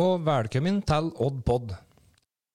Og 0.00 0.22
velkommen 0.24 0.78
til 0.86 1.10
Odd 1.20 1.40
Pod. 1.44 1.72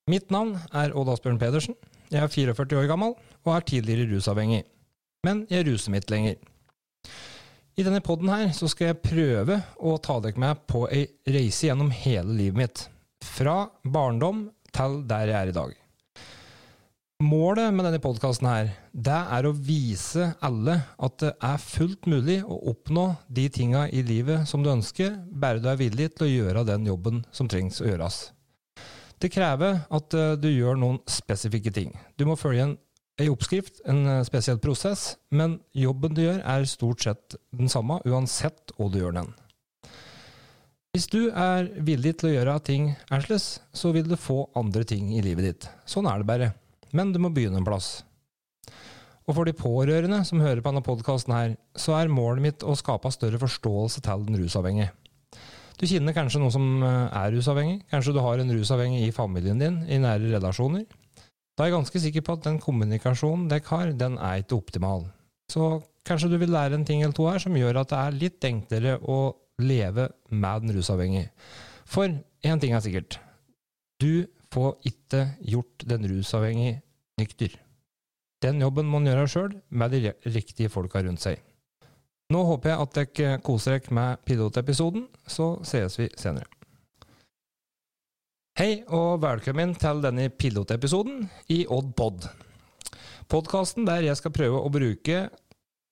Mitt 0.09 0.31
navn 0.33 0.55
er 0.73 0.93
Odd 0.97 1.11
Asbjørn 1.13 1.37
Pedersen. 1.37 1.75
Jeg 2.09 2.23
er 2.23 2.31
44 2.31 2.79
år 2.79 2.87
gammel 2.89 3.13
og 3.43 3.51
er 3.53 3.65
tidligere 3.69 4.07
rusavhengig. 4.09 4.63
Men 5.27 5.43
jeg 5.51 5.67
ruser 5.67 5.93
mitt 5.93 6.09
lenger. 6.09 6.39
I 7.77 7.85
denne 7.85 8.01
podden 8.01 8.31
her 8.33 8.49
så 8.55 8.69
skal 8.71 8.89
jeg 8.89 9.01
prøve 9.03 9.59
å 9.77 9.93
ta 10.01 10.15
dere 10.23 10.41
med 10.41 10.63
på 10.71 10.87
ei 10.87 11.03
reise 11.35 11.67
gjennom 11.67 11.91
hele 11.93 12.33
livet 12.39 12.61
mitt. 12.63 12.83
Fra 13.21 13.67
barndom 13.83 14.47
til 14.73 15.03
der 15.05 15.29
jeg 15.29 15.37
er 15.43 15.51
i 15.51 15.57
dag. 15.59 15.77
Målet 17.23 17.71
med 17.71 17.85
denne 17.87 18.01
podkasten 18.03 18.47
er 18.51 19.45
å 19.47 19.53
vise 19.55 20.33
alle 20.43 20.73
at 20.99 21.13
det 21.21 21.29
er 21.47 21.61
fullt 21.63 22.09
mulig 22.11 22.41
å 22.43 22.57
oppnå 22.73 23.05
de 23.31 23.45
tinga 23.47 23.85
i 23.87 24.01
livet 24.03 24.43
som 24.49 24.65
du 24.65 24.67
ønsker, 24.67 25.13
bare 25.31 25.61
du 25.63 25.69
er 25.71 25.79
villig 25.79 26.09
til 26.11 26.25
å 26.25 26.27
gjøre 26.27 26.65
den 26.67 26.89
jobben 26.89 27.21
som 27.31 27.47
trengs 27.47 27.79
å 27.79 27.87
gjøres. 27.87 28.17
Det 29.15 29.29
krever 29.31 29.85
at 29.87 30.17
eh, 30.17 30.33
du 30.35 30.49
gjør 30.51 30.75
noen 30.81 30.99
spesifikke 31.07 31.71
ting. 31.71 31.93
Du 32.19 32.25
må 32.27 32.35
følge 32.35 32.65
en, 32.65 32.75
en 33.23 33.31
oppskrift, 33.31 33.79
en 33.87 34.03
eh, 34.17 34.25
spesiell 34.27 34.59
prosess, 34.59 35.13
men 35.31 35.61
jobben 35.71 36.19
du 36.19 36.25
gjør 36.25 36.43
er 36.43 36.67
stort 36.67 37.07
sett 37.07 37.39
den 37.55 37.71
samme, 37.71 38.01
uansett 38.03 38.75
hva 38.75 38.89
du 38.91 38.99
gjør 38.99 39.15
den. 39.21 39.31
Hvis 40.91 41.07
du 41.15 41.29
er 41.31 41.71
villig 41.79 42.17
til 42.19 42.33
å 42.33 42.35
gjøre 42.35 42.59
ting 42.67 42.91
annerledes, 43.07 43.61
så 43.71 43.95
vil 43.95 44.11
du 44.11 44.19
få 44.19 44.49
andre 44.59 44.83
ting 44.83 45.15
i 45.15 45.23
livet 45.23 45.47
ditt. 45.47 45.71
Sånn 45.87 46.11
er 46.11 46.19
det 46.19 46.27
bare 46.27 46.53
men 46.95 47.13
du 47.13 47.21
må 47.21 47.31
begynne 47.35 47.59
en 47.61 47.67
plass. 47.67 47.99
Og 49.25 49.33
for 49.33 49.47
de 49.47 49.55
pårørende 49.57 50.19
som 50.27 50.41
hører 50.41 50.61
på 50.61 50.69
denne 50.69 50.85
podkasten 50.85 51.33
her, 51.33 51.55
så 51.77 51.95
er 51.97 52.11
målet 52.13 52.45
mitt 52.45 52.65
å 52.65 52.75
skape 52.77 53.09
større 53.13 53.41
forståelse 53.41 54.03
til 54.05 54.27
den 54.27 54.37
rusavhengige. 54.43 54.91
Du 55.75 55.83
kjenner 55.89 56.15
kanskje 56.15 56.39
noen 56.39 56.53
som 56.53 56.67
eh, 56.85 57.17
er 57.19 57.33
rusavhengig, 57.35 57.79
kanskje 57.91 58.13
du 58.15 58.21
har 58.23 58.39
en 58.39 58.53
rusavhengig 58.53 59.01
i 59.07 59.15
familien 59.15 59.59
din, 59.59 59.81
i 59.91 59.97
nære 59.99 60.29
relasjoner. 60.37 60.85
Da 61.55 61.65
er 61.65 61.71
jeg 61.71 61.75
ganske 61.75 62.01
sikker 62.03 62.23
på 62.23 62.35
at 62.37 62.45
den 62.47 62.61
kommunikasjonen 62.63 63.49
dere 63.51 63.67
har, 63.71 63.91
den 63.97 64.15
er 64.19 64.43
ikke 64.43 64.59
optimal. 64.59 65.07
Så 65.51 65.81
kanskje 66.07 66.29
du 66.31 66.37
vil 66.39 66.53
lære 66.53 66.77
en 66.77 66.85
ting 66.87 67.01
eller 67.01 67.15
to 67.17 67.27
her 67.27 67.41
som 67.43 67.57
gjør 67.57 67.81
at 67.81 67.91
det 67.91 67.99
er 67.99 68.19
litt 68.21 68.47
enklere 68.47 68.95
å 69.01 69.19
leve 69.63 70.09
med 70.31 70.65
den 70.65 70.77
rusavhengige. 70.77 71.31
For 71.87 72.11
én 72.45 72.61
ting 72.61 72.75
er 72.75 72.83
sikkert. 72.83 73.19
Du 73.99 74.27
får 74.53 74.75
ikke 74.87 75.25
gjort 75.43 75.87
den 75.89 76.07
rusavhengige 76.11 76.81
nykter. 77.19 77.53
Den 78.43 78.59
jobben 78.61 78.87
må 78.89 78.99
man 78.99 79.09
gjøre 79.09 79.27
sjøl, 79.31 79.53
med 79.69 79.95
de 79.95 80.11
riktige 80.35 80.71
folka 80.71 81.01
rundt 81.05 81.23
seg. 81.23 81.39
Nå 82.33 82.41
håper 82.49 82.71
jeg 82.71 82.81
at 82.81 82.97
dere 82.97 83.39
koser 83.45 83.77
dere 83.77 83.95
med 83.95 84.25
pilotepisoden, 84.27 85.07
så 85.27 85.55
sees 85.67 85.97
vi 85.99 86.09
senere. 86.19 86.49
Hei 88.55 88.85
og 88.95 89.19
velkommen 89.23 89.73
til 89.79 90.01
denne 90.03 90.29
pilotepisoden 90.31 91.25
i 91.51 91.65
Odd 91.67 91.91
Pod. 91.97 92.27
Podkasten 93.31 93.87
der 93.87 94.05
jeg 94.05 94.19
skal 94.19 94.33
prøve 94.35 94.61
å 94.61 94.71
bruke 94.71 95.25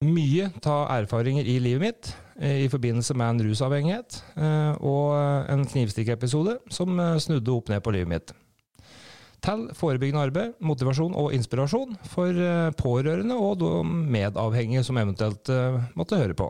mye 0.04 0.48
av 0.68 0.86
erfaringer 0.98 1.46
i 1.48 1.58
livet 1.62 1.82
mitt 1.82 2.12
eh, 2.38 2.64
i 2.64 2.70
forbindelse 2.72 3.16
med 3.16 3.30
en 3.30 3.44
rusavhengighet, 3.48 4.20
eh, 4.36 4.72
og 4.80 5.12
en 5.52 5.64
knivstikkepisode 5.68 6.58
som 6.72 6.98
eh, 7.00 7.20
snudde 7.22 7.52
opp 7.52 7.72
ned 7.72 7.84
på 7.84 7.94
livet 7.94 8.12
mitt 8.12 8.34
til 9.44 9.64
forebyggende 9.76 10.24
arbeid, 10.28 10.54
motivasjon 10.64 11.16
og 11.20 11.32
inspirasjon 11.36 11.96
for 12.08 12.32
eh, 12.32 12.70
pårørende 12.78 13.36
og 13.36 13.58
de 13.60 13.72
medavhengige 13.84 14.84
som 14.86 14.98
eventuelt 15.00 15.50
eh, 15.52 15.80
måtte 15.98 16.20
høre 16.20 16.36
på. 16.38 16.48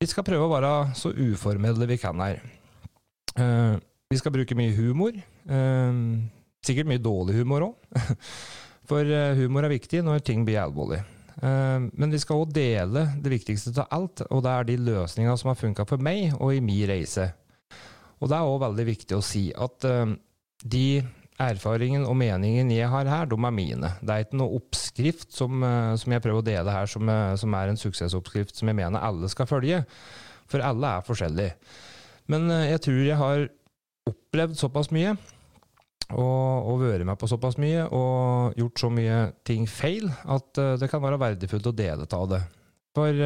Vi 0.00 0.10
skal 0.10 0.26
prøve 0.26 0.46
å 0.46 0.52
være 0.52 0.74
så 0.98 1.10
uformelle 1.14 1.88
vi 1.90 1.98
kan 1.98 2.20
her. 2.22 2.42
Eh, 3.34 3.74
vi 4.10 4.20
skal 4.20 4.34
bruke 4.34 4.56
mye 4.58 4.74
humor. 4.76 5.16
Sikkert 6.64 6.88
mye 6.88 7.02
dårlig 7.02 7.40
humor 7.40 7.70
òg. 7.70 8.04
For 8.88 9.08
humor 9.38 9.64
er 9.64 9.72
viktig 9.72 10.02
når 10.04 10.20
ting 10.22 10.42
blir 10.44 10.60
alvorlig. 10.60 11.00
Men 11.40 12.12
vi 12.12 12.20
skal 12.20 12.42
òg 12.44 12.52
dele 12.54 13.06
det 13.24 13.32
viktigste 13.32 13.72
av 13.80 13.88
alt, 13.96 14.22
og 14.28 14.42
det 14.44 14.52
er 14.52 14.66
de 14.68 14.76
løsningene 14.84 15.34
som 15.40 15.50
har 15.50 15.56
funka 15.58 15.86
for 15.88 16.04
meg 16.04 16.36
og 16.36 16.52
i 16.52 16.60
min 16.62 16.84
reise. 16.92 17.24
Og 18.20 18.28
det 18.28 18.36
er 18.36 18.50
òg 18.52 18.60
veldig 18.66 18.86
viktig 18.90 19.16
å 19.16 19.24
si 19.24 19.46
at 19.56 19.88
de 19.88 20.84
erfaringen 21.42 22.04
og 22.06 22.14
meningen 22.18 22.70
jeg 22.70 22.88
har 22.90 23.08
her, 23.10 23.26
de 23.26 23.34
er 23.34 23.54
mine. 23.54 23.90
Det 24.00 24.12
er 24.12 24.24
ikke 24.24 24.38
noe 24.38 24.60
oppskrift 24.60 25.34
som, 25.34 25.62
eh, 25.66 25.94
som 25.98 26.14
jeg 26.14 26.22
prøver 26.22 26.42
å 26.42 26.46
dele 26.46 26.70
her, 26.70 26.86
som, 26.86 27.08
eh, 27.08 27.34
som, 27.36 27.54
er 27.54 27.68
en 27.68 27.80
suksessoppskrift 27.80 28.56
som 28.56 28.68
jeg 28.68 28.78
mener 28.78 29.02
alle 29.02 29.28
skal 29.28 29.46
følge. 29.50 29.84
For 30.46 30.62
alle 30.62 30.86
er 30.86 31.06
forskjellige. 31.06 31.56
Men 32.30 32.50
eh, 32.50 32.70
jeg 32.70 32.84
tror 32.86 33.00
jeg 33.02 33.16
har 33.18 33.48
opplevd 34.06 34.58
såpass 34.60 34.92
mye, 34.94 35.16
og, 36.12 36.68
og 36.68 36.82
vært 36.84 37.06
med 37.08 37.18
på 37.18 37.26
såpass 37.26 37.56
mye, 37.58 37.88
og 37.88 38.54
gjort 38.60 38.80
så 38.80 38.90
mye 38.92 39.18
ting 39.44 39.66
feil, 39.66 40.10
at 40.28 40.60
det 40.78 40.90
kan 40.92 41.02
være 41.02 41.18
verdifullt 41.18 41.70
å 41.72 41.74
dele 41.74 42.06
av 42.06 42.28
det. 42.30 42.42
For 42.94 43.24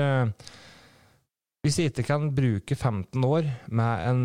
hvis 1.66 1.80
jeg 1.80 1.90
ikke 1.90 2.06
kan 2.06 2.28
bruke 2.34 2.76
15 2.76 3.24
år 3.26 3.46
med 3.74 4.02
en 4.06 4.20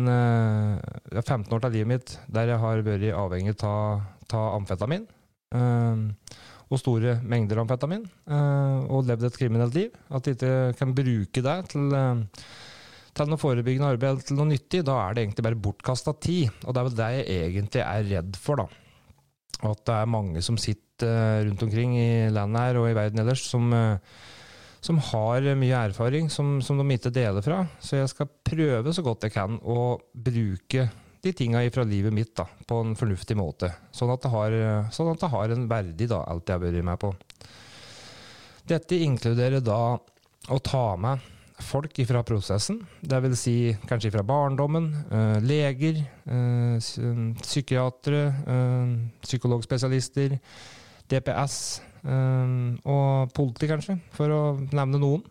15 1.18 1.32
eh, 1.34 1.54
år 1.56 1.64
av 1.66 1.72
livet 1.74 1.90
mitt 1.90 2.12
der 2.30 2.52
jeg 2.52 2.60
har 2.62 2.82
vært 2.86 3.06
avhengig 3.10 3.56
av 3.66 4.52
amfetamin, 4.54 5.08
uh, 5.54 5.98
og 6.70 6.78
store 6.80 7.16
mengder 7.26 7.58
amfetamin, 7.60 8.04
uh, 8.30 8.86
og 8.86 9.08
levd 9.08 9.26
et 9.26 9.38
kriminelt 9.38 9.74
liv, 9.76 9.98
at 10.14 10.30
jeg 10.30 10.38
ikke 10.38 10.78
kan 10.78 10.94
bruke 10.94 11.42
det 11.44 11.56
til, 11.74 11.98
til 13.18 13.30
noe 13.30 13.42
forebyggende 13.42 13.90
arbeid 13.96 14.12
eller 14.12 14.28
til 14.30 14.38
noe 14.38 14.50
nyttig, 14.52 14.84
da 14.86 15.00
er 15.02 15.14
det 15.14 15.26
egentlig 15.26 15.46
bare 15.48 15.60
bortkasta 15.66 16.14
tid. 16.22 16.54
Og 16.64 16.70
det 16.70 16.80
er 16.80 16.88
vel 16.88 16.98
det 17.00 17.10
jeg 17.18 17.50
egentlig 17.50 17.82
er 17.84 18.08
redd 18.12 18.38
for, 18.42 18.62
da. 18.62 18.68
At 19.72 19.82
det 19.86 19.98
er 19.98 20.14
mange 20.14 20.42
som 20.42 20.58
sitter 20.58 21.44
rundt 21.48 21.66
omkring 21.66 21.98
i 21.98 22.08
landet 22.30 22.62
her 22.62 22.80
og 22.80 22.88
i 22.88 22.96
verden 22.96 23.22
ellers, 23.22 23.44
som 23.46 23.74
som 24.84 24.98
har 25.00 25.46
mye 25.56 25.80
erfaring 25.88 26.28
som, 26.32 26.58
som, 26.62 26.76
de 26.80 26.96
ikke 26.96 27.12
deler 27.14 27.44
fra. 27.44 27.62
Så 27.80 27.96
jeg 27.96 28.10
skal 28.12 28.28
prøve 28.44 28.92
så 28.92 29.04
godt 29.04 29.24
jeg 29.24 29.32
kan 29.32 29.56
å 29.60 29.96
bruke 30.12 30.88
de 31.24 31.32
tinga 31.32 31.62
fra 31.72 31.86
livet 31.88 32.12
mitt 32.12 32.34
da, 32.36 32.44
på 32.44 32.82
en 32.84 32.92
fornuftig 32.98 33.36
måte. 33.40 33.70
Sånn 33.96 34.12
at 34.12 34.26
det 34.26 34.32
har, 34.34 34.56
sånn 34.92 35.14
at 35.14 35.22
det 35.22 35.30
har 35.32 35.54
en 35.54 35.68
verdi, 35.70 36.08
da, 36.10 36.20
alt 36.28 36.50
jeg 36.50 36.58
har 36.58 36.66
vært 36.66 36.84
med 36.84 37.00
på. 37.00 37.14
Dette 38.68 38.98
inkluderer 39.06 39.64
da 39.64 39.96
å 40.52 40.58
ta 40.60 40.84
med 41.00 41.32
folk 41.64 42.00
fra 42.08 42.22
prosessen, 42.26 42.80
dvs. 43.00 43.38
Si 43.38 43.56
kanskje 43.88 44.12
fra 44.12 44.24
barndommen. 44.26 44.90
Øh, 45.12 45.40
leger, 45.44 46.02
øh, 46.26 46.78
psykiatere, 47.40 48.24
øh, 48.46 48.94
psykologspesialister, 49.22 50.38
DPS 51.10 51.82
og 52.04 53.30
politi, 53.32 53.68
kanskje, 53.70 53.94
for 54.12 54.28
å 54.28 54.40
nevne 54.76 55.00
noen. 55.00 55.22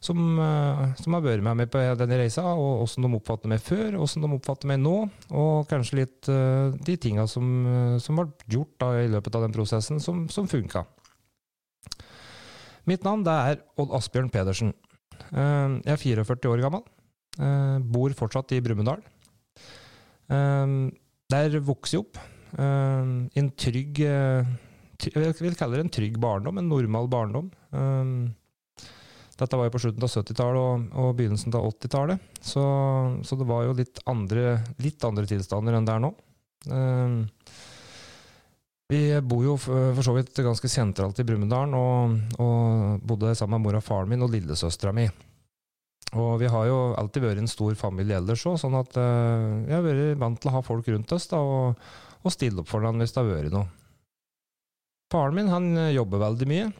Som, 0.00 0.38
eh, 0.40 0.94
som 0.96 1.12
har 1.12 1.20
vært 1.20 1.44
med 1.44 1.58
meg 1.58 1.68
på 1.68 1.80
denne 2.00 2.16
reisa, 2.16 2.42
og 2.56 2.86
åssen 2.86 3.04
de 3.04 3.10
oppfatter 3.18 3.50
meg 3.52 3.60
før, 3.60 3.98
åssen 4.00 4.24
de 4.24 4.30
oppfatter 4.32 4.70
meg 4.70 4.80
nå, 4.80 4.94
og 5.36 5.68
kanskje 5.68 5.98
litt 5.98 6.30
uh, 6.32 6.72
de 6.72 6.94
tinga 6.96 7.26
som, 7.28 7.50
uh, 7.68 7.98
som 8.00 8.16
ble 8.16 8.30
gjort 8.48 8.72
da, 8.80 8.94
i 8.96 9.10
løpet 9.12 9.36
av 9.36 9.44
den 9.44 9.52
prosessen, 9.52 10.00
som, 10.00 10.22
som 10.32 10.48
funka. 10.48 10.86
Mitt 12.88 13.04
navn 13.04 13.26
det 13.26 13.34
er 13.52 13.60
Odd 13.76 13.92
Asbjørn 13.98 14.32
Pedersen. 14.32 14.72
Uh, 15.28 15.76
jeg 15.84 15.92
er 15.92 16.00
44 16.24 16.54
år 16.54 16.64
gammel. 16.64 16.86
bor 17.92 18.12
fortsatt 18.18 18.52
i 18.52 18.60
Brumunddal. 18.60 19.00
der 21.30 21.54
vokser 21.62 21.96
jeg 21.96 22.02
opp 22.02 22.18
i 22.58 23.38
en 23.40 23.50
trygg 23.56 24.00
jeg 25.08 25.38
vil 25.40 25.56
kalle 25.58 25.78
det 25.78 25.86
en 25.86 25.94
trygg 25.94 26.18
barndom, 26.20 26.60
en 26.60 26.70
normal 26.70 27.08
barndom. 27.10 27.50
Um, 27.70 28.30
dette 29.40 29.56
var 29.56 29.68
jo 29.68 29.72
på 29.72 29.80
slutten 29.80 30.04
av 30.04 30.12
70-tallet 30.12 30.60
og, 30.60 30.86
og, 31.00 31.14
begynnelsen 31.16 31.54
av 31.56 31.70
80-tallet, 31.70 32.28
så, 32.44 32.64
så, 33.24 33.38
det 33.40 33.46
var 33.48 33.64
jo 33.64 33.76
litt 33.78 34.02
andre, 34.10 34.58
litt 34.84 35.04
andre 35.08 35.24
tilstander 35.30 35.78
enn 35.78 35.88
det 35.88 35.94
er 35.94 36.04
nå. 36.04 36.12
Um, 36.68 37.14
vi 38.90 39.00
bor 39.22 39.44
jo 39.46 39.54
for, 39.60 40.02
så 40.04 40.12
vidt 40.16 40.42
ganske 40.44 40.68
sentralt 40.68 41.22
i 41.22 41.24
Brumunddal, 41.24 41.72
og, 41.78 42.20
og, 42.42 43.00
bodde 43.06 43.32
sammen 43.38 43.56
med 43.56 43.68
mor 43.68 43.80
og 43.80 43.86
faren 43.86 44.12
min 44.12 44.26
og 44.26 44.32
lillesøstera 44.34 44.92
mi. 44.96 45.06
Og 46.18 46.40
vi 46.42 46.50
har 46.50 46.66
jo 46.66 46.78
alltid 46.98 47.22
vært 47.22 47.40
en 47.40 47.50
stor 47.50 47.76
familie 47.78 48.18
ellers 48.18 48.42
òg, 48.50 48.58
sånn 48.60 48.76
at 48.76 48.96
uh, 48.98 49.62
vi 49.62 49.72
har 49.72 49.84
vært 49.86 50.18
vant 50.20 50.40
til 50.42 50.50
å 50.50 50.56
ha 50.58 50.64
folk 50.66 50.90
rundt 50.90 51.16
oss 51.16 51.30
da, 51.30 51.40
og, 51.40 51.92
og 52.20 52.34
stille 52.34 52.60
opp 52.60 52.68
for 52.68 52.82
hverandre 52.82 53.06
hvis 53.06 53.14
det 53.14 53.22
har 53.22 53.30
vært 53.30 53.54
noe. 53.56 53.70
Faren 55.10 55.34
min 55.34 55.50
han 55.50 55.72
eh, 55.76 55.94
jobber 55.96 56.22
veldig 56.22 56.46
mye. 56.50 56.70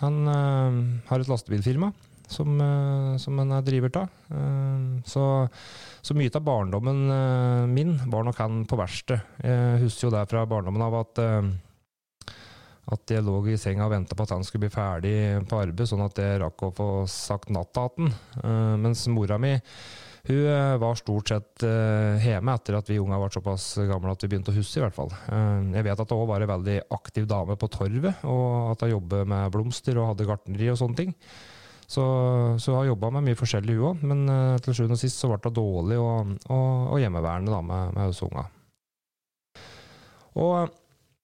Han 0.00 0.20
uh, 0.24 0.76
har 1.10 1.20
et 1.20 1.28
lastebilfirma 1.28 1.90
som, 2.30 2.54
uh, 2.56 3.16
som 3.20 3.40
han 3.42 3.56
er 3.56 3.64
driver 3.66 3.96
av. 4.00 4.12
Uh, 4.30 5.00
så, 5.04 5.24
så, 6.00 6.14
mye 6.16 6.32
av 6.32 6.46
barndommen 6.46 7.02
min 7.74 7.96
var 8.12 8.24
nok 8.24 8.38
han 8.40 8.62
på 8.70 8.78
verkstedet. 8.80 9.42
Jeg 9.44 9.82
husker 9.82 10.08
jo 10.08 10.14
det 10.14 10.28
fra 10.30 10.46
barndommen 10.48 10.86
av 10.86 11.02
at 11.02 11.24
at 12.90 13.12
jeg 13.12 13.22
lå 13.22 13.36
i 13.46 13.54
senga 13.60 13.84
og 13.84 13.92
venta 13.92 14.16
på 14.18 14.24
at 14.24 14.32
han 14.34 14.42
skulle 14.42 14.64
bli 14.64 14.72
ferdig 14.74 15.12
på 15.46 15.60
arbeid, 15.60 15.86
sånn 15.86 16.02
at 16.02 16.16
jeg 16.18 16.40
rakk 16.42 16.64
å 16.66 16.70
få 16.74 16.86
sagt 17.06 17.52
natta 17.54 17.84
til 17.94 18.08
han. 18.08 18.80
mens 18.82 19.04
mora 19.12 19.38
mi 19.38 19.52
Hun 20.28 20.46
eh, 20.46 20.76
var 20.76 20.98
stort 20.98 21.30
sett 21.32 21.62
eh, 21.64 22.20
hjemme 22.20 22.52
etter 22.56 22.76
at 22.76 22.90
vi 22.90 22.98
unge 23.00 23.16
ble 23.22 23.30
såpass 23.32 23.72
gamle 23.88 24.12
at 24.12 24.24
vi 24.24 24.28
begynte 24.28 24.52
å 24.52 24.56
huske, 24.56 24.80
i 24.80 24.84
hvert 24.84 24.96
fall. 24.96 25.12
Eh, 25.32 25.70
jeg 25.78 25.86
vet 25.86 26.02
at 26.04 26.12
hun 26.12 26.28
var 26.28 26.44
en 26.44 26.52
veldig 26.52 26.76
aktiv 26.96 27.28
dame 27.30 27.56
på 27.60 27.70
torvet, 27.72 28.26
og 28.28 28.74
at 28.74 28.84
hun 28.84 28.94
jobbet 28.96 29.30
med 29.32 29.54
blomster 29.54 30.00
og 30.00 30.12
hadde 30.12 30.28
gartneri 30.28 30.68
og 30.72 30.80
sånne 30.80 31.00
ting. 31.00 31.14
Så, 31.90 32.02
så 32.62 32.76
hun 32.76 32.90
jobba 32.92 33.10
med 33.16 33.30
mye 33.30 33.38
forskjellig, 33.38 33.78
hun 33.80 33.88
òg, 33.88 34.04
men 34.06 34.60
til 34.62 34.76
sjuende 34.76 34.98
og 34.98 35.00
sist 35.02 35.18
så 35.18 35.30
ble 35.30 35.40
hun 35.42 35.56
dårlig 35.56 35.98
og, 35.98 36.34
og, 36.52 36.68
og 36.92 37.00
hjemmeværende 37.02 37.54
da, 37.54 37.62
med, 37.66 37.96
med 37.96 38.12
oss 38.12 38.22
unga. 38.26 38.44
Og 40.38 40.76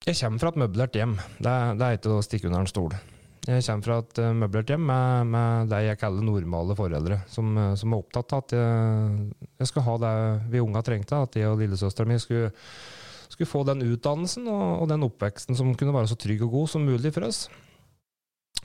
jeg 0.06 0.18
kommer 0.18 0.42
fra 0.42 0.50
et 0.50 0.58
møblert 0.64 0.96
hjem, 0.98 1.14
det, 1.38 1.54
det 1.78 1.86
er 1.86 2.00
ikke 2.00 2.16
å 2.16 2.24
stikke 2.24 2.48
under 2.48 2.64
en 2.64 2.72
stol. 2.72 2.96
Jeg 3.46 3.62
kommer 3.62 3.86
fra 3.86 3.96
et 4.02 4.20
uh, 4.24 4.32
møblert 4.34 4.70
hjem 4.72 4.82
med, 4.88 5.28
med, 5.30 5.68
det 5.70 5.84
jeg 5.84 5.98
kaller 6.00 6.24
normale 6.26 6.74
foreldre, 6.78 7.20
som, 7.30 7.52
uh, 7.54 7.74
som 7.78 7.92
er 7.94 8.02
opptatt 8.02 8.34
av 8.34 8.42
at 8.42 8.54
jeg, 8.56 9.26
jeg, 9.60 9.68
skal 9.70 9.86
ha 9.86 9.94
det 10.02 10.14
vi 10.50 10.62
unga 10.64 10.82
trengte. 10.86 11.20
At 11.28 11.38
jeg 11.38 11.52
og 11.52 11.60
lillesøstera 11.62 12.10
mi 12.10 12.18
skulle, 12.22 12.50
skulle, 13.30 13.50
få 13.50 13.62
den 13.68 13.86
utdannelsen 13.86 14.50
og, 14.50 14.66
og, 14.80 14.90
den 14.90 15.06
oppveksten 15.06 15.58
som 15.58 15.70
kunne 15.78 15.94
være 15.94 16.10
så 16.10 16.18
trygg 16.18 16.42
og 16.48 16.58
god 16.58 16.74
som 16.74 16.90
mulig 16.90 17.14
for 17.14 17.28
oss. 17.28 17.46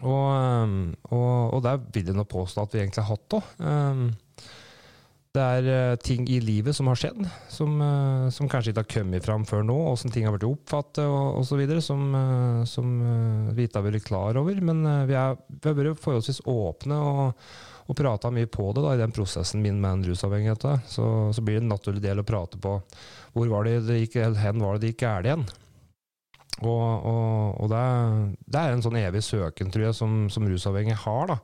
Og, 0.01 0.25
um, 0.33 0.75
og, 1.13 1.29
og 1.59 1.63
det 1.67 1.77
vil 1.93 2.09
jeg 2.09 2.17
nå 2.17 2.25
påstå 2.25 2.65
at 2.65 2.73
vi 2.73 2.81
egentlig 2.81 3.05
har 3.05 3.13
hatt 3.13 3.37
òg. 3.37 3.53
Det 5.31 5.39
er 5.39 5.67
uh, 5.71 5.95
ting 6.03 6.25
i 6.27 6.41
livet 6.43 6.75
som 6.75 6.89
har 6.91 6.97
skjedd, 6.99 7.21
som, 7.47 7.77
uh, 7.79 8.27
som 8.35 8.49
kanskje 8.51 8.73
ikke 8.73 8.83
har 8.83 8.89
kommet 8.97 9.23
fram 9.23 9.45
før 9.47 9.63
nå, 9.63 9.77
åssen 9.93 10.11
ting 10.11 10.25
har 10.27 10.35
blitt 10.35 10.43
oppfattet 10.49 11.05
og 11.07 11.39
osv., 11.39 11.61
som, 11.79 12.03
uh, 12.11 12.63
som 12.67 12.89
vi 13.55 13.63
ikke 13.63 13.79
har 13.79 13.87
vært 13.87 14.07
klar 14.09 14.41
over. 14.41 14.59
Men 14.59 14.83
vi, 15.07 15.15
er, 15.15 15.39
vi, 15.47 15.69
har 15.69 15.79
vært 15.79 16.03
forholdsvis 16.03 16.43
åpne 16.51 16.99
og, 16.99 17.47
og 17.87 17.99
prata 18.01 18.33
mye 18.35 18.51
på 18.51 18.73
det 18.75 18.83
da, 18.83 18.91
i 18.97 19.03
den 19.05 19.15
prosessen 19.15 19.63
min 19.63 19.79
med 19.79 20.01
en 20.01 20.05
rusavhengighet. 20.11 20.67
Så, 20.91 21.07
så, 21.31 21.47
blir 21.47 21.61
det 21.61 21.63
en 21.63 21.75
naturlig 21.77 22.03
del 22.03 22.19
å 22.19 22.27
prate 22.27 22.59
på 22.59 22.75
hvor 23.31 23.51
var 23.55 23.63
det 23.69 23.85
det 23.87 24.01
gikk, 24.01 24.19
hen 24.35 24.59
var 24.59 24.75
det 24.75 24.83
det 24.83 24.91
gikk 24.91 25.05
galt 25.05 25.31
igjen. 25.31 25.51
Og, 26.59 26.87
og, 27.07 27.61
og 27.63 27.71
det, 27.71 27.85
det, 28.43 28.59
er 28.59 28.75
en 28.75 28.83
sånn 28.83 28.99
evig 28.99 29.23
søken, 29.23 29.71
tror 29.71 29.87
jeg, 29.87 29.95
som, 29.95 30.25
som 30.27 30.43
rusavhengig 30.51 30.99
har. 31.07 31.31
da 31.31 31.39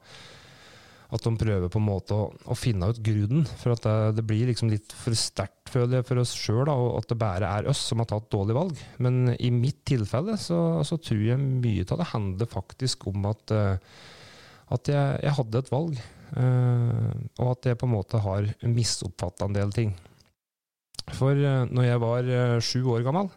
at 1.08 1.24
de 1.24 1.32
prøver 1.40 1.72
på 1.72 1.80
en 1.80 1.88
måte 1.88 2.16
å, 2.16 2.26
å 2.52 2.56
finne 2.58 2.90
ut 2.92 3.00
grunnen. 3.04 3.46
For 3.62 3.72
at 3.72 3.86
det, 3.86 4.18
det 4.18 4.26
blir 4.28 4.50
liksom 4.50 4.72
litt 4.72 4.92
for 4.92 5.16
sterkt, 5.16 5.72
føler 5.72 6.00
jeg, 6.00 6.08
for 6.10 6.20
oss 6.20 6.34
sjøl, 6.36 6.68
at 6.68 7.08
det 7.08 7.20
bare 7.22 7.52
er 7.60 7.70
oss 7.72 7.86
som 7.90 8.04
har 8.04 8.10
tatt 8.12 8.28
dårlig 8.34 8.58
valg. 8.58 8.84
Men 9.04 9.32
i 9.38 9.52
mitt 9.54 9.86
tilfelle 9.88 10.36
så, 10.42 10.60
så 10.88 11.00
tror 11.00 11.24
jeg 11.24 11.40
mye 11.40 11.88
av 11.88 12.04
det 12.04 12.12
handler 12.12 12.52
faktisk 12.52 13.08
om 13.12 13.30
at, 13.32 13.56
uh, 13.56 14.04
at 14.76 14.92
jeg, 14.92 15.24
jeg, 15.24 15.36
hadde 15.40 15.64
et 15.64 15.74
valg. 15.74 16.04
Uh, 16.36 17.12
og 17.40 17.54
at 17.54 17.72
jeg 17.72 17.80
på 17.80 17.88
en 17.88 17.96
måte 17.96 18.24
har 18.28 18.52
misoppfatta 18.68 19.48
en 19.48 19.56
del 19.56 19.72
ting. 19.76 19.96
For 21.16 21.32
uh, 21.40 21.64
når 21.72 21.88
jeg 21.88 22.04
var 22.04 22.34
sju 22.60 22.82
år 22.98 23.08
gammel, 23.08 23.32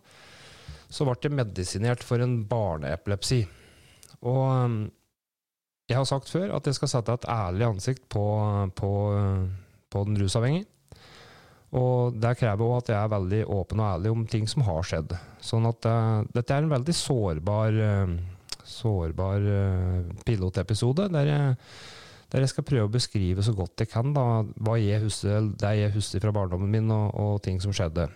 så 0.91 1.07
ble 1.07 1.21
jeg 1.23 1.39
medisinert 1.39 2.03
for 2.03 2.19
en 2.19 2.41
barneepilepsi. 2.51 3.45
Og 4.27 4.91
jeg 5.91 5.99
har 5.99 6.07
sagt 6.07 6.31
før 6.31 6.55
at 6.55 6.67
jeg 6.69 6.79
skal 6.79 6.93
sette 6.93 7.17
et 7.19 7.31
ærlig 7.31 7.67
ansikt 7.67 8.05
på, 8.13 8.25
på, 8.79 8.91
på 9.91 10.05
den 10.07 10.21
rusavhengige. 10.23 10.69
Og 11.79 12.17
det 12.19 12.35
krever 12.41 12.67
òg 12.67 12.81
at 12.81 12.91
jeg 12.91 12.99
er 12.99 13.13
veldig 13.13 13.41
åpen 13.55 13.83
og 13.83 13.93
ærlig 13.93 14.11
om 14.11 14.27
ting 14.27 14.49
som 14.51 14.65
har 14.67 14.83
skjedd. 14.87 15.15
Sånn 15.43 15.69
at 15.71 15.87
uh, 15.87 16.27
dette 16.35 16.55
er 16.55 16.67
en 16.67 16.73
veldig 16.73 16.95
sårbar, 16.99 17.79
uh, 17.79 18.57
sårbar 18.67 19.47
uh, 19.47 20.09
pilotepisode, 20.27 21.07
der 21.15 21.31
jeg, 21.31 21.53
der 22.35 22.43
jeg, 22.43 22.53
skal 22.55 22.67
prøve 22.67 22.89
å 22.89 22.95
beskrive 22.97 23.45
så 23.47 23.55
godt 23.55 23.85
jeg 23.85 23.93
kan 23.93 24.11
da, 24.17 24.27
hva 24.59 24.75
jeg 24.83 25.05
husker, 25.05 25.53
det 25.63 25.73
jeg 25.79 25.95
husker 25.95 26.27
fra 26.27 26.35
barndommen 26.35 26.75
min, 26.75 26.91
og, 26.95 27.15
og 27.15 27.39
ting 27.47 27.63
som 27.63 27.75
skjedde. 27.75 28.09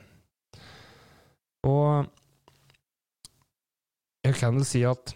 Og 1.71 2.11
jeg 4.25 4.35
kan 4.41 4.59
vel 4.59 4.67
si 4.67 4.83
at 4.89 5.15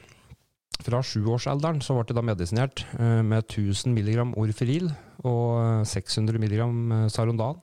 fra 0.85 1.01
sjuårsalderen 1.03 1.81
så 1.83 1.97
ble 1.97 2.07
det 2.09 2.17
da 2.17 2.25
medisinert 2.25 2.85
eh, 2.99 3.21
med 3.27 3.49
1000 3.49 3.95
mg 3.97 4.35
Orferil 4.39 4.91
og 5.27 5.87
600 5.89 6.39
mg 6.39 6.61
Sarondan. 7.11 7.59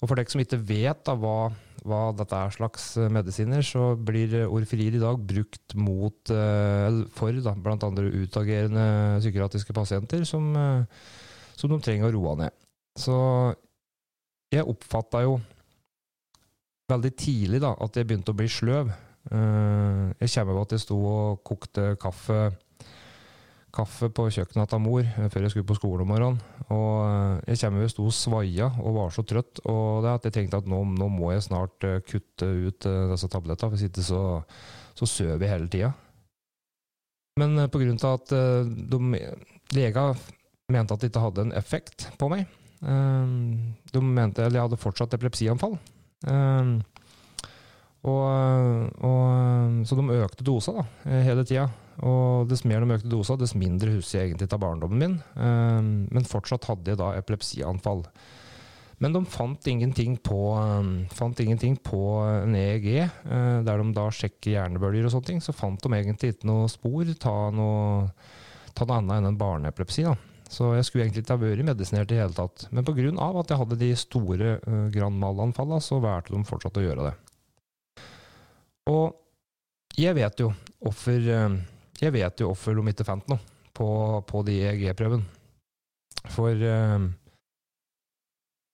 Og 0.00 0.08
for 0.08 0.16
dere 0.16 0.32
som 0.32 0.40
ikke 0.42 0.58
vet 0.64 1.02
da 1.06 1.14
hva, 1.20 1.50
hva, 1.84 2.00
dette 2.16 2.36
er 2.36 2.54
slags 2.56 2.88
eh, 2.98 3.10
medisiner, 3.12 3.62
så 3.66 3.92
blir 3.94 4.34
Orferil 4.48 4.98
i 4.98 5.02
dag 5.02 5.20
brukt 5.32 5.76
mot, 5.78 6.34
eh, 6.34 7.00
for 7.14 7.40
da, 7.44 7.54
bl.a. 7.54 7.90
utagerende 8.24 8.86
psykiatriske 9.20 9.76
pasienter 9.76 10.26
som, 10.28 10.50
som, 11.54 11.70
de 11.70 11.80
trenger 11.84 12.10
å 12.10 12.14
roe 12.16 12.36
ned. 12.42 12.56
Så 12.98 13.14
jeg 14.50 14.66
oppfatta 14.66 15.22
jo 15.22 15.38
veldig 16.90 17.12
tidlig 17.14 17.60
da, 17.62 17.76
at 17.78 17.94
jeg 17.94 18.08
begynte 18.08 18.34
å 18.34 18.40
bli 18.40 18.50
sløv. 18.50 18.90
Eh, 19.28 20.10
jeg 20.24 20.32
kommer 20.32 20.56
på 20.56 20.64
at 20.64 20.74
jeg 20.74 20.82
sto 20.86 20.96
og 20.96 21.40
kokte 21.46 21.94
kaffe, 22.00 22.38
kaffe 23.70 24.08
på 24.10 24.26
kjøkkenet 24.32 24.72
til 24.72 24.82
mor 24.82 25.04
eh, 25.04 25.28
før 25.30 25.44
jeg 25.44 25.52
skulle 25.52 25.68
på 25.68 25.76
skolen 25.76 26.06
om 26.06 26.12
morgenen. 26.14 26.40
Og 26.72 26.94
eh, 27.04 27.52
jeg 27.52 27.60
kommer 27.62 27.84
jeg 27.84 27.92
sto 27.94 28.06
og 28.08 28.16
svaia 28.16 28.70
og 28.80 28.96
var 28.96 29.14
så 29.14 29.24
trøtt 29.28 29.62
og 29.66 30.06
det 30.06 30.14
at 30.16 30.28
jeg 30.28 30.36
tenkte 30.38 30.62
at 30.62 30.70
nå, 30.70 30.82
nå 30.96 31.10
må 31.12 31.34
jeg 31.34 31.46
snart 31.50 31.88
kutte 32.08 32.48
ut 32.48 32.88
disse 33.12 33.30
tablettene, 33.30 33.74
hvis 33.74 33.88
ikke 33.90 34.06
så, 34.06 34.22
så 34.96 35.08
sover 35.08 35.44
jeg 35.44 35.52
hele 35.52 35.70
tida. 35.72 35.92
Men 37.40 37.60
av 37.60 37.70
at 37.70 38.32
de, 38.32 38.98
lega 39.76 40.10
mente 40.70 40.94
at 40.94 41.02
det 41.02 41.10
ikke 41.10 41.22
hadde 41.22 41.44
en 41.46 41.54
effekt 41.56 42.10
på 42.20 42.28
meg 42.28 42.42
De 42.80 44.00
mente, 44.02 44.42
eller 44.42 44.58
jeg 44.58 44.66
hadde 44.66 44.78
fortsatt 44.80 45.14
epilepsianfall. 45.16 45.74
Og, 48.00 49.00
og, 49.04 49.80
så 49.84 49.96
de 49.98 50.20
økte 50.22 50.46
dosa 50.46 50.78
da, 50.78 50.84
hele 51.26 51.44
tida. 51.44 51.68
Og 52.06 52.48
dess 52.48 52.64
mer 52.64 52.80
de 52.80 52.96
økte 52.96 53.10
dosa, 53.12 53.36
dess 53.36 53.52
mindre 53.58 53.92
husker 53.92 54.22
jeg 54.22 54.30
egentlig 54.30 54.48
av 54.56 54.62
barndommen 54.62 55.02
min. 55.02 55.16
Um, 55.36 55.90
men 56.08 56.28
fortsatt 56.28 56.68
hadde 56.70 56.94
jeg 56.94 57.00
da 57.00 57.12
epilepsianfall. 57.18 58.06
Men 59.00 59.16
de 59.16 59.20
fant 59.32 59.68
ingenting 59.68 60.16
på, 60.24 60.38
um, 60.56 60.90
fant 61.12 61.44
ingenting 61.44 61.76
på 61.84 62.00
en 62.24 62.56
EEG, 62.56 62.90
der 63.64 63.80
de 63.80 63.92
da 63.96 64.08
sjekker 64.12 64.56
hjernebølger 64.56 65.08
og 65.08 65.14
sånne 65.14 65.28
ting. 65.28 65.44
Så 65.44 65.56
fant 65.56 65.80
de 65.80 65.92
egentlig 65.96 66.34
ikke 66.34 66.48
noe 66.48 66.72
spor 66.72 67.08
ta 67.20 67.36
noe, 67.52 68.10
ta 68.76 68.88
noe 68.88 69.00
annet 69.00 69.20
enn 69.20 69.32
en 69.32 69.40
barneepilepsi. 69.40 70.08
da. 70.08 70.16
Så 70.50 70.72
jeg 70.74 70.86
skulle 70.88 71.04
egentlig 71.06 71.22
ikke 71.22 71.36
ha 71.36 71.40
vært 71.44 71.68
medisinert 71.68 72.12
i 72.12 72.18
hele 72.18 72.34
tatt. 72.34 72.64
Men 72.74 72.84
pga. 72.84 73.12
at 73.12 73.52
jeg 73.52 73.60
hadde 73.60 73.78
de 73.78 73.90
store 73.96 74.56
uh, 74.64 74.86
grand 74.92 75.20
mal-anfallene, 75.20 75.84
så 75.84 76.00
valgte 76.02 76.34
de 76.34 76.48
fortsatt 76.48 76.80
å 76.80 76.88
gjøre 76.88 77.10
det. 77.10 77.18
Og 78.90 80.00
jeg 80.00 80.16
vet 80.16 80.42
jo 80.42 80.50
hvorfor 80.80 81.18
eh, 81.18 81.56
Jeg 82.00 82.14
vet 82.14 82.40
jo 82.40 82.50
hvorfor 82.50 82.78
de 82.78 82.92
ikke 82.92 83.06
fant 83.06 83.26
noe 83.30 83.40
på, 83.76 83.88
på 84.28 84.42
de 84.44 84.58
EEG-prøven. 84.66 85.22
For 86.28 86.52
uh, 86.52 87.04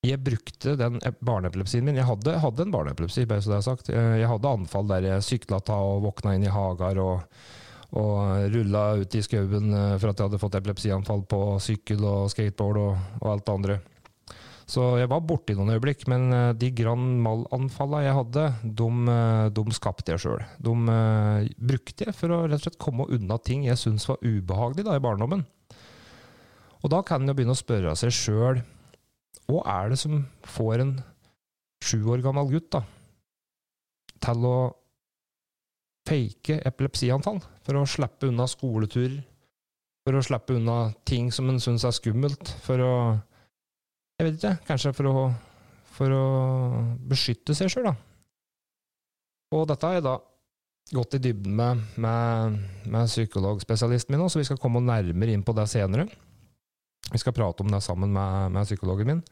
jeg 0.07 0.21
brukte 0.23 0.75
den 0.79 0.99
barneepilepsien 1.25 1.85
min. 1.85 1.97
Jeg 1.99 2.07
hadde, 2.07 2.37
hadde, 2.43 2.65
en 2.65 2.73
barneepilepsi, 2.73 3.25
bare 3.29 3.43
så 3.43 3.53
det 3.53 3.57
er 3.57 3.65
sagt. 3.65 3.91
Jeg 3.91 4.29
hadde 4.29 4.51
anfall 4.59 4.89
der 4.91 5.07
jeg 5.07 5.25
sykla 5.25 5.59
ta 5.63 5.77
og 5.83 6.03
våkna 6.05 6.35
inn 6.37 6.45
i 6.45 6.53
hager 6.53 7.01
og, 7.03 7.39
og 7.97 8.47
rulla 8.53 8.83
ut 9.01 9.15
i 9.17 9.23
skauen 9.25 9.73
eh, 9.73 9.95
for 9.97 10.11
at 10.11 10.19
jeg 10.19 10.29
hadde 10.29 10.41
fått 10.41 10.59
epilepsianfall 10.59 11.23
på 11.31 11.41
sykkel 11.63 12.03
og 12.07 12.31
skateboard 12.33 12.81
og, 12.83 13.05
og 13.21 13.31
alt 13.33 13.47
det 13.47 13.55
andre. 13.55 13.79
Så 14.67 14.83
jeg 14.99 15.07
var 15.07 15.23
borti 15.23 15.55
noen 15.55 15.71
øyeblikk, 15.77 16.03
men 16.11 16.27
eh, 16.35 16.53
de 16.59 16.69
Grand 16.75 17.21
Mal-anfallene 17.23 18.03
jeg 18.03 18.15
hadde, 18.17 18.47
de, 18.81 18.87
eh, 19.13 19.43
de 19.55 19.75
skapte 19.75 20.11
jeg 20.11 20.23
sjøl. 20.25 20.41
De 20.59 20.73
uh, 20.91 21.45
brukte 21.69 22.09
jeg 22.09 22.15
for 22.17 22.35
å 22.35 22.41
rett 22.43 22.59
og 22.59 22.65
slett 22.65 22.81
komme 22.81 23.07
unna 23.15 23.37
ting 23.39 23.63
jeg 23.63 23.79
syntes 23.79 24.09
var 24.09 24.19
ubehagelig 24.25 24.83
da, 24.83 24.97
i 24.97 25.03
barndommen. 25.03 25.45
Og 26.83 26.91
da 26.91 26.99
kan 27.07 27.23
en 27.23 27.31
jo 27.31 27.37
begynne 27.37 27.55
å 27.55 27.59
spørre 27.59 27.95
seg 27.99 28.11
sjøl 28.15 28.59
hva 29.47 29.61
er 29.71 29.93
det 29.93 30.01
som 30.01 30.25
får 30.43 30.83
en 30.83 30.91
sju 31.87 32.01
år 32.11 32.19
gammel 32.25 32.49
gutt 32.51 32.67
da, 32.75 32.81
til 34.25 34.47
å 34.49 34.57
fake 36.07 36.59
epilepsianfall 36.67 37.39
for 37.63 37.79
å 37.79 37.87
slippe 37.87 38.27
unna 38.27 38.47
skoleturer, 38.51 39.21
for 40.03 40.19
å 40.19 40.23
slippe 40.23 40.57
unna 40.59 40.77
ting 41.07 41.31
som 41.31 41.47
en 41.51 41.63
syns 41.63 41.87
er 41.87 41.95
skummelt, 41.95 42.51
for 42.63 42.83
å 42.83 42.93
jeg 44.17 44.25
vet 44.25 44.39
ikke, 44.39 44.55
kanskje 44.65 44.93
for 44.97 45.09
å, 45.11 45.25
for 45.93 46.13
å 46.13 46.23
beskytte 47.09 47.53
seg 47.57 47.69
sjøl, 47.69 47.91
da. 47.91 47.93
Og 49.53 49.67
dette 49.69 49.87
har 49.87 49.99
jeg 49.99 50.05
da 50.07 50.15
gått 50.97 51.17
i 51.17 51.21
dybden 51.21 51.53
med, 51.55 51.83
med, 52.01 52.57
med 52.89 53.11
psykologspesialisten 53.11 54.15
min, 54.15 54.25
så 54.31 54.41
vi 54.41 54.47
skal 54.47 54.59
komme 54.61 54.81
nærmere 54.83 55.35
inn 55.35 55.45
på 55.45 55.55
det 55.55 55.67
senere. 55.71 56.07
Vi 57.11 57.21
skal 57.21 57.35
prate 57.35 57.63
om 57.63 57.71
det 57.71 57.83
sammen 57.85 58.11
med, 58.15 58.51
med 58.55 58.67
psykologen 58.67 59.11
min. 59.11 59.23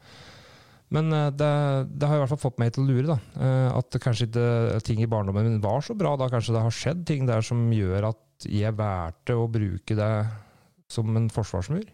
Men 0.94 1.10
eh, 1.12 1.32
det, 1.34 1.50
det, 1.90 2.06
har 2.06 2.16
i 2.16 2.22
hvert 2.22 2.32
fall 2.36 2.44
fått 2.46 2.62
meg 2.62 2.72
til 2.72 2.84
å 2.84 2.88
lure, 2.88 3.16
da. 3.16 3.18
Eh, 3.42 3.68
at 3.80 3.98
kanskje 4.02 4.28
ikke 4.28 4.80
ting 4.86 5.02
i 5.02 5.10
barndommen 5.10 5.48
min 5.48 5.62
var 5.64 5.82
så 5.84 5.96
bra. 5.98 6.14
da 6.16 6.30
Kanskje 6.32 6.54
det 6.54 6.62
har 6.62 6.78
skjedd 6.78 7.02
ting 7.08 7.26
der 7.28 7.42
som 7.44 7.66
gjør 7.74 8.12
at 8.12 8.46
jeg 8.46 8.76
valgte 8.78 9.34
å 9.34 9.48
bruke 9.50 9.98
det 9.98 10.12
som 10.92 11.10
en 11.18 11.26
forsvarsmur. 11.32 11.88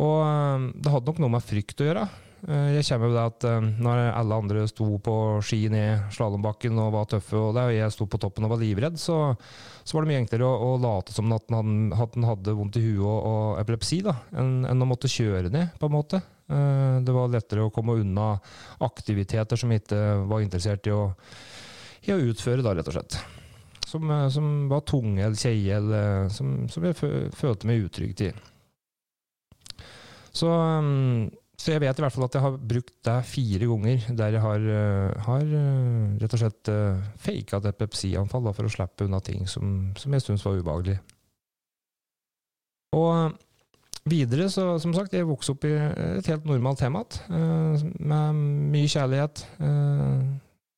Og 0.00 0.18
eh, 0.24 0.66
det 0.80 0.92
hadde 0.96 1.10
nok 1.12 1.22
noe 1.22 1.34
med 1.36 1.44
frykt 1.44 1.82
å 1.84 1.88
gjøre. 1.90 2.08
Eh, 2.48 2.68
Jeg 2.78 2.86
kommer 2.88 3.10
med 3.10 3.18
det 3.18 3.24
at 3.28 3.46
eh, 3.50 3.68
når 3.84 4.00
alle 4.16 4.38
andre 4.42 4.62
sto 4.70 4.86
på 5.04 5.14
ski 5.44 5.58
ned 5.72 6.06
slalåmbakken 6.16 6.78
og 6.80 6.94
var 6.94 7.08
tøffe, 7.12 7.36
og 7.36 7.52
det, 7.58 7.66
jeg 7.76 7.92
sto 7.92 8.06
på 8.08 8.20
toppen 8.22 8.46
og 8.48 8.54
var 8.54 8.62
livredd, 8.62 8.96
så, 9.00 9.18
så 9.84 9.96
var 9.98 10.06
det 10.06 10.12
mye 10.14 10.22
enklere 10.22 10.48
å, 10.48 10.70
å 10.70 10.80
late 10.80 11.12
som 11.12 11.28
at 11.36 11.52
han, 11.52 11.90
hadde, 11.98 12.24
hadde 12.24 12.54
vondt 12.56 12.78
i 12.80 12.84
huet 12.86 13.04
og, 13.04 13.18
og 13.28 13.60
epilepsi, 13.60 14.00
da, 14.06 14.16
enn, 14.40 14.62
enn 14.72 14.86
å 14.86 14.88
måtte 14.88 15.10
kjøre 15.12 15.52
ned, 15.52 15.74
på 15.80 15.90
en 15.90 15.96
måte. 15.98 16.22
Eh, 16.48 16.96
Det 17.04 17.16
var 17.18 17.34
lettere 17.34 17.66
å 17.66 17.74
komme 17.74 17.98
unna 18.00 18.30
aktiviteter 18.88 19.60
som 19.60 19.74
jeg 19.74 19.84
ikke 19.84 20.00
var 20.30 20.46
interessert 20.46 20.88
i 20.88 20.94
å, 20.96 21.10
i 22.08 22.14
å 22.16 22.22
utføre, 22.30 22.64
da, 22.64 22.72
rett 22.78 22.88
og 22.88 22.96
slett. 22.96 23.18
Som, 23.90 24.08
eh, 24.16 24.28
som 24.32 24.48
var 24.70 24.86
tunge 24.88 25.26
eller 25.26 25.36
kjeie, 25.36 25.76
eller 25.76 26.32
som, 26.32 26.62
som 26.72 26.88
jeg 26.88 26.96
følte 27.36 27.68
meg 27.68 27.84
utrygg 27.84 28.16
til. 28.24 28.46
Så, 30.36 30.48
um, 30.48 31.28
så 31.58 31.74
jeg 31.74 31.82
vet 31.82 31.98
i 31.98 32.04
hvert 32.04 32.14
fall 32.14 32.26
at 32.26 32.36
jeg 32.36 32.44
har 32.44 32.58
brukt 32.72 32.94
det 33.06 33.16
fire 33.28 33.68
ganger 33.72 34.08
der 34.16 34.36
jeg 34.36 34.42
har, 34.44 34.66
uh, 34.66 35.22
har 35.26 35.46
uh, 35.52 36.18
rett 36.22 36.36
og 36.36 36.42
slett 36.42 36.72
uh, 36.72 37.00
faka 37.20 37.62
et 37.64 37.80
pepsianfall 37.80 38.50
for 38.54 38.68
å 38.68 38.72
slippe 38.72 39.06
unna 39.08 39.20
ting 39.24 39.46
som, 39.50 39.90
som 39.98 40.14
jeg 40.14 40.24
syntes 40.24 40.46
var 40.46 40.60
ubehagelig. 40.60 40.98
Og 42.96 43.34
videre, 44.10 44.48
så 44.50 44.72
som 44.82 44.94
sagt, 44.96 45.14
jeg 45.14 45.28
vokste 45.28 45.54
opp 45.54 45.66
i 45.68 45.74
et 45.76 46.30
helt 46.30 46.46
normalt 46.48 46.80
hjem 46.82 46.96
igjen, 46.98 47.90
med 48.02 48.40
mye 48.72 48.90
kjærlighet. 48.90 49.44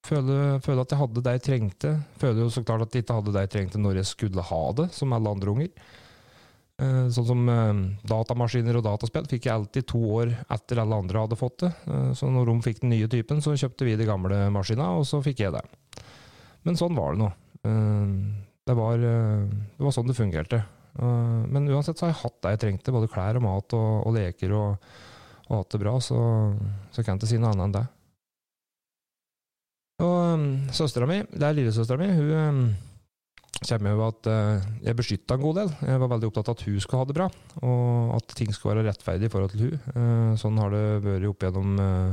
Føler, 0.03 0.59
føler 0.61 0.83
at 0.83 0.93
jeg 0.93 0.99
hadde 0.99 1.23
det 1.23 1.35
jeg 1.37 1.45
trengte. 1.47 1.93
Føler 2.21 2.43
jo 2.43 2.51
så 2.53 2.65
klart 2.67 2.85
at 2.85 2.95
jeg 2.97 3.07
ikke 3.07 3.17
hadde 3.21 3.33
det 3.33 3.45
jeg 3.47 3.53
trengte 3.55 3.81
når 3.81 4.01
jeg 4.01 4.11
skulle 4.11 4.45
ha 4.51 4.63
det, 4.83 4.89
som 4.97 5.15
alle 5.15 5.33
andre 5.33 5.55
unger. 5.55 5.71
Eh, 6.83 7.09
Sånn 7.15 7.29
som 7.29 7.43
eh, 7.53 7.81
datamaskiner 8.09 8.79
og 8.79 8.85
dataspill 8.87 9.29
fikk 9.31 9.47
jeg 9.49 9.55
alltid 9.55 9.87
to 9.93 10.01
år 10.19 10.33
etter 10.53 10.81
alle 10.83 10.99
andre 11.05 11.25
hadde 11.25 11.39
fått 11.39 11.65
det. 11.65 11.73
Eh, 11.87 12.11
Så 12.19 12.31
når 12.33 12.49
de 12.51 12.57
fikk 12.67 12.83
den 12.83 12.95
nye 12.95 13.11
typen, 13.13 13.43
så 13.45 13.55
kjøpte 13.55 13.87
vi 13.87 13.97
de 14.01 14.09
gamle 14.09 14.45
maskina, 14.55 14.91
og 14.99 15.07
så 15.09 15.23
fikk 15.25 15.45
jeg 15.45 15.55
det. 15.55 15.63
Men 16.67 16.79
sånn 16.79 16.97
var 16.99 17.15
det 17.15 17.23
nå. 17.25 17.31
Det 18.63 18.75
var, 18.79 18.99
det 19.03 19.83
var 19.83 19.95
sånn 19.95 20.07
det 20.07 20.15
fungerte. 20.15 20.61
Men 20.95 21.67
uansett 21.71 21.99
så 21.99 22.07
har 22.07 22.13
jeg 22.13 22.21
hatt 22.21 22.37
det 22.45 22.53
jeg 22.53 22.61
trengte, 22.63 22.95
både 22.95 23.11
klær 23.11 23.39
og 23.39 23.43
mat 23.43 23.75
og, 23.75 23.91
og 24.07 24.15
leker, 24.15 24.55
og, 24.55 24.87
og 25.49 25.57
hatt 25.57 25.75
det 25.75 25.81
bra, 25.83 25.97
så, 26.03 26.19
så 26.95 27.03
kan 27.03 27.17
jeg 27.17 27.23
ikke 27.23 27.31
si 27.33 27.41
noe 27.43 27.51
annet 27.51 27.67
enn 27.67 27.75
det. 27.79 27.85
Og 30.07 30.47
søstera 30.79 31.07
mi, 31.11 31.19
det 31.31 31.47
er 31.49 31.59
lillesøstera 31.59 31.99
mi, 32.03 32.11
hun 32.15 32.63
kommer 33.67 33.95
jo 33.95 34.03
at 34.07 34.29
eh, 34.31 34.65
jeg 34.87 34.97
beskytta 34.99 35.35
en 35.37 35.43
god 35.43 35.57
del. 35.61 35.71
Jeg 35.89 36.01
var 36.03 36.11
veldig 36.13 36.29
opptatt 36.29 36.49
av 36.51 36.55
at 36.57 36.65
hun 36.67 36.83
skulle 36.83 37.03
ha 37.03 37.09
det 37.09 37.19
bra, 37.19 37.29
og 37.63 37.81
at 38.19 38.27
ting 38.39 38.51
skulle 38.55 38.75
være 38.77 38.89
rettferdig 38.91 39.27
i 39.29 39.33
forhold 39.33 39.53
til 39.55 39.65
hun. 39.67 39.77
Eh, 39.93 40.33
sånn 40.41 40.61
har 40.63 40.71
det 40.75 40.87
vært 41.05 41.31
opp 41.31 41.41
gjennom 41.47 41.69
eh, 41.83 42.13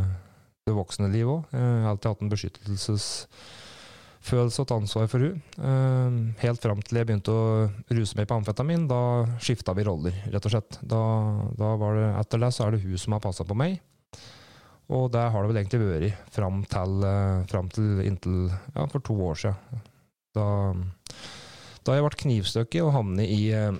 det 0.69 0.77
voksne 0.77 1.13
livet 1.13 1.33
òg. 1.33 1.41
Jeg 1.55 1.67
har 1.83 1.91
alltid 1.93 2.11
hatt 2.11 2.23
en 2.25 2.33
beskyttelsesfølelse 2.33 4.57
og 4.61 4.65
et 4.67 4.77
ansvar 4.77 5.05
for 5.09 5.19
hun. 5.25 5.37
Helt 6.43 6.61
fram 6.61 6.79
til 6.85 6.97
jeg 6.99 7.07
begynte 7.09 7.33
å 7.33 7.35
ruse 7.97 8.15
meg 8.19 8.25
på 8.29 8.37
amfetamin. 8.37 8.83
Da 8.91 9.01
skifta 9.41 9.71
vi 9.77 9.87
roller, 9.87 10.15
rett 10.29 10.45
og 10.45 10.51
slett. 10.53 10.71
Da, 10.85 11.01
da 11.57 11.69
var 11.81 11.91
det, 11.97 12.09
etter 12.21 12.37
det 12.45 12.51
så 12.53 12.61
er 12.67 12.71
det 12.75 12.85
hun 12.85 13.01
som 13.01 13.11
har 13.17 13.25
passa 13.25 13.43
på 13.47 13.57
meg. 13.57 13.71
Og 14.89 15.03
det 15.13 15.25
har 15.33 15.39
det 15.41 15.49
vel 15.49 15.59
egentlig 15.61 15.85
vært 15.85 16.15
fram 16.33 16.57
til, 16.69 16.91
fram 17.49 17.67
til 17.73 17.87
inntil 18.05 18.37
ja, 18.49 18.83
for 18.89 18.99
to 19.05 19.15
år 19.31 19.35
siden. 19.41 19.57
Da, 20.37 20.47
da 21.87 21.95
jeg 21.95 22.05
ble 22.05 22.21
knivstukket 22.23 22.83
og 22.83 22.93
havnet 22.95 23.29
i, 23.29 23.49
eh, 23.55 23.75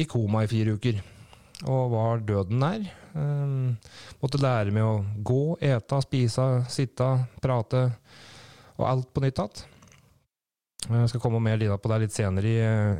i 0.00 0.06
koma 0.08 0.44
i 0.44 0.50
fire 0.50 0.76
uker. 0.78 1.02
Og 1.68 1.92
var 1.92 2.22
døden 2.26 2.58
nær. 2.62 2.86
Um, 3.12 3.76
måtte 4.22 4.40
lære 4.40 4.72
meg 4.74 4.86
å 4.88 5.02
gå, 5.22 5.58
ete, 5.62 6.00
spise, 6.02 6.46
sitte, 6.72 7.08
prate. 7.44 7.84
Og 8.80 8.88
alt 8.88 9.12
på 9.12 9.22
nytt 9.22 9.38
igjen. 9.38 9.68
Jeg 10.82 11.12
skal 11.12 11.22
komme 11.22 11.38
mer 11.38 11.60
lina 11.60 11.76
på 11.78 11.92
det 11.92 12.00
litt 12.02 12.14
senere 12.16 12.48
i, 12.50 12.56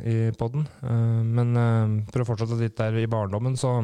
i 0.07 0.15
poden. 0.39 0.63
Men 0.79 1.57
eh, 1.59 1.97
for 2.13 2.23
å 2.23 2.29
fortsette 2.29 2.61
litt 2.61 2.77
der 2.79 3.01
i 3.01 3.09
barndommen, 3.11 3.57
så, 3.59 3.81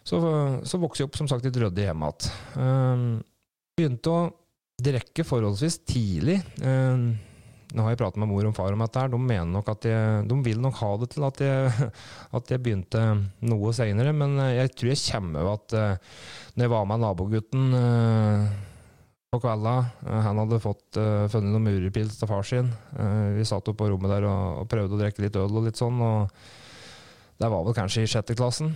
så, 0.00 0.22
så 0.64 0.80
vokste 0.80 1.04
jeg 1.04 1.10
opp 1.10 1.20
som 1.20 1.28
sagt 1.28 1.44
i 1.44 1.52
et 1.52 1.60
ryddig 1.60 1.90
hjemme 1.90 2.08
igjen. 2.14 3.16
Begynte 3.76 4.14
å 4.14 4.20
drikke 4.80 5.24
forholdsvis 5.26 5.82
tidlig. 5.84 6.38
Nå 7.74 7.82
har 7.82 7.92
jeg 7.92 7.98
pratet 7.98 8.20
med 8.22 8.30
mor 8.30 8.46
og 8.46 8.54
far 8.54 8.74
om 8.74 8.82
dette, 8.84 9.00
her. 9.02 9.10
de 9.10 9.18
mener 9.18 9.48
nok 9.50 9.72
at 9.72 9.88
jeg, 9.88 10.22
de 10.30 10.36
vil 10.44 10.60
nok 10.62 10.78
ha 10.78 10.90
det 11.02 11.08
til 11.14 11.26
at 11.26 11.42
jeg, 11.42 11.90
at 12.38 12.52
jeg 12.52 12.62
begynte 12.62 13.02
noe 13.50 13.72
senere, 13.74 14.14
men 14.14 14.38
eh, 14.44 14.54
jeg 14.60 14.72
tror 14.76 14.92
jeg 14.92 15.02
kommer 15.08 15.48
ved 15.48 15.52
at 15.56 15.76
eh, 15.80 16.14
når 16.54 16.66
jeg 16.66 16.74
var 16.76 16.88
med 16.90 17.02
nabogutten 17.02 17.78
eh, 17.80 18.46
på 19.34 19.40
kvelda, 19.42 19.74
han 20.22 20.38
hadde 20.38 20.62
fått 20.62 20.96
funnet 20.96 21.50
noen 21.50 21.64
murerpils 21.66 22.14
til 22.16 22.28
far 22.30 22.46
sin, 22.46 22.68
vi 23.34 23.44
satt 23.44 23.66
oppe 23.66 23.82
på 23.82 23.88
rommet 23.90 24.12
der 24.14 24.24
og, 24.30 24.62
og 24.62 24.68
prøvde 24.70 24.94
å 24.94 25.00
drikke 25.00 25.24
litt 25.24 25.36
øl 25.36 25.58
og 25.58 25.66
litt 25.66 25.80
sånn, 25.80 25.98
og 26.00 26.30
det 27.42 27.50
var 27.52 27.66
vel 27.66 27.76
kanskje 27.76 28.06
i 28.06 28.08
sjette 28.08 28.36
klassen. 28.38 28.70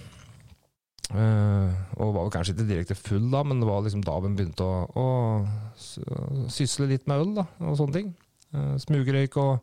Uh, 1.11 1.71
og 1.99 2.13
var 2.15 2.27
vel 2.27 2.33
kanskje 2.35 2.53
ikke 2.55 2.67
direkte 2.69 2.95
full 2.95 3.31
da, 3.33 3.41
men 3.47 3.63
det 3.63 3.67
var 3.67 3.81
liksom 3.83 4.03
da 4.07 4.19
vi 4.23 4.35
begynte 4.39 4.67
å, 4.67 4.85
å 4.95 6.47
sysle 6.53 6.87
litt 6.91 7.09
med 7.11 7.25
øl 7.25 7.33
da, 7.41 7.47
og 7.65 7.79
sånne 7.81 7.97
ting. 7.97 8.13
Uh, 8.51 8.75
Smugrøyk 8.83 9.37
og 9.39 9.61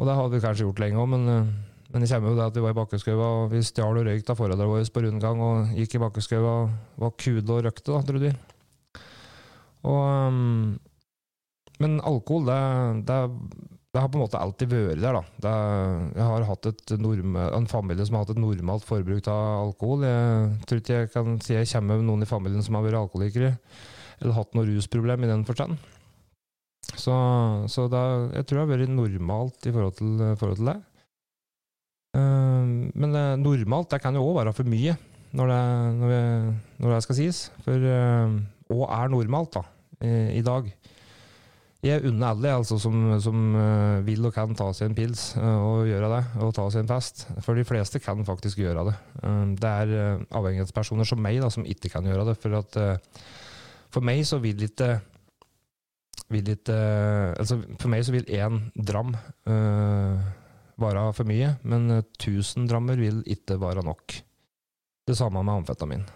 Og 0.00 0.06
det 0.08 0.16
hadde 0.16 0.32
vi 0.32 0.40
kanskje 0.40 0.64
gjort 0.64 0.80
lenge 0.80 0.96
òg, 0.96 1.08
men, 1.12 1.26
eh, 1.28 1.48
men 1.92 2.00
det 2.00 2.08
kommer 2.08 2.30
jo 2.30 2.36
det 2.38 2.44
at 2.46 2.54
vi 2.56 2.62
var 2.64 2.72
i 2.72 2.76
Bakkeskaua, 2.78 3.26
og 3.42 3.50
vi 3.52 3.58
stjal 3.60 3.98
og 4.00 4.06
røyk 4.06 4.30
av 4.32 4.38
foreldrene 4.38 4.68
våre 4.70 4.86
på 4.88 5.02
rundgang, 5.04 5.42
og 5.44 5.74
gikk 5.76 5.98
i 5.98 6.00
Bakkeskaua 6.00 6.52
og 6.54 6.70
var 7.02 7.12
kule 7.20 7.44
og 7.44 7.66
røkte, 7.66 7.92
da, 7.92 8.00
trodde 8.08 8.30
vi. 8.30 8.32
Og 9.84 10.00
um, 10.32 10.78
Men 11.84 12.00
alkohol, 12.00 12.48
det, 12.48 13.04
det, 13.12 13.20
det 13.92 14.00
har 14.00 14.08
på 14.08 14.16
en 14.16 14.24
måte 14.24 14.40
alltid 14.40 14.72
vært 14.72 15.04
der, 15.04 15.20
da. 15.20 15.22
Det, 15.44 15.54
jeg 16.16 16.26
har 16.32 16.48
hatt 16.48 16.72
et 16.72 16.96
norm, 16.96 17.36
en 17.44 17.68
familie 17.68 18.08
som 18.08 18.16
har 18.16 18.24
hatt 18.24 18.34
et 18.38 18.40
normalt 18.40 18.88
forbruk 18.88 19.28
av 19.28 19.66
alkohol. 19.66 20.08
Jeg 20.08 20.50
tror 20.64 20.80
ikke 20.80 20.98
jeg 20.98 21.12
kan 21.12 21.40
si 21.44 21.56
jeg 21.58 21.68
kommer 21.76 22.00
med 22.00 22.08
noen 22.08 22.24
i 22.24 22.32
familien 22.32 22.64
som 22.64 22.80
har 22.80 22.88
vært 22.88 23.04
alkoholikere, 23.04 23.56
eller 24.20 24.36
hatt 24.40 24.56
noe 24.56 24.68
rusproblem 24.72 25.28
i 25.28 25.32
den 25.36 25.44
forstand. 25.48 25.76
Så, 27.00 27.16
så 27.72 27.86
det, 27.92 28.04
jeg 28.36 28.46
tror 28.46 28.60
det 28.60 28.64
har 28.66 28.72
vært 28.74 28.94
normalt 28.94 29.66
i 29.66 29.74
forhold 29.74 29.98
til, 29.98 30.14
forhold 30.40 30.60
til 30.60 30.70
det. 30.72 30.78
Uh, 32.16 32.90
men 32.98 33.14
det, 33.14 33.24
normalt 33.40 33.92
det 33.94 34.02
kan 34.02 34.16
jo 34.18 34.26
òg 34.26 34.40
være 34.40 34.54
for 34.56 34.68
mye, 34.68 34.96
når 35.38 35.52
det, 35.52 35.60
når, 36.00 36.12
vi, 36.12 36.22
når 36.82 36.94
det 36.94 37.02
skal 37.06 37.20
sies. 37.22 37.44
For 37.64 37.88
hva 37.88 38.80
uh, 38.84 38.96
er 39.00 39.12
normalt, 39.14 39.60
da, 39.60 39.64
i, 40.04 40.14
i 40.40 40.46
dag? 40.46 40.68
Jeg 41.80 42.04
unner 42.04 42.34
alle 42.34 42.50
altså, 42.52 42.76
som, 42.76 42.96
som 43.24 43.54
eh, 43.56 44.02
vil 44.04 44.26
og 44.28 44.34
kan 44.36 44.52
ta 44.56 44.66
seg 44.76 44.90
en 44.90 44.96
pils 44.98 45.30
eh, 45.40 45.60
og 45.64 45.86
gjøre 45.88 46.10
det, 46.12 46.18
og 46.44 46.52
ta 46.52 46.66
seg 46.68 46.82
en 46.84 46.90
fest. 46.90 47.22
For 47.40 47.56
de 47.56 47.64
fleste 47.64 48.02
kan 48.04 48.20
faktisk 48.28 48.60
gjøre 48.60 48.84
det. 48.90 48.92
Eh, 49.24 49.38
det 49.62 49.70
er 49.70 49.94
eh, 49.96 50.26
avhengighetspersoner 50.36 51.08
som 51.08 51.22
meg 51.24 51.40
da, 51.40 51.48
som 51.48 51.64
ikke 51.64 51.88
kan 51.94 52.04
gjøre 52.04 52.26
det. 52.28 52.34
For, 52.42 52.58
at, 52.58 52.76
eh, 52.76 53.24
for 53.96 54.04
meg 54.04 54.20
så 54.28 54.42
vil 54.44 54.60
ikke 54.68 54.98
vil 56.30 56.52
ikke 56.54 56.76
altså 57.40 57.58
For 57.80 57.90
meg 57.92 58.04
så 58.06 58.14
vil 58.14 58.28
én 58.36 58.60
dram 58.76 59.14
eh, 59.50 60.28
være 60.80 61.04
for 61.16 61.28
mye, 61.28 61.54
men 61.68 61.90
eh, 61.96 62.06
1000 62.20 62.68
drammer 62.70 63.00
vil 63.00 63.20
ikke 63.28 63.58
være 63.60 63.84
nok. 63.86 64.20
Det 65.06 65.16
samme 65.18 65.42
med 65.42 65.60
amfetamin. 65.60 66.06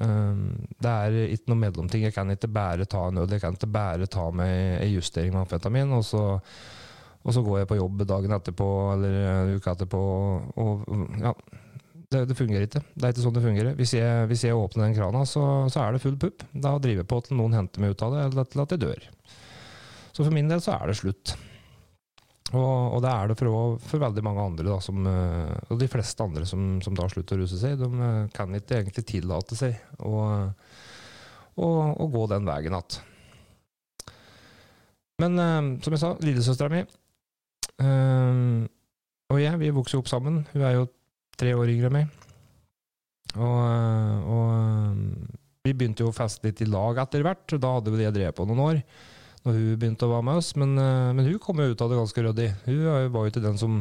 Eh, 0.00 0.44
det 0.78 0.94
er 0.94 1.18
ikke 1.26 1.52
noe 1.52 1.62
mellomting. 1.64 2.06
Jeg 2.06 2.16
kan 2.16 2.30
ikke 2.32 2.52
bare 2.54 2.86
ta 2.86 3.08
en 3.08 3.20
øl, 3.24 3.30
jeg 3.34 3.42
kan 3.42 3.58
ikke 3.58 3.72
bare 3.74 4.08
ta 4.10 4.30
med 4.30 4.78
en 4.78 4.94
justering 4.94 5.34
med 5.34 5.44
amfetamin, 5.44 5.92
og 5.98 6.06
så, 6.06 6.24
og 7.24 7.34
så 7.34 7.42
går 7.44 7.62
jeg 7.62 7.72
på 7.72 7.80
jobb 7.80 8.06
dagen 8.08 8.38
etterpå 8.38 8.70
eller 8.94 9.54
uke 9.58 9.76
etterpå, 9.76 10.06
og 10.64 10.88
ja. 11.20 11.34
Det, 12.14 12.20
det 12.30 12.34
fungerer 12.38 12.68
ikke. 12.68 12.82
Det 12.94 13.06
er 13.08 13.14
ikke 13.14 13.22
sånn 13.24 13.34
det 13.34 13.42
fungerer. 13.42 13.72
Hvis 13.74 13.94
jeg, 13.96 14.26
hvis 14.30 14.44
jeg 14.46 14.54
åpner 14.54 14.84
den 14.84 14.94
krana, 14.94 15.24
så, 15.26 15.42
så 15.72 15.80
er 15.82 15.96
det 15.96 16.02
full 16.04 16.14
pupp. 16.20 16.44
Da 16.52 16.76
driver 16.78 17.02
jeg 17.02 17.10
på 17.10 17.18
til 17.26 17.40
noen 17.40 17.56
henter 17.56 17.82
meg 17.82 17.96
ut 17.96 18.04
av 18.06 18.14
det, 18.14 18.26
eller 18.28 18.50
til 18.52 18.62
at 18.62 18.74
jeg 18.76 18.82
dør. 18.84 19.06
Så 20.14 20.22
for 20.22 20.34
min 20.34 20.48
del 20.50 20.62
så 20.62 20.76
er 20.76 20.90
det 20.90 20.98
slutt. 21.00 21.34
Og, 22.54 22.94
og 22.94 23.00
det 23.02 23.10
er 23.10 23.30
det 23.30 23.36
for, 23.40 23.78
for 23.82 24.02
veldig 24.02 24.22
mange 24.22 24.42
andre, 24.44 24.66
da, 24.68 24.76
som, 24.82 25.00
eh, 25.10 25.54
og 25.72 25.80
de 25.80 25.88
fleste 25.90 26.22
andre 26.22 26.44
som, 26.46 26.76
som 26.84 26.94
da 26.94 27.08
slutter 27.10 27.38
å 27.38 27.42
ruse 27.42 27.58
seg. 27.58 27.80
De 27.80 27.88
eh, 27.88 28.28
kan 28.34 28.52
ikke 28.54 28.78
egentlig 28.78 29.06
tillate 29.08 29.58
seg 29.58 29.80
å, 30.04 30.12
gå 31.56 32.26
den 32.30 32.46
veien 32.46 32.76
igjen. 32.76 33.00
Men 35.22 35.40
eh, 35.40 35.72
som 35.82 35.96
jeg 35.96 36.02
sa, 36.02 36.12
lillesøstera 36.22 36.72
mi 36.74 36.84
og 37.74 39.38
jeg, 39.40 39.56
vi 39.58 39.72
vokste 39.74 39.96
jo 39.96 40.02
opp 40.04 40.10
sammen. 40.12 40.44
Hun 40.52 40.62
er 40.62 40.76
jo 40.76 40.84
tre 41.34 41.56
år 41.58 41.72
yngre 41.72 41.88
enn 41.88 41.96
meg. 41.96 42.12
Og, 43.34 44.28
og 44.30 45.64
vi 45.66 45.72
begynte 45.74 46.04
jo 46.04 46.12
å 46.12 46.14
feste 46.14 46.46
litt 46.46 46.62
i 46.62 46.68
lag 46.70 47.00
etter 47.02 47.24
hvert. 47.26 47.56
Da 47.58 47.72
hadde 47.74 47.90
vi 47.90 47.98
det 47.98 48.12
drevet 48.14 48.38
på 48.38 48.46
noen 48.46 48.62
år 48.62 48.78
når 49.44 49.58
hun 49.58 49.76
begynte 49.80 50.06
å 50.06 50.14
være 50.14 50.26
med 50.30 50.40
oss. 50.40 50.54
Men, 50.60 50.72
eh, 50.80 51.12
men 51.12 51.28
hun 51.28 51.38
kom 51.42 51.60
jo 51.60 51.70
ut 51.72 51.84
av 51.84 51.92
det 51.92 52.00
ganske 52.00 52.24
ryddig. 52.26 52.48
Hun 52.64 52.82
var 53.12 53.24
jo 53.24 53.32
ikke 53.32 53.44
den 53.44 53.60
som 53.60 53.78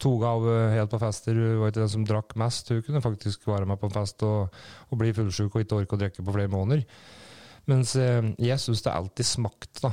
tok 0.00 0.24
av 0.24 0.46
eh, 0.48 0.76
helt 0.78 0.92
på 0.92 1.00
fester. 1.02 1.36
Hun 1.36 1.60
var 1.60 1.72
ikke 1.72 1.84
den 1.84 1.94
som 1.96 2.06
drakk 2.08 2.36
mest. 2.40 2.72
Hun 2.72 2.82
kunne 2.86 3.04
faktisk 3.04 3.44
være 3.48 3.68
med 3.68 3.80
på 3.80 3.90
en 3.90 3.96
fest 3.98 4.24
og, 4.26 4.62
og 4.88 5.00
bli 5.00 5.12
fullsjuk 5.16 5.52
og 5.52 5.64
ikke 5.64 5.82
orke 5.82 5.98
å 5.98 6.00
drikke 6.00 6.24
på 6.24 6.36
flere 6.36 6.52
måneder. 6.52 6.86
Mens 7.68 7.92
eh, 8.00 8.32
jeg 8.40 8.56
syns 8.62 8.80
det 8.86 8.94
alltid 8.94 9.28
smakte 9.28 9.92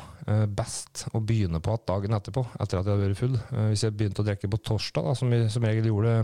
best 0.55 1.05
å 1.15 1.21
begynne 1.23 1.59
på 1.63 1.71
igjen 1.75 1.87
dagen 1.87 2.15
etterpå, 2.17 2.41
etter 2.57 2.79
at 2.79 2.87
jeg 2.87 2.95
hadde 2.95 3.03
vært 3.03 3.19
full. 3.19 3.35
Hvis 3.69 3.83
jeg 3.85 3.95
begynte 3.95 4.23
å 4.23 4.27
drikke 4.27 4.49
på 4.51 4.59
torsdag, 4.71 5.05
da, 5.07 5.13
som 5.15 5.31
vi 5.31 5.43
som 5.51 5.67
regel 5.67 5.91
gjorde 5.91 6.15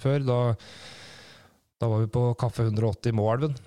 før, 0.00 0.22
da, 0.24 0.38
da 1.80 1.90
var 1.92 2.04
vi 2.04 2.12
på 2.12 2.22
Kaffe 2.40 2.64
180 2.68 3.12
i 3.12 3.16
Moelven. 3.16 3.58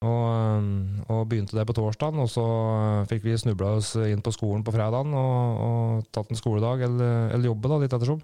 Og, 0.00 0.26
eh, 0.32 0.68
og 1.12 1.26
begynte 1.28 1.58
det 1.58 1.66
på 1.68 1.76
torsdagen, 1.76 2.22
og 2.22 2.30
så 2.32 2.44
eh, 2.72 3.08
fikk 3.10 3.26
vi 3.26 3.38
snubla 3.40 3.76
oss 3.78 3.94
inn 4.00 4.22
på 4.24 4.32
skolen 4.32 4.64
på 4.64 4.72
fredagen 4.72 5.12
og, 5.12 5.64
og 5.66 6.12
tatt 6.14 6.30
en 6.32 6.40
skoledag, 6.40 6.86
eller, 6.88 7.34
eller 7.34 7.50
jobbe, 7.50 7.72
da, 7.72 7.80
litt 7.82 7.96
ettersom. 7.96 8.22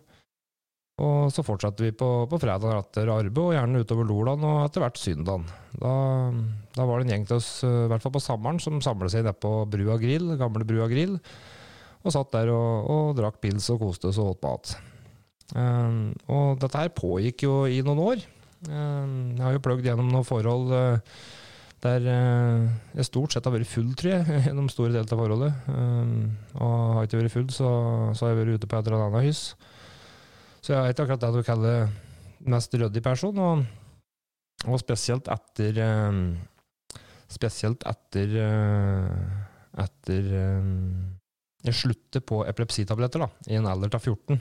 Og 0.96 1.28
så 1.28 1.42
fortsatte 1.44 1.84
vi 1.84 1.92
på, 1.92 2.08
på 2.30 2.38
fredag 2.40 2.78
etter 2.78 3.10
arbeid, 3.12 3.42
og 3.42 3.52
gjerne 3.52 3.82
utover 3.84 4.06
lordagen 4.08 4.46
og 4.48 4.62
etter 4.62 4.80
hvert 4.80 5.00
søndagen. 5.00 5.44
Da, 5.76 5.92
da 6.72 6.86
var 6.88 7.02
det 7.02 7.04
en 7.04 7.12
gjeng 7.12 7.26
til 7.28 7.36
oss, 7.36 7.50
eh, 7.68 7.82
i 7.84 7.90
hvert 7.92 8.04
fall 8.06 8.14
på 8.16 8.24
sommeren, 8.24 8.60
som 8.62 8.80
samlet 8.80 9.12
seg 9.12 9.26
nede 9.26 9.36
på 9.36 9.52
Brua 9.68 9.98
grill, 10.00 10.32
gamle 10.40 10.64
Brua 10.68 10.88
grill, 10.88 11.18
og 12.00 12.14
satt 12.14 12.32
der 12.32 12.54
og, 12.54 12.88
og 12.88 13.16
drakk 13.18 13.42
pils 13.44 13.68
og 13.74 13.82
koste 13.84 14.08
oss 14.08 14.20
og 14.22 14.36
åt 14.36 14.46
mat. 14.46 14.76
Um, 15.54 15.98
og 16.32 16.56
dette 16.62 16.80
her 16.80 16.90
pågikk 16.94 17.44
jo 17.44 17.58
i 17.70 17.82
noen 17.84 18.00
år. 18.02 18.22
Um, 18.66 19.34
jeg 19.36 19.44
har 19.44 19.52
jo 19.54 19.62
pløgd 19.66 19.84
gjennom 19.86 20.08
noen 20.10 20.26
forhold 20.26 20.72
uh, 20.72 21.18
der 21.84 22.06
uh, 22.08 22.66
jeg 22.96 23.08
stort 23.08 23.34
sett 23.34 23.46
har 23.46 23.54
vært 23.54 23.68
full, 23.68 23.90
tror 23.98 24.14
jeg, 24.14 24.36
gjennom 24.48 24.68
store 24.72 24.94
deler 24.94 25.12
av 25.12 25.20
forholdet. 25.20 25.58
Um, 25.68 26.12
og 26.56 26.74
har 26.76 27.02
jeg 27.04 27.10
ikke 27.10 27.22
vært 27.22 27.34
full, 27.36 27.48
så, 27.54 27.70
så 28.16 28.26
har 28.26 28.32
jeg 28.32 28.40
vært 28.40 28.60
ute 28.60 28.70
på 28.70 28.78
et 28.78 28.88
eller 28.88 29.06
annet 29.06 29.26
hyss. 29.28 29.42
Så 30.60 30.72
jeg 30.72 30.80
er 30.80 30.94
ikke 30.94 31.06
akkurat 31.06 31.26
det 31.26 31.32
du 31.36 31.46
kaller 31.46 31.90
mest 32.56 32.74
ryddig 32.74 33.02
person, 33.04 33.42
og, 33.42 33.66
og 34.66 34.80
spesielt 34.82 35.28
etter 35.32 35.82
um, 35.84 36.28
Spesielt 37.26 37.82
etter 37.90 38.36
uh, 38.38 39.08
Etter 39.82 40.28
um, 40.38 41.16
jeg 41.66 41.74
sluttet 41.74 42.22
på 42.26 42.44
epilepsitabletter 42.46 43.24
da, 43.24 43.26
i 43.50 43.56
en 43.58 43.66
alder 43.66 43.96
av 43.96 44.04
14, 44.04 44.38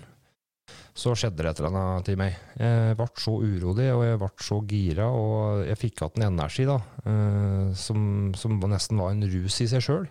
så 0.95 1.11
skjedde 1.17 1.43
det 1.43 1.51
et 1.51 1.59
eller 1.61 1.75
annet 1.75 2.07
til 2.07 2.17
meg. 2.19 2.39
Jeg 2.59 2.95
ble 2.99 3.07
så 3.19 3.35
urolig, 3.43 3.89
og 3.91 4.05
jeg 4.05 4.21
ble 4.21 4.31
så 4.47 4.59
gira, 4.69 5.09
og 5.11 5.65
jeg 5.67 5.79
fikk 5.81 6.01
igjen 6.01 6.23
en 6.23 6.31
energi 6.31 6.65
da, 6.69 6.79
uh, 7.05 7.69
som, 7.77 8.33
som 8.39 8.57
nesten 8.71 9.01
var 9.01 9.13
en 9.13 9.27
rus 9.35 9.61
i 9.61 9.69
seg 9.71 9.83
sjøl. 9.83 10.09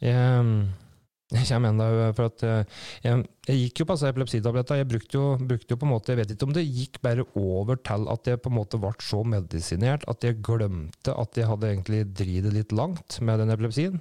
Jeg, 0.00 1.44
kommer 1.46 1.70
enda 1.70 1.86
for 2.16 2.30
at 2.30 2.42
jeg, 2.42 3.24
jeg 3.46 3.58
gikk 3.60 3.82
jo 3.82 3.86
på 3.86 3.94
altså 3.94 4.08
epilepsitabletter. 4.08 4.80
Jeg 4.80 4.88
brukte 4.90 5.18
jo, 5.18 5.26
brukte 5.38 5.74
jo, 5.74 5.78
på 5.78 5.86
en 5.86 5.92
måte 5.92 6.14
Jeg 6.14 6.20
vet 6.22 6.32
ikke 6.34 6.48
om 6.48 6.54
det 6.56 6.64
gikk 6.64 6.98
bare 7.04 7.26
over 7.38 7.78
til 7.84 8.08
at 8.10 8.30
jeg 8.32 8.40
på 8.42 8.50
en 8.50 8.56
måte 8.56 8.80
ble 8.82 8.90
så 9.04 9.20
medisinert 9.28 10.06
at 10.10 10.26
jeg 10.26 10.40
glemte 10.46 11.14
at 11.14 11.38
jeg 11.38 11.50
hadde 11.50 11.68
egentlig 11.70 12.00
dridd 12.16 12.48
litt 12.56 12.74
langt 12.74 13.20
med 13.22 13.44
den 13.44 13.52
epilepsien. 13.54 14.00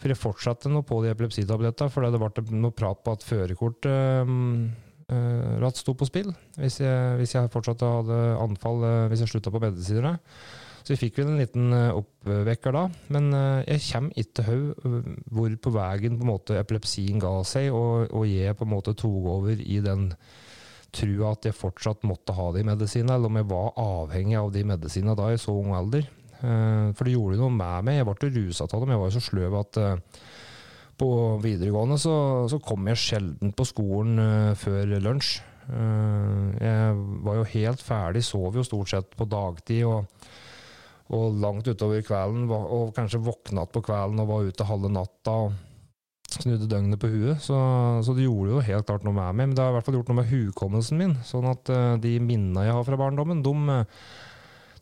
For 0.00 0.08
jeg 0.08 0.16
fortsatte 0.16 0.70
nå 0.72 0.80
på 0.88 1.02
de 1.04 1.10
epilepsitablettene 1.12 1.92
for 1.92 2.06
det 2.08 2.20
ble 2.20 2.56
noe 2.56 2.72
prat 2.76 3.02
på 3.04 3.12
at 3.12 3.26
førerkortet 3.26 3.92
øh, 3.92 4.32
øh, 5.12 5.68
sto 5.76 5.92
på 5.92 6.08
spill. 6.08 6.32
Hvis 6.56 6.80
jeg, 6.80 7.18
hvis 7.20 7.36
jeg 7.36 7.52
fortsatt 7.52 7.84
hadde 7.84 8.20
anfall 8.40 8.80
øh, 8.80 9.06
hvis 9.12 9.26
jeg 9.26 9.34
slutta 9.34 9.52
på 9.52 9.60
medisiner. 9.60 10.16
Så 10.80 10.94
vi 10.94 11.02
fikk 11.02 11.18
vel 11.20 11.34
en 11.34 11.42
liten 11.42 11.74
oppvekker 11.76 12.72
da. 12.72 12.86
Men 13.12 13.28
jeg 13.68 13.82
kommer 13.90 14.16
ikke 14.16 14.40
til 14.40 14.62
hvor 15.28 15.56
på 15.60 15.72
veien 15.74 16.16
på 16.16 16.28
måte 16.30 16.56
epilepsien 16.56 17.20
ga 17.20 17.34
seg, 17.44 17.68
og, 17.68 18.08
og 18.16 18.24
jeg 18.24 18.56
på 18.56 18.64
en 18.64 18.72
måte 18.72 18.96
tok 18.96 19.28
over 19.34 19.60
i 19.60 19.76
den 19.84 20.08
trua 20.96 21.34
at 21.34 21.44
jeg 21.46 21.58
fortsatt 21.58 22.08
måtte 22.08 22.32
ha 22.34 22.48
de 22.56 22.64
medisinene, 22.66 23.18
eller 23.18 23.28
om 23.28 23.38
jeg 23.38 23.50
var 23.52 23.76
avhengig 23.84 24.40
av 24.40 24.48
de 24.56 24.64
medisinene 24.72 25.18
da 25.20 25.28
i 25.34 25.38
så 25.38 25.52
ung 25.60 25.76
alder. 25.76 26.08
For 26.40 27.04
det 27.06 27.14
gjorde 27.14 27.40
noe 27.40 27.52
med 27.52 27.86
meg. 27.88 27.98
Jeg 28.00 28.08
ble 28.08 28.30
rusa 28.36 28.66
av 28.66 28.80
dem. 28.80 28.94
Jeg 28.94 29.02
var 29.02 29.10
jo 29.10 29.16
så 29.18 29.24
sløv 29.26 29.56
at 29.60 29.80
på 31.00 31.08
videregående 31.40 31.96
så, 32.00 32.14
så 32.52 32.58
kom 32.60 32.88
jeg 32.90 33.00
sjelden 33.00 33.54
på 33.56 33.64
skolen 33.68 34.20
før 34.60 34.94
lunsj. 35.00 35.38
Jeg 35.70 37.00
var 37.24 37.38
jo 37.38 37.48
helt 37.54 37.84
ferdig, 37.84 38.24
sov 38.26 38.56
jo 38.58 38.64
stort 38.66 38.92
sett 38.92 39.16
på 39.16 39.28
dagtid. 39.28 39.84
og 39.88 40.08
og 41.10 41.40
langt 41.42 41.66
utover 41.66 42.04
kvelden, 42.06 42.46
og 42.50 42.94
kanskje 42.94 43.22
våkna 43.24 43.66
på 43.70 43.82
kvelden 43.82 44.22
og 44.22 44.30
var 44.30 44.46
ute 44.46 44.66
halve 44.66 44.90
natta 44.92 45.34
og 45.46 45.56
snudde 46.30 46.68
døgnet 46.70 47.00
på 47.02 47.10
huet. 47.10 47.42
Så, 47.42 47.58
så, 48.06 48.14
det 48.14 48.28
gjorde 48.28 48.54
jo 48.54 48.64
helt 48.68 48.86
klart 48.86 49.06
noe 49.06 49.16
med 49.16 49.34
meg, 49.34 49.48
men 49.48 49.56
det 49.56 49.64
har 49.64 49.72
i 49.72 49.78
hvert 49.78 49.88
fall 49.88 49.98
gjort 49.98 50.12
noe 50.12 50.20
med 50.20 50.30
hukommelsen 50.30 51.00
min. 51.00 51.16
Sånn 51.26 51.48
at 51.50 51.72
de 52.02 52.14
minnene 52.22 52.68
jeg 52.68 52.76
har 52.76 52.86
fra 52.86 53.00
barndommen, 53.00 53.42
de, 53.42 53.80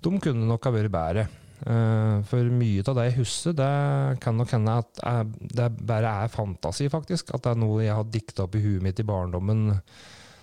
de 0.05 0.13
kunne 0.27 0.51
nok 0.51 0.69
ha 0.69 0.75
vært 0.75 0.93
bedre. 0.93 1.29
Uh, 1.59 2.21
for 2.29 2.53
mye 2.55 2.85
av 2.87 2.95
det 2.99 3.09
jeg 3.09 3.19
husker, 3.23 3.57
det 3.59 3.73
kan 4.23 4.37
nok 4.39 4.53
hende 4.55 4.77
at 4.83 5.03
det 5.59 5.73
bare 5.81 6.13
er 6.25 6.31
fantasi, 6.31 6.87
faktisk. 6.93 7.35
At 7.35 7.47
det 7.47 7.57
er 7.57 7.61
noe 7.65 7.83
jeg 7.83 7.99
har 7.99 8.07
dikta 8.07 8.47
opp 8.47 8.55
i 8.55 8.63
huet 8.63 8.85
mitt 8.85 9.03
i 9.03 9.07
barndommen 9.09 9.73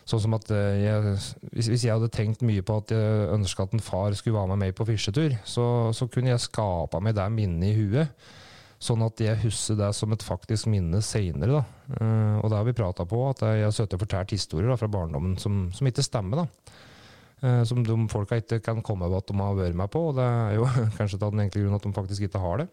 Sånn 0.05 0.21
som 0.21 0.35
at 0.37 0.51
eh, 0.53 0.83
jeg, 0.83 1.13
hvis, 1.55 1.69
jeg 1.81 1.89
hadde 1.89 2.11
tenkt 2.13 2.43
mye 2.45 2.61
på 2.65 2.77
at 2.77 2.93
jeg 2.93 3.29
ønska 3.33 3.65
at 3.65 3.73
en 3.73 3.81
far 3.81 4.13
skulle 4.13 4.37
være 4.37 4.51
med 4.53 4.61
meg 4.61 4.75
på 4.77 4.85
fisketur, 4.85 5.33
så, 5.49 5.65
så, 5.97 6.05
kunne 6.13 6.29
jeg 6.29 6.43
skapa 6.43 7.01
meg 7.01 7.15
det 7.17 7.25
minnet 7.33 7.71
i 7.71 7.77
huet. 7.79 8.27
Sånn 8.85 9.01
at 9.01 9.21
jeg 9.23 9.39
husker 9.41 9.79
det 9.79 9.89
som 9.97 10.13
et 10.13 10.21
faktisk 10.21 10.67
minne 10.69 10.99
seinere. 11.01 11.63
Uh, 11.89 12.37
og 12.43 12.51
det 12.51 12.59
har 12.59 12.67
vi 12.67 12.77
prata 12.77 13.05
på, 13.09 13.23
at 13.31 13.41
jeg 13.47 13.65
har 13.65 13.73
sittet 13.73 14.03
fortalt 14.03 14.35
historier 14.35 14.69
da, 14.69 14.77
fra 14.77 14.91
barndommen 14.93 15.39
som, 15.41 15.71
som, 15.73 15.89
ikke 15.89 16.05
stemmer. 16.05 16.43
da. 16.43 16.75
Uh, 17.45 17.61
som 17.67 17.83
de 17.85 17.95
folka 18.09 18.39
ikke 18.41 18.57
kan 18.65 18.79
komme 18.81 19.05
over 19.05 19.19
at 19.21 19.29
de 19.29 19.37
har 19.37 19.57
vært 19.59 19.77
med 19.77 19.91
på. 19.93 20.07
Og 20.09 20.17
det 20.17 20.25
er 20.25 20.57
jo 20.57 20.67
kanskje 20.97 21.21
av 21.21 21.31
den 21.35 21.45
enkle 21.45 21.65
grunn 21.65 21.77
at 21.77 21.85
de 21.85 21.95
faktisk 21.95 22.25
ikke 22.25 22.41
har 22.41 22.63
det. 22.63 22.69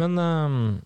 Men 0.00 0.16
uh, 0.18 0.80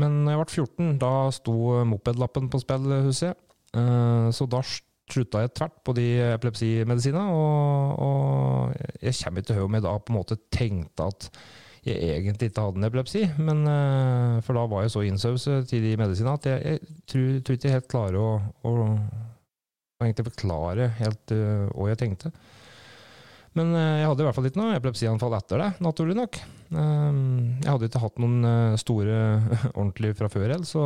men 0.00 0.22
jeg 0.28 0.38
ble 0.38 0.46
14, 0.48 0.92
da 1.00 1.14
sto 1.34 1.54
mopedlappen 1.88 2.50
på 2.52 2.60
spill, 2.62 2.86
husker 3.08 3.32
jeg. 3.32 3.38
Eh, 3.76 4.28
så 4.34 4.46
da 4.50 4.62
slutta 4.64 5.44
jeg 5.44 5.54
tvert 5.58 5.80
på 5.86 5.94
de 5.98 6.06
epilepsimedisinene, 6.30 7.34
og, 7.34 8.04
og 8.06 9.02
jeg 9.02 9.16
kommer 9.20 9.42
ikke 9.42 9.52
til 9.52 9.64
om 9.64 9.76
jeg 9.76 9.86
da 9.86 9.96
på 9.98 10.12
en 10.12 10.18
måte 10.20 10.38
tenkte 10.54 11.08
at 11.10 11.28
jeg 11.86 11.96
egentlig 12.12 12.50
ikke 12.50 12.62
hadde 12.66 12.80
en 12.82 12.86
epilepsi, 12.90 13.24
men, 13.40 13.62
eh, 13.72 14.38
for 14.44 14.58
da 14.58 14.66
var 14.70 14.84
jeg 14.84 14.94
så 14.94 15.04
innsauset 15.08 15.68
til 15.70 15.84
de 15.86 15.94
medisinene 15.98 16.36
at 16.36 16.48
jeg, 16.50 16.60
jeg 16.60 16.96
tror, 17.08 17.28
tror, 17.40 17.58
ikke 17.58 17.70
jeg 17.70 17.76
helt 17.78 17.90
klarer 17.90 18.20
å, 18.20 18.30
å, 18.68 18.74
å 20.00 20.06
egentlig 20.06 20.30
forklare 20.30 20.88
helt 20.98 21.34
uh, 21.36 21.68
hva 21.74 21.90
jeg 21.92 22.00
tenkte. 22.00 22.32
Men 23.58 23.74
uh, 23.74 23.98
jeg 24.00 24.08
hadde 24.08 24.24
i 24.24 24.26
hvert 24.28 24.38
fall 24.38 24.48
ikke 24.48 24.62
noe 24.62 24.78
epilepsianfall 24.78 25.36
etter 25.36 25.60
det, 25.60 25.70
naturlig 25.84 26.16
nok. 26.16 26.40
Um, 26.72 27.58
jeg 27.60 27.68
hadde 27.68 27.90
ikke 27.90 28.02
hatt 28.04 28.20
noen 28.22 28.46
uh, 28.46 28.78
store 28.80 29.18
ordentlig 29.78 30.14
fra 30.18 30.30
før 30.32 30.48
heller, 30.48 30.68
så 30.68 30.84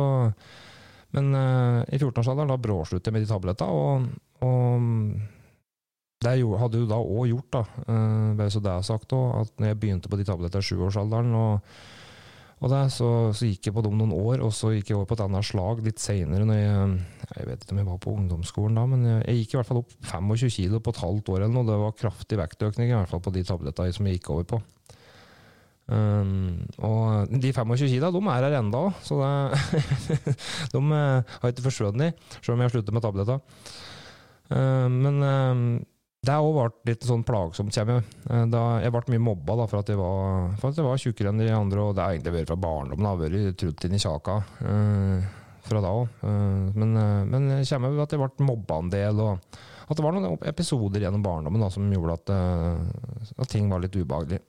Men 1.15 1.31
i 1.31 1.95
14-årsalderen 1.95 2.49
da 2.51 2.57
bråsluttet 2.59 3.07
jeg 3.07 3.13
med 3.15 3.23
de 3.23 3.29
tablettene, 3.29 3.71
og, 3.71 4.07
og 4.43 6.25
det 6.25 6.33
hadde 6.59 6.81
jo 6.81 6.87
da 6.89 6.97
òg 6.99 7.29
gjort, 7.29 7.53
da, 7.53 7.61
bare 8.35 8.51
så 8.51 8.59
det 8.59 8.73
er 8.73 8.83
sagt 8.83 9.15
òg, 9.15 9.45
at 9.45 9.53
når 9.61 9.69
jeg 9.69 9.79
begynte 9.79 10.11
på 10.11 10.19
de 10.19 10.25
tablettene 10.27 10.65
i 10.65 10.67
sjuårsalderen 10.67 11.31
og 11.39 11.77
og 12.63 12.71
da, 12.71 12.85
så, 12.91 13.09
så, 13.35 13.49
gikk 13.49 13.67
jeg 13.67 13.75
på 13.75 13.83
dem 13.83 13.97
noen 13.99 14.13
år, 14.15 14.39
og 14.45 14.53
så 14.55 14.71
gikk 14.71 14.89
jeg 14.91 14.97
over 14.97 15.09
på 15.09 15.17
et 15.17 15.23
annet 15.25 15.45
slag 15.45 15.81
litt 15.83 15.99
seinere. 15.99 16.45
Jeg, 16.55 16.93
jeg 17.35 17.49
vet 17.49 17.65
ikke 17.65 17.75
om 17.75 17.81
jeg 17.81 17.89
var 17.89 17.99
på 18.05 18.13
ungdomsskolen 18.15 18.79
da, 18.79 18.85
men 18.89 19.03
jeg, 19.09 19.25
jeg, 19.25 19.41
gikk 19.41 19.55
i 19.55 19.59
hvert 19.59 19.69
fall 19.71 19.81
opp 19.81 19.97
25 19.99 20.53
kilo 20.55 20.79
på 20.79 20.93
et 20.95 21.01
halvt 21.03 21.33
år 21.33 21.41
eller 21.41 21.53
noe. 21.57 21.67
Det 21.67 21.81
var 21.83 21.99
kraftig 21.99 22.39
vektøkning 22.39 22.93
i 22.93 22.95
hvert 22.95 23.11
fall 23.11 23.23
på 23.25 23.35
de 23.35 23.43
tablettene 23.47 23.97
som 23.97 24.07
jeg 24.07 24.19
gikk 24.19 24.31
over 24.37 24.47
på. 24.55 24.61
Um, 25.85 26.63
og 26.81 27.29
de 27.29 27.51
25 27.53 27.91
kila, 27.91 28.09
de 28.09 28.21
er 28.33 28.45
her 28.47 28.55
enda 28.57 28.87
så 29.05 29.19
det, 29.21 29.59
de 30.73 30.79
uh, 30.81 31.35
har 31.43 31.51
ikke 31.51 31.67
forsvunnet, 31.67 32.23
selv 32.39 32.55
om 32.55 32.63
jeg 32.63 32.71
har 32.71 32.73
sluttet 32.73 32.95
med 32.95 33.05
tabletter. 33.05 33.43
Uh, 34.49 34.87
men 34.89 35.19
uh, 35.21 35.75
det 36.25 36.33
har 36.33 36.45
òg 36.45 36.55
vært 36.57 36.77
litt 36.89 37.05
sånn 37.05 37.23
plagsomt, 37.27 37.75
jeg. 37.75 38.01
Eh, 38.31 38.57
jeg 38.81 38.93
ble 38.93 39.13
mye 39.13 39.23
mobba 39.27 39.57
da, 39.61 39.67
for 39.69 39.81
at 39.81 39.91
jeg 39.91 39.99
var, 39.99 40.55
for 40.61 40.71
at 40.71 40.79
jeg 40.79 40.87
var 40.87 41.01
tjukkere 41.01 41.31
enn 41.31 41.41
de 41.41 41.51
andre, 41.53 41.83
og 41.83 41.95
det 41.95 42.03
har 42.03 42.15
egentlig 42.15 42.35
vært 42.39 42.51
fra 42.51 42.61
barndommen. 42.65 43.07
har 43.09 43.19
vært 43.19 43.59
trudd 43.61 43.85
inn 43.87 43.97
i 43.97 44.01
kjaka 44.01 44.39
uh, 44.65 45.29
fra 45.65 45.83
da 45.83 45.93
òg. 45.99 46.17
Uh, 46.23 46.31
eh, 46.31 46.65
men, 46.81 46.97
uh, 46.97 47.21
men 47.29 47.47
jeg 47.59 47.69
kommer 47.73 48.03
at 48.05 48.15
jeg 48.15 48.23
ble 48.23 48.47
mobba 48.47 48.81
en 48.81 48.91
del, 48.93 49.21
og 49.21 49.61
at 49.85 49.99
det 49.99 50.05
var 50.05 50.17
noen 50.17 50.49
episoder 50.49 51.05
gjennom 51.05 51.25
barndommen 51.25 51.61
da, 51.61 51.69
som 51.73 51.93
gjorde 51.93 52.17
at, 52.17 52.35
at 53.37 53.51
ting 53.51 53.69
var 53.69 53.83
litt 53.83 53.93
ubehagelig. 53.93 54.39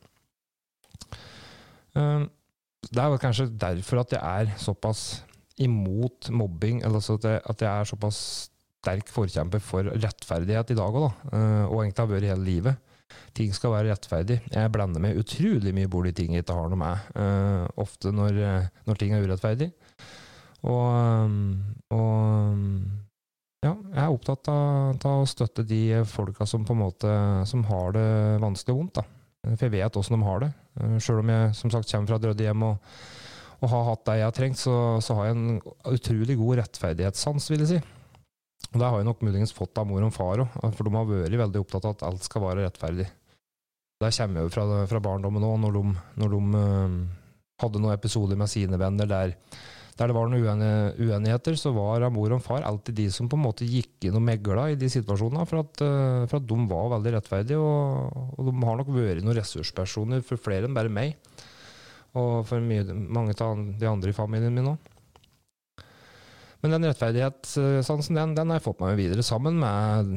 det 1.93 3.03
er 3.03 3.17
kanskje 3.21 3.51
derfor 3.53 4.01
at 4.01 4.15
jeg 4.17 4.23
er 4.23 4.55
såpass 4.57 5.03
imot 5.61 6.31
mobbing, 6.33 6.81
eller 6.89 7.05
at 7.05 7.29
jeg, 7.29 7.43
at 7.45 7.65
jeg 7.67 7.69
er 7.69 7.91
såpass 7.93 8.21
sterk 8.87 9.11
forkjemper 9.11 9.63
for 9.63 9.91
rettferdighet 9.91 10.71
i 10.71 10.79
dag 10.79 11.01
òg, 11.03 11.09
da. 11.09 11.41
og 11.67 11.81
egentlig 11.83 12.05
har 12.05 12.13
vært 12.15 12.31
hele 12.31 12.47
livet. 12.47 12.83
Ting 13.37 13.53
skal 13.55 13.75
være 13.75 13.93
rettferdig. 13.93 14.39
Jeg 14.51 14.73
blander 14.73 15.03
meg 15.03 15.19
utrolig 15.21 15.73
mye 15.77 15.89
i 16.09 16.15
ting 16.17 16.35
jeg 16.35 16.45
ikke 16.45 16.57
har 16.57 16.71
noe 16.73 16.81
med, 16.81 17.11
uh, 17.19 17.67
ofte 17.83 18.13
når, 18.15 18.41
når, 18.89 18.99
ting 18.99 19.13
er 19.15 19.27
urettferdig. 19.27 19.71
Og, 20.67 21.37
og 21.95 22.07
ja, 23.67 23.73
jeg 23.73 24.03
er 24.03 24.15
opptatt 24.15 24.49
av, 24.51 24.97
av, 24.97 25.21
å 25.23 25.29
støtte 25.29 25.67
de 25.67 26.01
folka 26.09 26.47
som 26.49 26.65
på 26.67 26.75
en 26.75 26.83
måte 26.83 27.13
som 27.49 27.65
har 27.69 27.95
det 27.97 28.09
vanskelig 28.43 28.75
og 28.75 28.81
vondt. 28.81 29.03
da. 29.03 29.07
For 29.53 29.69
jeg 29.69 29.77
vet 29.77 30.01
åssen 30.01 30.17
de 30.17 30.27
har 30.27 30.43
det. 30.43 30.51
Sjøl 31.03 31.23
om 31.23 31.31
jeg 31.31 31.53
som 31.61 31.73
sagt 31.73 31.93
kommer 31.93 32.11
fra 32.11 32.19
et 32.19 32.27
rødt 32.31 32.43
hjem 32.43 32.65
og, 32.67 32.97
og, 33.61 33.69
har 33.73 33.87
hatt 33.93 34.07
det 34.09 34.17
jeg 34.19 34.27
har 34.27 34.37
trengt, 34.41 34.61
så, 34.61 34.75
så, 35.05 35.19
har 35.19 35.29
jeg 35.29 35.37
en 35.37 35.61
utrolig 35.93 36.39
god 36.41 36.63
rettferdighetssans, 36.65 37.51
vil 37.53 37.63
jeg 37.63 37.77
si. 37.77 37.96
Og 38.73 38.81
Det 38.81 38.89
har 38.89 38.99
jeg 39.01 39.09
nok 39.09 39.23
muligens 39.25 39.55
fått 39.57 39.79
av 39.81 39.87
mor 39.89 40.05
og 40.05 40.13
far 40.15 40.43
òg, 40.43 40.59
for 40.75 40.85
de 40.85 40.93
har 40.97 41.07
vært 41.09 41.39
veldig 41.45 41.63
opptatt 41.63 41.87
av 41.87 41.97
at 41.97 42.05
alt 42.09 42.27
skal 42.27 42.45
være 42.45 42.67
rettferdig. 42.67 43.07
Det 43.97 44.11
kommer 44.13 44.45
jo 44.45 44.53
fra, 44.53 44.65
fra 44.91 45.01
barndommen 45.01 45.47
òg, 45.47 45.57
når 45.63 45.79
de, 45.79 45.85
når 46.21 46.35
de 46.35 46.41
uh, 46.61 46.97
hadde 47.63 47.81
noen 47.81 47.97
episoder 47.97 48.37
med 48.37 48.51
sine 48.53 48.77
venner 48.81 49.09
der, 49.09 49.33
der 49.97 50.11
det 50.11 50.17
var 50.17 50.29
noen 50.29 50.65
uenigheter, 51.01 51.57
så 51.57 51.73
var 51.73 52.05
mor 52.13 52.35
og 52.37 52.43
far 52.45 52.67
alltid 52.69 52.99
de 52.99 53.07
som 53.15 53.31
på 53.33 53.39
en 53.39 53.47
måte 53.47 53.69
gikk 53.69 54.05
inn 54.09 54.19
og 54.19 54.27
megla 54.27 54.67
i 54.75 54.77
de 54.77 54.91
situasjonene, 54.93 55.47
for 55.49 55.63
at, 55.63 55.81
uh, 55.87 56.27
for 56.27 56.41
at 56.43 56.51
de 56.51 56.59
var 56.75 56.93
veldig 56.99 57.15
rettferdige. 57.17 57.63
Og, 57.63 58.21
og, 58.37 58.51
de 58.51 58.57
har 58.69 58.83
nok 58.83 58.93
vært 58.99 59.25
noen 59.25 59.39
ressurspersoner 59.41 60.27
for 60.27 60.43
flere 60.43 60.69
enn 60.69 60.77
bare 60.77 60.93
meg, 60.93 61.17
og 62.17 62.45
for 62.49 62.61
mye, 62.65 62.85
mange 62.93 63.37
av 63.41 63.65
de 63.81 63.89
andre 63.89 64.13
i 64.13 64.17
familien 64.17 64.53
min 64.53 64.75
òg. 64.75 64.93
Men 66.65 66.73
den 66.73 66.87
rettferdighetssansen 66.89 68.17
den, 68.17 68.33
den, 68.37 68.51
har 68.51 68.59
jeg 68.59 68.65
fått 68.65 68.81
meg 68.81 68.97
videre 68.99 69.25
sammen 69.27 69.59
med 69.61 70.13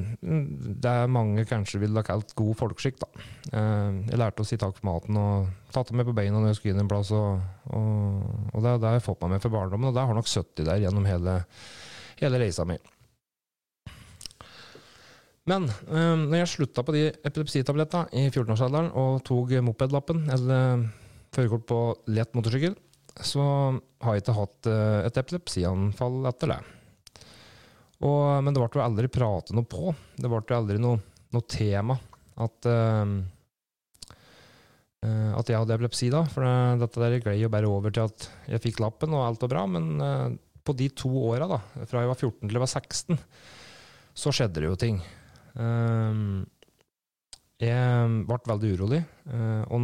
det 0.82 0.93
mange 1.12 1.43
kanskje 1.49 1.82
ville 1.84 1.99
ha 1.99 2.06
kalt 2.08 2.32
god 2.38 2.56
folkeskikk. 2.62 3.02
da. 3.02 3.25
Eh, 3.52 3.97
jeg 4.12 4.21
lærte 4.21 4.45
å 4.45 4.47
si 4.47 4.60
takk 4.60 4.78
for 4.78 4.88
maten 4.88 5.19
og 5.19 5.49
tatt 5.75 5.91
meg 5.91 6.08
på 6.08 6.15
beina 6.15 6.39
når 6.39 6.54
jeg 6.54 6.62
skulle 6.62 6.78
inn 6.78 6.86
en 6.86 6.91
plass. 6.91 7.12
Og, 7.15 7.43
og, 7.75 8.23
og 8.54 8.63
det, 8.63 8.78
det, 8.80 8.88
har 8.88 8.97
jeg 8.97 9.06
fått 9.10 9.25
med 9.25 9.36
meg 9.36 9.43
fra 9.43 9.54
barndommen, 9.58 9.91
og 9.91 9.97
det 9.97 10.08
har 10.08 10.17
nok 10.17 10.32
70 10.32 10.69
der 10.71 10.82
gjennom 10.86 11.10
hele, 11.10 11.36
hele 12.23 12.41
reisa 12.41 12.67
mi. 12.69 12.80
Men 15.49 15.65
um, 15.89 16.28
når 16.30 16.43
jeg 16.43 16.52
slutta 16.54 16.84
på 16.86 16.93
de 16.93 17.08
epilepsitablettene 17.25 18.12
i 18.13 18.28
14-årsalderen 18.30 18.91
og 19.02 19.23
tok 19.25 19.56
mopedlappen, 19.65 20.28
eller 20.30 20.86
førerkort 21.34 21.65
på 21.69 21.80
lett 22.13 22.36
motorsykkel, 22.38 22.75
så 23.25 23.43
har 24.03 24.15
jeg 24.15 24.23
ikke 24.23 24.38
hatt 24.38 24.69
eh, 24.71 24.99
et 25.08 25.17
epilepsianfall 25.21 26.27
etter 26.29 26.53
det. 26.53 26.60
Og, 27.99 28.21
men 28.45 28.55
det 28.55 28.62
ble 28.62 28.79
jo 28.79 28.86
aldri 28.86 29.10
pratet 29.12 29.55
noe 29.58 29.67
på. 29.67 29.91
Det 30.15 30.29
ble 30.32 30.39
jo 30.39 30.60
aldri 30.60 30.79
noe, 30.79 31.01
noe 31.36 31.47
tema 31.51 31.97
at, 32.39 32.67
uh, 32.69 33.08
at 35.36 35.51
jeg 35.51 35.60
hadde 35.60 35.75
epilepsi 35.75 36.08
da. 36.13 36.23
For 36.32 36.47
det, 36.47 36.79
dette 36.86 37.01
der 37.03 37.23
gled 37.25 37.41
jo 37.41 37.51
bare 37.51 37.67
over 37.67 37.91
til 37.91 38.08
at 38.08 38.29
jeg 38.47 38.63
fikk 38.69 38.79
lappen, 38.86 39.15
og 39.15 39.25
alt 39.25 39.43
var 39.43 39.51
bra. 39.51 39.65
Men 39.75 39.89
uh, 39.99 40.29
på 40.63 40.77
de 40.79 40.88
to 40.95 41.12
åra, 41.27 41.60
fra 41.84 42.05
jeg 42.05 42.13
var 42.13 42.21
14 42.21 42.39
til 42.45 42.55
jeg 42.55 42.63
var 42.63 42.71
16, 42.71 43.19
så 44.23 44.36
skjedde 44.36 44.63
det 44.63 44.71
jo 44.71 44.79
ting. 44.79 45.03
Uh, 45.60 46.47
jeg 47.60 48.23
ble 48.29 48.39
veldig 48.47 48.71
urolig. 48.77 49.01
og 49.67 49.79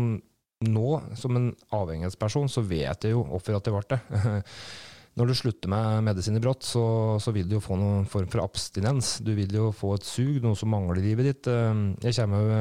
nå, 0.67 0.99
som 1.19 1.37
en 1.37 1.47
avhengighetsperson, 1.75 2.51
så 2.51 2.63
vet 2.65 3.07
jeg 3.07 3.15
jo 3.15 3.23
hvorfor 3.29 3.57
at 3.57 3.67
det 3.67 3.73
ble 3.75 3.85
det. 3.93 4.01
Når 5.15 5.29
du 5.29 5.37
slutter 5.39 5.71
med 5.71 6.03
medisin 6.03 6.35
i 6.35 6.41
brått, 6.43 6.65
så, 6.67 6.83
så, 7.23 7.31
vil 7.31 7.47
du 7.47 7.55
jo 7.55 7.63
få 7.63 7.77
noen 7.79 8.03
form 8.11 8.27
for 8.27 8.43
abstinens. 8.43 9.13
Du 9.23 9.31
vil 9.37 9.53
jo 9.55 9.69
få 9.71 9.93
et 9.95 10.03
sug, 10.03 10.41
noe 10.43 10.59
som 10.59 10.73
mangler 10.73 10.99
i 10.99 11.05
livet 11.05 11.29
ditt. 11.29 11.47
Jeg, 12.03 12.17
kommer, 12.17 12.51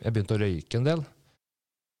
jeg 0.00 0.14
begynte 0.14 0.38
å 0.38 0.40
røyke 0.40 0.80
en 0.80 0.88
del 0.88 1.04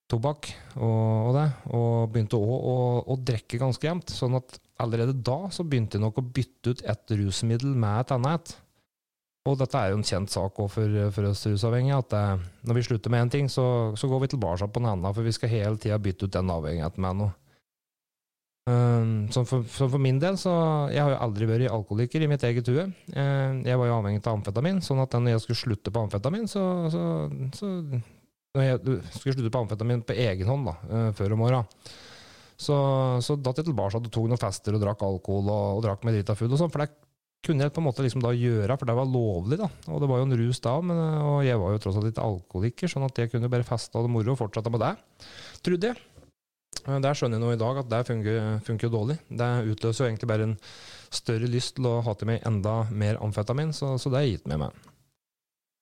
tobakk 0.08 0.48
og, 0.78 1.28
og 1.28 1.34
det, 1.36 1.44
og 1.76 2.12
begynte 2.12 2.38
òg 2.38 2.52
å, 2.56 2.76
å, 3.12 3.16
drikke 3.20 3.60
ganske 3.60 3.84
jevnt. 3.84 4.12
Sånn 4.14 4.38
at 4.38 4.56
allerede 4.80 5.12
da 5.12 5.50
så 5.52 5.66
begynte 5.66 5.98
jeg 5.98 6.04
nok 6.06 6.20
å 6.20 6.26
bytte 6.38 6.72
ut 6.72 6.84
et 6.88 7.14
rusmiddel 7.18 7.74
med 7.76 8.06
et 8.06 8.14
annet. 8.16 8.54
Og 9.48 9.56
dette 9.56 9.80
er 9.80 9.92
jo 9.92 9.98
en 9.98 10.06
kjent 10.06 10.32
sak 10.32 10.58
for, 10.72 10.96
for 11.14 11.30
oss 11.30 11.46
rusavhengige, 11.48 11.98
at 12.02 12.12
det, 12.12 12.22
eh, 12.36 12.46
når 12.68 12.78
vi 12.78 12.86
slutter 12.88 13.12
med 13.14 13.26
én 13.26 13.30
ting, 13.32 13.50
så, 13.52 13.66
så, 13.96 14.08
går 14.10 14.24
vi 14.26 14.32
tilbake 14.34 14.68
på 14.68 14.82
en 14.82 14.90
annen, 14.92 15.12
for 15.14 15.24
vi 15.24 15.32
skal 15.32 15.52
hele 15.52 15.80
tida 15.80 15.98
bytte 16.02 16.28
ut 16.28 16.34
den 16.34 16.52
avhengigheten 16.52 17.04
med 17.04 17.22
noe. 17.22 17.36
Um, 18.68 19.30
så, 19.32 19.46
for, 19.48 19.64
så, 19.64 19.86
for, 19.88 19.96
min 20.02 20.18
del, 20.20 20.34
så 20.36 20.50
Jeg 20.92 21.00
har 21.00 21.14
jo 21.14 21.20
aldri 21.24 21.46
vært 21.48 21.70
alkoholiker 21.72 22.20
i 22.20 22.26
mitt 22.28 22.42
eget 22.44 22.68
hue. 22.68 22.84
Uh, 23.14 23.62
jeg 23.64 23.80
var 23.80 23.88
jo 23.88 23.94
avhengig 23.96 24.20
av 24.26 24.34
amfetamin, 24.34 24.82
sånn 24.84 25.00
at 25.00 25.16
når 25.16 25.38
jeg 25.38 25.44
skulle 25.46 25.62
slutte 25.62 25.94
på 25.94 26.02
amfetamin, 26.04 26.44
så, 26.50 26.64
så, 26.92 27.04
så 27.56 27.70
Når 28.58 28.66
jeg 28.66 28.98
skulle 29.14 29.38
slutte 29.38 29.54
på 29.54 29.62
amfetamin 29.64 30.04
på 30.04 30.18
egen 30.26 30.52
hånd, 30.52 30.68
da, 30.68 30.76
uh, 30.92 31.08
før 31.16 31.38
om 31.38 31.46
åra, 31.48 31.62
så, 32.58 32.76
så 33.24 33.38
datt 33.40 33.62
jeg 33.62 33.70
tilbake 33.70 34.02
og 34.02 34.10
tok 34.12 34.28
noen 34.28 34.40
fester 34.42 34.76
og 34.76 34.82
drakk 34.82 35.06
alkohol 35.06 35.48
og, 35.48 35.66
og 35.78 35.84
drakk 35.86 36.04
meg 36.04 36.18
drita 36.18 36.36
full 36.36 36.52
og 36.52 36.60
sånn, 36.60 36.72
for 36.74 36.82
det 36.82 36.90
kunne 37.44 37.64
jeg 37.64 37.72
på 37.74 37.80
en 37.80 37.86
måte 37.86 38.02
liksom 38.04 38.22
da 38.22 38.32
gjøre, 38.34 38.76
for 38.78 38.88
det 38.88 38.96
var 38.98 39.08
lovlig. 39.08 39.58
da, 39.60 39.68
Og 39.92 40.02
det 40.02 40.10
var 40.10 40.20
jo 40.20 40.26
en 40.26 40.38
rus 40.40 40.60
da, 40.64 40.74
men, 40.84 40.98
og 41.22 41.40
jeg 41.46 41.60
var 41.60 41.74
jo 41.74 41.80
tross 41.84 41.98
alt 42.00 42.08
litt 42.08 42.22
alkoholiker, 42.22 42.90
sånn 42.90 43.06
at 43.06 43.20
jeg 43.22 43.32
kunne 43.32 43.50
bare 43.52 43.66
feste 43.66 43.98
og 43.98 44.08
det 44.08 44.12
moro 44.12 44.34
og 44.34 44.40
fortsette 44.40 44.72
med 44.74 44.82
det, 44.82 44.92
trodde 45.66 45.92
jeg. 45.92 46.04
Der 46.88 47.16
skjønner 47.16 47.38
jeg 47.38 47.44
nå 47.44 47.52
i 47.54 47.60
dag 47.60 47.80
at 47.80 47.88
det 47.90 48.02
funker, 48.08 48.84
jo 48.84 48.92
dårlig. 48.92 49.18
Det 49.28 49.48
utløser 49.72 50.04
jo 50.04 50.10
egentlig 50.10 50.30
bare 50.30 50.46
en 50.48 50.58
større 51.14 51.48
lyst 51.50 51.76
til 51.76 51.88
å 51.88 51.98
ha 52.04 52.14
til 52.18 52.30
meg 52.30 52.44
enda 52.48 52.82
mer 52.90 53.18
amfetamin, 53.24 53.72
så, 53.76 53.94
så 54.00 54.10
det 54.10 54.18
har 54.18 54.26
jeg 54.26 54.38
gitt 54.38 54.50
med 54.50 54.62
meg. 54.64 54.86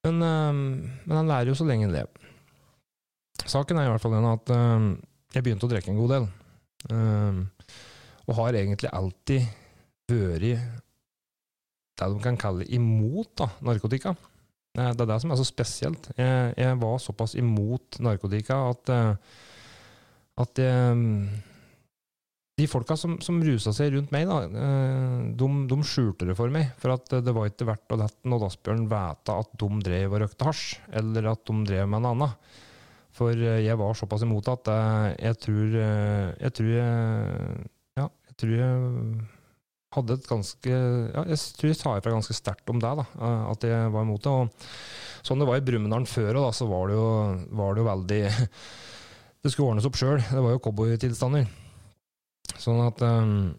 Men, 0.06 0.22
men 0.22 1.16
han 1.16 1.28
lærer 1.30 1.50
jo 1.50 1.58
så 1.58 1.66
lenge 1.66 1.88
han 1.88 1.94
lever. 1.96 2.32
Saken 3.46 3.78
er 3.78 3.88
i 3.88 3.92
hvert 3.92 4.02
fall 4.02 4.14
den 4.16 4.28
at 4.30 4.52
jeg 5.34 5.44
begynte 5.44 5.66
å 5.66 5.70
drikke 5.70 5.92
en 5.92 6.00
god 6.00 6.14
del. 6.14 6.28
og 8.26 8.38
har 8.40 8.58
egentlig 8.58 8.90
alltid 8.94 9.46
vært 10.10 10.84
det 11.96 12.08
de 12.12 12.22
kan 12.22 12.36
kalle 12.40 12.66
imot 12.76 13.32
da, 13.40 13.50
narkotika. 13.64 14.14
Det 14.76 15.02
er 15.02 15.08
det 15.08 15.18
som 15.22 15.32
er 15.32 15.38
så 15.40 15.46
spesielt. 15.48 16.08
Jeg, 16.18 16.52
jeg 16.60 16.78
var 16.82 16.98
såpass 17.00 17.34
imot 17.40 17.98
narkotika 18.04 18.58
at, 18.68 18.90
eh, 18.92 19.36
at 20.44 20.60
jeg, 20.60 20.98
de 22.60 22.66
folka 22.68 22.96
som, 23.00 23.16
som 23.24 23.40
rusa 23.44 23.72
seg 23.76 23.94
rundt 23.94 24.12
meg, 24.12 24.28
da, 24.28 24.42
eh, 24.44 25.22
de, 25.40 25.48
de, 25.70 25.78
skjulte 25.88 26.28
det 26.28 26.36
for 26.36 26.52
meg. 26.52 26.74
For 26.82 26.92
at 26.92 27.08
det 27.24 27.34
var 27.36 27.48
ikke 27.48 27.70
verdt 27.70 27.96
å 27.96 28.00
la 28.02 28.10
Odd 28.36 28.46
Asbjørn 28.50 28.84
vite 28.90 29.38
at 29.40 29.56
de 29.62 29.70
drev 29.88 30.18
og 30.18 30.24
røkte 30.26 30.50
hasj, 30.50 30.66
eller 31.00 31.30
at 31.32 31.44
de 31.48 31.56
drev 31.70 31.88
med 31.88 32.02
en 32.02 32.10
annen. 32.12 32.36
For 33.16 33.32
eh, 33.32 33.62
jeg 33.64 33.80
var 33.80 33.96
såpass 33.96 34.26
imot 34.28 34.52
at 34.52 34.68
jeg 35.16 35.40
tror 35.40 35.78
Jeg 35.78 36.52
tror 36.58 36.68
jeg, 36.68 37.64
ja, 37.96 38.10
jeg 38.28 38.38
tror 38.42 38.54
jeg 38.60 39.24
hadde 39.96 40.16
et 40.16 40.28
ganske 40.28 40.76
ja, 40.76 41.24
Jeg 41.32 41.40
tror 41.58 41.70
jeg 41.72 41.80
tar 41.80 42.00
ifra 42.00 42.14
ganske 42.14 42.36
sterkt 42.36 42.72
om 42.72 42.80
det, 42.82 42.92
da, 43.00 43.06
at 43.50 43.66
jeg 43.66 43.92
var 43.94 44.06
imot 44.06 44.24
det. 44.24 44.32
og 44.32 45.26
Sånn 45.26 45.42
det 45.42 45.48
var 45.48 45.58
i 45.58 45.64
Brumunddal 45.66 46.06
før, 46.06 46.36
da, 46.38 46.50
så 46.54 46.68
var 46.70 46.90
det, 46.90 46.98
jo, 46.98 47.06
var 47.58 47.74
det 47.74 47.82
jo 47.82 47.88
veldig 47.90 48.20
Det 49.42 49.52
skulle 49.52 49.72
ordnes 49.72 49.86
opp 49.86 49.98
sjøl. 49.98 50.18
Det 50.22 50.42
var 50.42 50.56
jo 50.56 50.62
cowboytilstander. 50.64 51.46
Sånn 52.58 52.80
at 52.82 53.02
um, 53.06 53.52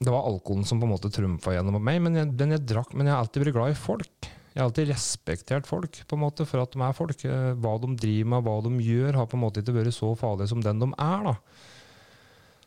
Det 0.00 0.10
var 0.10 0.26
alkoholen 0.26 0.66
som 0.66 0.80
på 0.82 0.86
en 0.88 0.94
måte 0.94 1.10
trumfa 1.14 1.54
gjennom 1.54 1.78
meg, 1.78 2.00
men 2.02 2.18
jeg, 2.18 2.32
den 2.38 2.56
jeg, 2.56 2.64
drakk, 2.66 2.94
men 2.94 3.06
jeg 3.06 3.14
har 3.14 3.22
alltid 3.22 3.44
vært 3.44 3.56
glad 3.58 3.74
i 3.74 3.78
folk. 3.78 4.30
Jeg 4.56 4.62
har 4.62 4.70
alltid 4.70 4.88
respektert 4.88 5.68
folk 5.68 6.00
på 6.08 6.16
en 6.16 6.22
måte, 6.22 6.46
for 6.48 6.62
at 6.62 6.72
de 6.72 6.82
er 6.82 6.94
folk. 6.96 7.24
Eh, 7.28 7.50
hva 7.60 7.74
de 7.82 7.90
driver 8.00 8.30
med, 8.32 8.46
hva 8.46 8.56
de 8.64 8.86
gjør, 8.86 9.18
har 9.20 9.30
på 9.30 9.36
en 9.38 9.42
måte 9.42 9.62
ikke 9.62 9.74
vært 9.76 9.94
så 9.94 10.14
farlig 10.18 10.48
som 10.50 10.62
den 10.64 10.80
de 10.80 10.88
er. 10.90 11.26
da. 11.26 11.34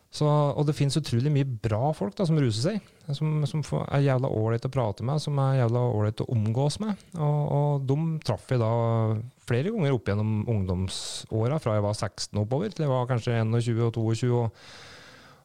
Så, 0.09 0.25
og 0.25 0.65
det 0.65 0.73
finnes 0.73 0.97
utrolig 0.97 1.29
mye 1.29 1.45
bra 1.61 1.91
folk 1.93 2.15
da, 2.17 2.25
som 2.25 2.39
ruser 2.41 2.63
seg, 2.63 2.85
som, 3.13 3.43
som 3.45 3.61
er 3.83 4.07
jævla 4.07 4.31
ålreit 4.33 4.65
å 4.65 4.71
prate 4.73 5.05
med, 5.05 5.21
som 5.21 5.37
er 5.43 5.59
jævla 5.59 5.83
ålreit 5.85 6.23
å 6.23 6.29
omgås 6.33 6.79
med. 6.81 6.97
Og, 7.13 7.41
og 7.53 7.85
de 7.85 7.97
traff 8.25 8.47
vi 8.49 8.57
da 8.57 8.71
flere 9.45 9.73
ganger 9.75 9.93
opp 9.93 10.09
gjennom 10.09 10.47
ungdomsåra, 10.49 11.61
fra 11.61 11.77
jeg 11.77 11.85
var 11.85 11.93
16 11.93 12.41
oppover 12.41 12.73
til 12.73 12.87
jeg 12.87 12.93
var 12.93 13.05
kanskje 13.11 13.37
21 13.43 13.85
og 13.85 13.93
22 13.99 14.33
og, 14.39 14.65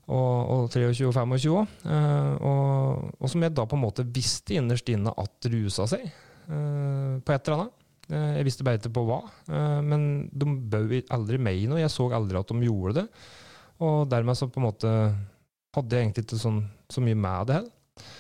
og, 0.09 0.33
og 0.57 0.73
23 0.73 1.11
og 1.11 1.15
25 1.21 1.53
òg. 1.61 1.79
Eh, 1.85 2.33
og, 2.41 3.07
og, 3.21 3.29
som 3.37 3.45
jeg 3.45 3.57
da 3.61 3.69
på 3.69 3.77
en 3.77 3.85
måte 3.85 4.09
visste 4.17 4.57
innerst 4.57 4.89
inne 4.97 5.13
at 5.13 5.53
rusa 5.53 5.89
seg 5.93 6.09
eh, 6.09 7.15
på 7.21 7.37
et 7.37 7.53
eller 7.53 7.67
annet. 7.67 7.81
Eh, 8.09 8.29
jeg 8.41 8.49
visste 8.49 8.65
bare 8.65 8.81
ikke 8.81 8.97
på 8.97 9.07
hva, 9.13 9.23
men 9.85 10.31
de 10.33 10.57
bød 10.73 10.99
aldri 11.13 11.37
meg 11.53 11.69
noe. 11.69 11.85
Jeg 11.85 11.93
så 11.93 12.09
aldri 12.17 12.41
at 12.41 12.49
de 12.49 12.65
gjorde 12.73 13.03
det. 13.03 13.09
Og 13.85 14.11
dermed 14.11 14.39
så 14.39 14.49
på 14.49 14.61
en 14.61 14.69
måte 14.69 14.91
hadde 15.75 15.97
jeg 15.97 16.07
egentlig 16.07 16.27
ikke 16.27 16.41
sånn, 16.41 16.61
så 16.91 17.03
mye 17.05 17.19
med 17.19 17.49
det 17.49 17.61
heller. 17.61 18.11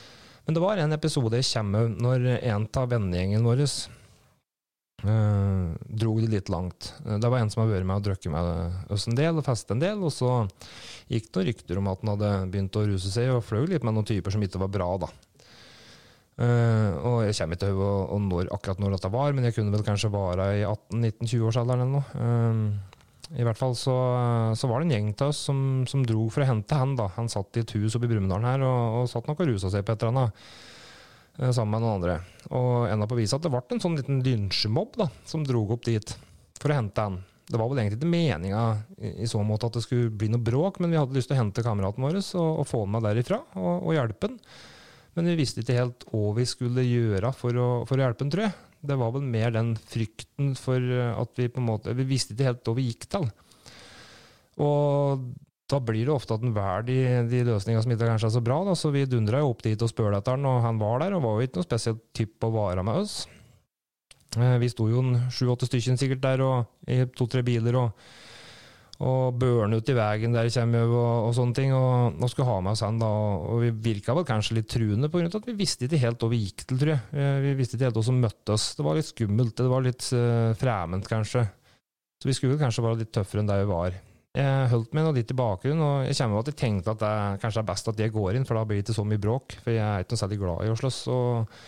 Men 0.45 0.57
det 0.57 0.61
var 0.61 0.81
en 0.81 0.93
episode 0.93 1.39
jeg 1.41 1.53
kommer 1.55 1.87
når 1.89 2.27
en 2.37 2.67
av 2.77 2.91
vennegjengen 2.91 3.47
vår 3.47 3.63
uh, 3.65 5.71
dro 5.89 6.17
det 6.21 6.33
litt 6.35 6.51
langt. 6.53 6.91
Det 7.01 7.31
var 7.33 7.41
en 7.41 7.53
som 7.53 7.63
hadde 7.63 7.79
vært 7.79 7.89
med 7.89 8.03
og 8.03 8.09
drukket 8.11 8.35
med 8.35 8.91
oss 8.93 9.07
en 9.09 9.17
del 9.17 9.41
og 9.41 9.47
festet 9.47 9.73
en 9.73 9.85
del, 9.85 10.03
og 10.05 10.13
så 10.13 10.35
gikk 11.09 11.31
det 11.31 11.39
noen 11.39 11.49
rykter 11.49 11.81
om 11.81 11.93
at 11.93 12.05
han 12.05 12.15
hadde 12.15 12.33
begynt 12.53 12.81
å 12.81 12.89
ruse 12.91 13.13
seg 13.13 13.33
og 13.33 13.47
fløy 13.47 13.65
litt 13.73 13.87
med 13.87 13.97
noen 13.97 14.09
typer 14.09 14.35
som 14.35 14.45
ikke 14.45 14.61
var 14.67 14.75
bra, 14.77 14.91
da. 15.07 15.13
Uh, 16.35 16.91
og 17.07 17.19
jeg 17.29 17.37
kommer 17.39 17.57
ikke 17.57 17.69
til 17.69 17.81
å 17.81 18.19
nå 18.19 18.45
akkurat 18.57 18.81
når 18.83 18.97
dette 18.97 19.17
var, 19.17 19.33
men 19.33 19.49
jeg 19.49 19.57
kunne 19.57 19.73
vel 19.73 19.87
kanskje 19.87 20.13
være 20.13 20.51
i 20.59 20.67
18-19-20-årsalderen 20.67 21.87
eller 21.87 22.03
noe. 22.03 22.94
I 23.35 23.43
hvert 23.47 23.59
fall 23.59 23.75
så, 23.75 23.95
så 24.55 24.69
var 24.71 24.81
det 24.81 24.87
en 24.89 24.95
gjeng 24.95 25.09
til 25.19 25.33
oss 25.33 25.41
som, 25.49 25.59
som 25.91 26.05
dro 26.07 26.29
for 26.31 26.45
å 26.45 26.49
hente 26.53 26.77
han. 26.79 26.95
da. 26.99 27.09
Han 27.17 27.31
satt 27.33 27.57
i 27.59 27.65
et 27.65 27.75
hus 27.75 27.97
oppe 27.99 28.07
i 28.07 28.13
Brumunddal 28.13 28.47
her 28.47 28.63
og, 28.63 29.01
og 29.01 29.11
satt 29.11 29.27
nok 29.31 29.43
og 29.43 29.51
rusa 29.51 29.73
seg 29.73 29.83
på 29.87 29.95
et 29.97 30.05
eller 30.05 30.15
annet. 30.15 30.45
eh, 31.41 31.51
Sammen 31.51 31.75
med 31.75 31.83
noen 31.83 31.97
andre. 31.99 32.19
Og 32.55 32.87
enda 32.93 33.09
på 33.11 33.19
viset 33.19 33.41
at 33.41 33.47
det 33.49 33.53
ble 33.55 33.63
en 33.75 33.83
sånn 33.83 33.99
liten 33.99 34.23
lynsjemobb 34.23 34.99
da, 35.01 35.09
som 35.27 35.47
dro 35.47 35.65
opp 35.75 35.87
dit 35.89 36.15
for 36.61 36.71
å 36.71 36.79
hente 36.79 37.09
han. 37.09 37.19
Det 37.45 37.59
var 37.61 37.69
vel 37.69 37.83
egentlig 37.83 37.99
ikke 38.01 38.13
meninga 38.15 38.61
i, 39.03 39.11
i 39.27 39.27
så 39.29 39.43
måte 39.45 39.69
at 39.69 39.75
det 39.77 39.83
skulle 39.85 40.15
bli 40.15 40.31
noe 40.33 40.41
bråk, 40.41 40.79
men 40.81 40.95
vi 40.95 40.97
hadde 40.97 41.19
lyst 41.19 41.29
til 41.29 41.37
å 41.37 41.43
hente 41.43 41.65
kameraten 41.67 42.07
vår 42.07 42.21
og, 42.23 42.53
og 42.63 42.69
få 42.71 42.85
han 42.87 42.95
med 42.95 43.05
derifra 43.05 43.43
og, 43.59 43.75
og 43.83 43.97
hjelpe 43.99 44.31
han. 44.31 44.39
Men 45.15 45.29
vi 45.31 45.37
visste 45.43 45.61
ikke 45.63 45.77
helt 45.77 46.07
hva 46.11 46.31
vi 46.39 46.47
skulle 46.49 46.87
gjøre 46.87 47.35
for 47.37 47.59
å, 47.61 47.67
for 47.87 47.99
å 47.99 48.07
hjelpe 48.07 48.25
han, 48.25 48.33
tror 48.33 48.47
jeg. 48.47 48.55
Det 48.85 48.99
var 49.01 49.15
vel 49.15 49.25
mer 49.25 49.55
den 49.55 49.73
frykten 49.81 50.53
for 50.61 50.77
eh, 50.77 51.15
at 51.17 51.41
vi 51.41 51.49
på 51.49 51.63
en 51.63 51.69
måte 51.71 51.95
Vi 51.97 52.07
visste 52.09 52.35
ikke 52.37 52.51
helt 52.51 52.69
hva 52.69 52.77
vi 52.77 52.89
gikk 52.91 53.09
til. 53.15 53.29
Og 54.65 55.25
da 55.71 55.79
blir 55.81 56.05
det 56.05 56.13
ofte 56.13 56.37
at 56.37 56.45
en 56.45 56.53
velger 56.55 56.85
de, 56.87 56.99
de 57.31 57.41
løsningene 57.49 57.83
som 57.83 57.95
ikke 57.95 58.09
kanskje 58.11 58.29
er 58.29 58.35
så 58.37 58.43
bra. 58.45 58.59
Da. 58.69 58.75
Så 58.79 58.93
vi 58.95 59.07
dundra 59.09 59.41
opp 59.47 59.65
dit 59.65 59.81
og 59.81 59.91
spurte 59.91 60.21
etter 60.21 60.37
han, 60.37 60.45
og 60.49 60.61
han 60.67 60.81
var 60.83 61.01
der, 61.03 61.17
og 61.17 61.25
var 61.25 61.39
jo 61.39 61.49
ikke 61.49 61.63
noe 61.63 61.69
spesielt 61.69 62.03
type 62.17 62.47
å 62.51 62.53
vare 62.55 62.85
med 62.85 63.01
oss. 63.01 63.17
Eh, 64.37 64.59
Vi 64.63 64.69
sto 64.73 64.91
jo 64.91 65.03
sju-åtte 65.33 65.71
stykker 65.71 65.99
sikkert 66.01 66.23
der, 66.25 66.45
og 66.45 66.91
i 66.91 67.01
to-tre 67.17 67.43
biler, 67.47 67.81
og, 67.81 68.07
og 69.03 69.35
børne 69.41 69.81
ut 69.81 69.89
i 69.91 69.97
veien 69.97 70.35
der 70.37 70.49
kommer 70.55 70.85
vi, 70.87 70.95
og, 70.95 71.27
og 71.27 71.33
sånne 71.35 71.57
ting, 71.57 71.73
og, 71.75 72.15
og 72.15 72.31
skulle 72.31 72.47
ha 72.47 72.61
med 72.63 72.77
oss 72.77 72.85
han 72.87 73.01
da. 73.03 73.09
Og 73.51 73.65
vi 73.65 73.73
virka 73.89 74.15
vel 74.15 74.27
kanskje 74.29 74.61
litt 74.61 74.71
truende, 74.71 75.11
av 75.11 75.37
at 75.41 75.49
vi 75.51 75.57
visste 75.59 75.89
ikke 75.89 76.03
helt 76.05 76.23
hva 76.23 76.31
vi 76.31 76.45
gikk 76.45 76.63
til, 76.63 76.79
tror 76.79 76.95
jeg. 76.95 77.03
Eh, 77.11 77.37
Vi 77.43 77.55
visste 77.59 77.75
ikke 77.75 77.89
helt 77.89 77.99
hva 77.99 78.07
som 78.07 78.23
møtte 78.23 78.55
oss. 78.55 78.71
Det 78.79 78.87
var 78.87 78.99
litt 79.01 79.11
skummelt, 79.11 79.57
det 79.59 79.71
var 79.73 79.85
litt 79.85 80.09
uh, 80.15 80.55
fremmed, 80.61 81.07
kanskje. 81.11 81.43
Så 82.23 82.31
vi 82.31 82.37
skulle 82.39 82.55
vel 82.55 82.63
kanskje 82.63 82.87
være 82.87 83.03
litt 83.03 83.13
tøffere 83.13 83.43
enn 83.43 83.51
der 83.51 83.65
vi 83.65 83.71
var. 83.73 83.99
Jeg 84.35 84.71
holdt 84.73 84.95
meg 84.97 85.05
nå 85.07 85.11
litt 85.15 85.31
i 85.31 85.37
bakgrunnen, 85.39 85.83
og 85.83 86.07
jeg 86.09 86.17
kommer 86.19 86.41
til 86.41 86.45
at 86.47 86.55
jeg 86.55 86.61
tenkte 86.63 86.95
at 86.95 87.03
det 87.03 87.43
kanskje 87.43 87.61
er 87.63 87.69
best 87.69 87.91
at 87.91 88.01
jeg 88.03 88.15
går 88.15 88.39
inn, 88.39 88.47
for 88.47 88.59
da 88.59 88.65
blir 88.67 88.81
det 88.81 88.87
ikke 88.87 88.97
så 88.97 89.05
mye 89.07 89.23
bråk. 89.23 89.59
For 89.63 89.75
jeg 89.75 89.85
er 89.85 90.03
ikke 90.03 90.15
noe 90.15 90.23
særlig 90.23 90.39
glad 90.41 90.65
i 90.65 90.73
å 90.73 90.79
slåss, 90.79 91.01
og, 91.15 91.61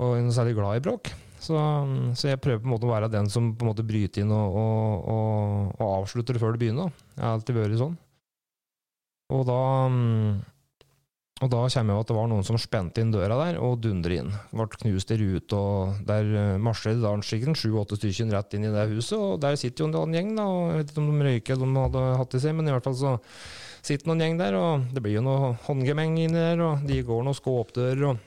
og 0.00 0.14
noe 0.20 0.36
særlig 0.36 0.56
glad 0.60 0.80
i 0.80 0.84
bråk. 0.84 1.10
Så, 1.44 1.58
så 2.16 2.30
jeg 2.30 2.40
prøver 2.40 2.62
på 2.62 2.68
en 2.70 2.72
måte 2.72 2.88
å 2.88 2.94
være 2.94 3.12
den 3.12 3.28
som 3.32 3.52
på 3.52 3.66
en 3.66 3.72
måte 3.72 3.84
bryter 3.86 4.24
inn 4.24 4.32
og, 4.32 4.56
og, 4.56 5.12
og, 5.12 5.76
og 5.76 5.92
avslutter 6.00 6.40
før 6.40 6.54
det 6.54 6.64
begynner. 6.64 6.94
Jeg 7.14 7.24
har 7.26 7.36
alltid 7.36 7.58
vært 7.58 7.78
sånn. 7.82 7.96
Og 9.34 9.44
da, 9.48 9.60
mm, 9.90 10.42
og 11.44 11.50
da 11.50 11.60
kommer 11.66 11.96
jeg 11.96 12.04
at 12.04 12.10
det 12.10 12.16
var 12.16 12.28
noen 12.30 12.46
som 12.46 12.58
spente 12.60 13.02
inn 13.02 13.12
døra 13.12 13.36
der 13.40 13.58
og 13.60 13.80
dundret 13.84 14.22
inn. 14.22 14.32
Ble 14.54 14.66
knust 14.76 15.12
i 15.12 15.18
rute, 15.20 15.58
og 15.58 16.02
der 16.08 16.28
eh, 16.40 16.62
marsjerte 16.62 17.02
da 17.02 17.14
sikkert 17.26 17.60
sju-åtte 17.60 17.98
stykker 17.98 18.32
rett 18.32 18.56
inn 18.56 18.68
i 18.68 18.72
det 18.74 18.86
huset. 18.92 19.16
Og 19.18 19.40
der 19.42 19.58
sitter 19.60 19.84
jo 19.84 19.90
en 20.04 20.16
gjeng, 20.16 20.34
da. 20.38 20.46
og 20.48 20.72
Jeg 20.72 20.80
vet 20.80 20.92
ikke 20.92 21.02
om 21.02 21.10
de 21.10 21.28
røyker 21.28 21.56
eller 21.56 21.72
de 21.72 21.86
hadde 21.86 22.04
hatt 22.20 22.36
i 22.38 22.42
seg, 22.44 22.56
men 22.56 22.68
i 22.70 22.76
hvert 22.76 22.88
fall 22.88 23.00
så 23.00 23.16
sitter 23.84 24.08
noen 24.08 24.22
gjeng 24.24 24.38
der, 24.40 24.56
og 24.56 24.86
det 24.94 25.02
blir 25.04 25.18
jo 25.18 25.24
noe 25.26 25.50
håndgemeng 25.66 26.16
inni 26.16 26.38
der, 26.38 26.62
og 26.64 26.86
de 26.88 27.02
går 27.04 27.26
noen 27.26 27.36
skåpdører, 27.36 28.06
og 28.08 28.22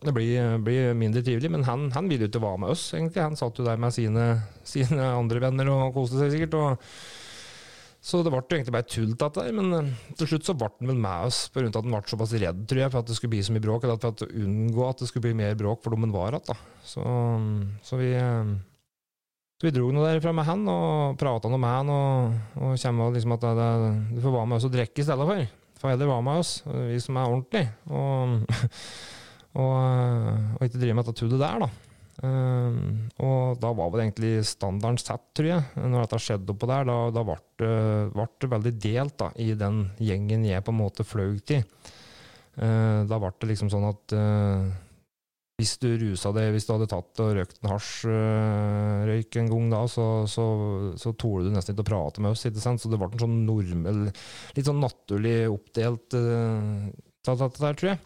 det 0.00 0.12
blir, 0.16 0.58
blir 0.64 0.94
mindre 0.96 1.22
trivelig. 1.24 1.50
Men 1.52 1.66
han, 1.68 1.88
han 1.94 2.08
ville 2.08 2.26
jo 2.26 2.32
ikke 2.32 2.44
være 2.44 2.62
med 2.62 2.74
oss, 2.74 2.86
egentlig. 2.96 3.24
Han 3.24 3.38
satt 3.38 3.58
jo 3.60 3.66
der 3.66 3.80
med 3.80 3.94
sine, 3.96 4.28
sine 4.66 5.10
andre 5.12 5.42
venner 5.44 5.72
og 5.72 5.90
koste 5.96 6.20
seg 6.20 6.32
sikkert. 6.36 6.56
og 6.60 6.86
så 8.00 8.22
det 8.24 8.30
ble 8.32 8.40
jo 8.40 8.56
egentlig 8.56 8.72
bare 8.72 8.88
tull, 8.88 9.10
der. 9.20 9.50
Men 9.52 9.74
eh, 9.76 9.90
til 10.16 10.30
slutt 10.30 10.48
så 10.48 10.56
ble 10.56 10.70
han 10.72 10.88
vel 10.88 11.02
med 11.04 11.28
oss 11.28 11.42
på 11.52 11.60
grunn 11.60 11.74
av 11.74 11.82
at 11.82 11.84
han 11.84 11.96
ble 11.98 12.14
såpass 12.14 12.32
redd, 12.40 12.64
tror 12.70 12.80
jeg, 12.80 12.92
for 12.94 13.02
at 13.02 13.10
det 13.10 13.16
skulle 13.18 13.34
bli 13.34 13.42
så 13.44 13.52
mye 13.52 13.64
bråk. 13.66 13.84
Eller 13.84 14.00
for 14.00 14.24
å 14.24 14.30
unngå 14.40 14.88
at 14.88 15.02
det 15.02 15.10
skulle 15.10 15.26
bli 15.28 15.36
mer 15.42 15.58
bråk 15.60 15.84
for 15.84 15.92
dem 15.92 16.08
han 16.08 16.16
var 16.16 16.38
igjen. 16.38 16.64
Så, 16.94 17.04
så 17.84 18.00
vi 18.00 18.14
så 19.60 19.68
vi 19.68 19.74
dro 19.76 19.90
nå 19.92 20.00
derfra 20.00 20.32
med 20.32 20.46
han 20.48 20.62
og 20.72 21.18
prata 21.20 21.50
med 21.52 21.68
han, 21.68 21.88
og, 21.92 22.36
og 22.56 22.78
kommer 22.80 23.10
liksom 23.12 23.34
at 23.36 23.42
det, 23.44 23.50
det, 23.60 23.90
du 24.16 24.22
får 24.24 24.32
være 24.32 24.48
med 24.48 24.56
oss 24.56 24.64
og 24.70 24.72
drikke 24.72 25.02
i 25.02 25.04
stedet 25.04 25.26
for. 25.28 25.50
Får 25.82 25.92
heller 25.92 26.08
være 26.08 26.24
med 26.24 26.40
oss, 26.40 26.52
vi 26.64 26.96
som 27.04 27.18
er 27.20 27.34
ordentlige. 27.34 27.68
Og, 27.92 28.38
og, 29.58 29.78
og 30.58 30.66
ikke 30.66 30.80
drive 30.80 30.96
med 30.96 31.06
dette 31.06 31.20
tullet 31.20 31.40
der, 31.42 31.64
da. 31.64 31.70
Um, 32.20 33.08
og 33.24 33.56
da 33.62 33.70
var 33.72 33.88
vel 33.94 34.02
egentlig 34.04 34.42
standarden 34.44 35.00
satt, 35.00 35.30
tror 35.36 35.48
jeg, 35.54 35.64
når 35.80 36.04
dette 36.04 36.20
skjedde 36.20 36.52
oppå 36.52 36.68
der. 36.68 36.90
Da, 37.16 37.24
ble 37.24 37.38
det, 37.62 38.28
det 38.42 38.52
veldig 38.52 38.74
delt 38.84 39.16
da, 39.22 39.30
i 39.40 39.54
den 39.58 39.86
gjengen 40.02 40.44
jeg 40.48 40.66
på 40.66 40.74
en 40.74 40.80
måte 40.82 41.06
fløy 41.06 41.40
til. 41.48 41.64
Uh, 42.60 43.08
da 43.08 43.16
ble 43.22 43.32
det 43.40 43.52
liksom 43.54 43.70
sånn 43.72 43.88
at 43.88 44.16
uh, 44.18 44.68
hvis 45.60 45.74
du 45.80 45.88
rusa 46.00 46.32
deg, 46.36 46.50
hvis 46.54 46.66
du 46.68 46.74
hadde 46.74 46.88
tatt 46.88 47.20
og 47.20 47.34
røykt 47.36 47.58
en 47.60 47.72
hasjrøyk 47.72 49.40
en 49.40 49.50
gang 49.52 49.72
da, 49.72 49.80
så, 49.92 50.06
så, 50.30 50.44
så 51.00 51.12
torde 51.20 51.48
du 51.48 51.54
nesten 51.54 51.76
ikke 51.76 51.84
å 51.84 51.90
prate 51.90 52.24
med 52.24 52.32
oss. 52.32 52.44
ikke 52.48 52.62
sant? 52.62 52.80
Så 52.80 52.92
det 52.92 53.00
ble 53.00 53.10
en 53.12 53.24
sånn 53.24 53.42
normal, 53.48 54.06
litt 54.56 54.68
sånn 54.68 54.80
naturlig 54.80 55.36
oppdelt 55.52 56.16
uh, 56.16 56.88
dette 57.24 57.50
der, 57.60 57.76
tror 57.80 57.92
jeg. 57.94 58.00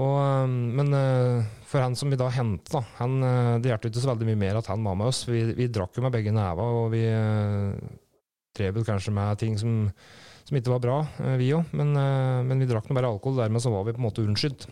Og, 0.00 0.16
um, 0.46 0.54
men 0.78 0.94
uh, 0.94 1.48
for 1.68 1.82
han 1.84 1.96
som 1.98 2.12
vi 2.12 2.18
da 2.18 2.30
hentet, 2.32 2.72
da, 2.72 2.82
uh, 3.04 3.56
det 3.60 3.72
hjalp 3.72 3.88
ikke 3.88 4.02
så 4.02 4.12
veldig 4.12 4.28
mye 4.30 4.40
mer 4.40 4.60
at 4.60 4.70
han 4.70 4.84
var 4.86 4.96
med 4.98 5.10
oss. 5.10 5.24
Vi, 5.28 5.42
vi 5.58 5.68
drakk 5.72 5.98
jo 5.98 6.04
med 6.06 6.14
begge 6.14 6.32
neva, 6.34 6.66
og 6.80 6.90
vi 6.94 7.04
uh, 7.10 7.74
drev 8.56 8.78
vel 8.78 8.86
kanskje 8.86 9.14
med 9.14 9.40
ting 9.40 9.58
som, 9.60 9.84
som 10.46 10.58
ikke 10.58 10.72
var 10.72 10.84
bra, 10.84 10.98
vi 11.38 11.52
òg. 11.54 11.70
Men, 11.76 11.92
men 12.48 12.62
vi 12.62 12.66
drakk 12.68 12.88
nå 12.88 12.96
bare 12.96 13.12
alkohol, 13.12 13.38
dermed 13.38 13.62
så 13.62 13.70
var 13.72 13.84
vi 13.86 13.94
på 13.94 14.02
en 14.02 14.06
måte 14.08 14.24
unnskyldt. 14.24 14.66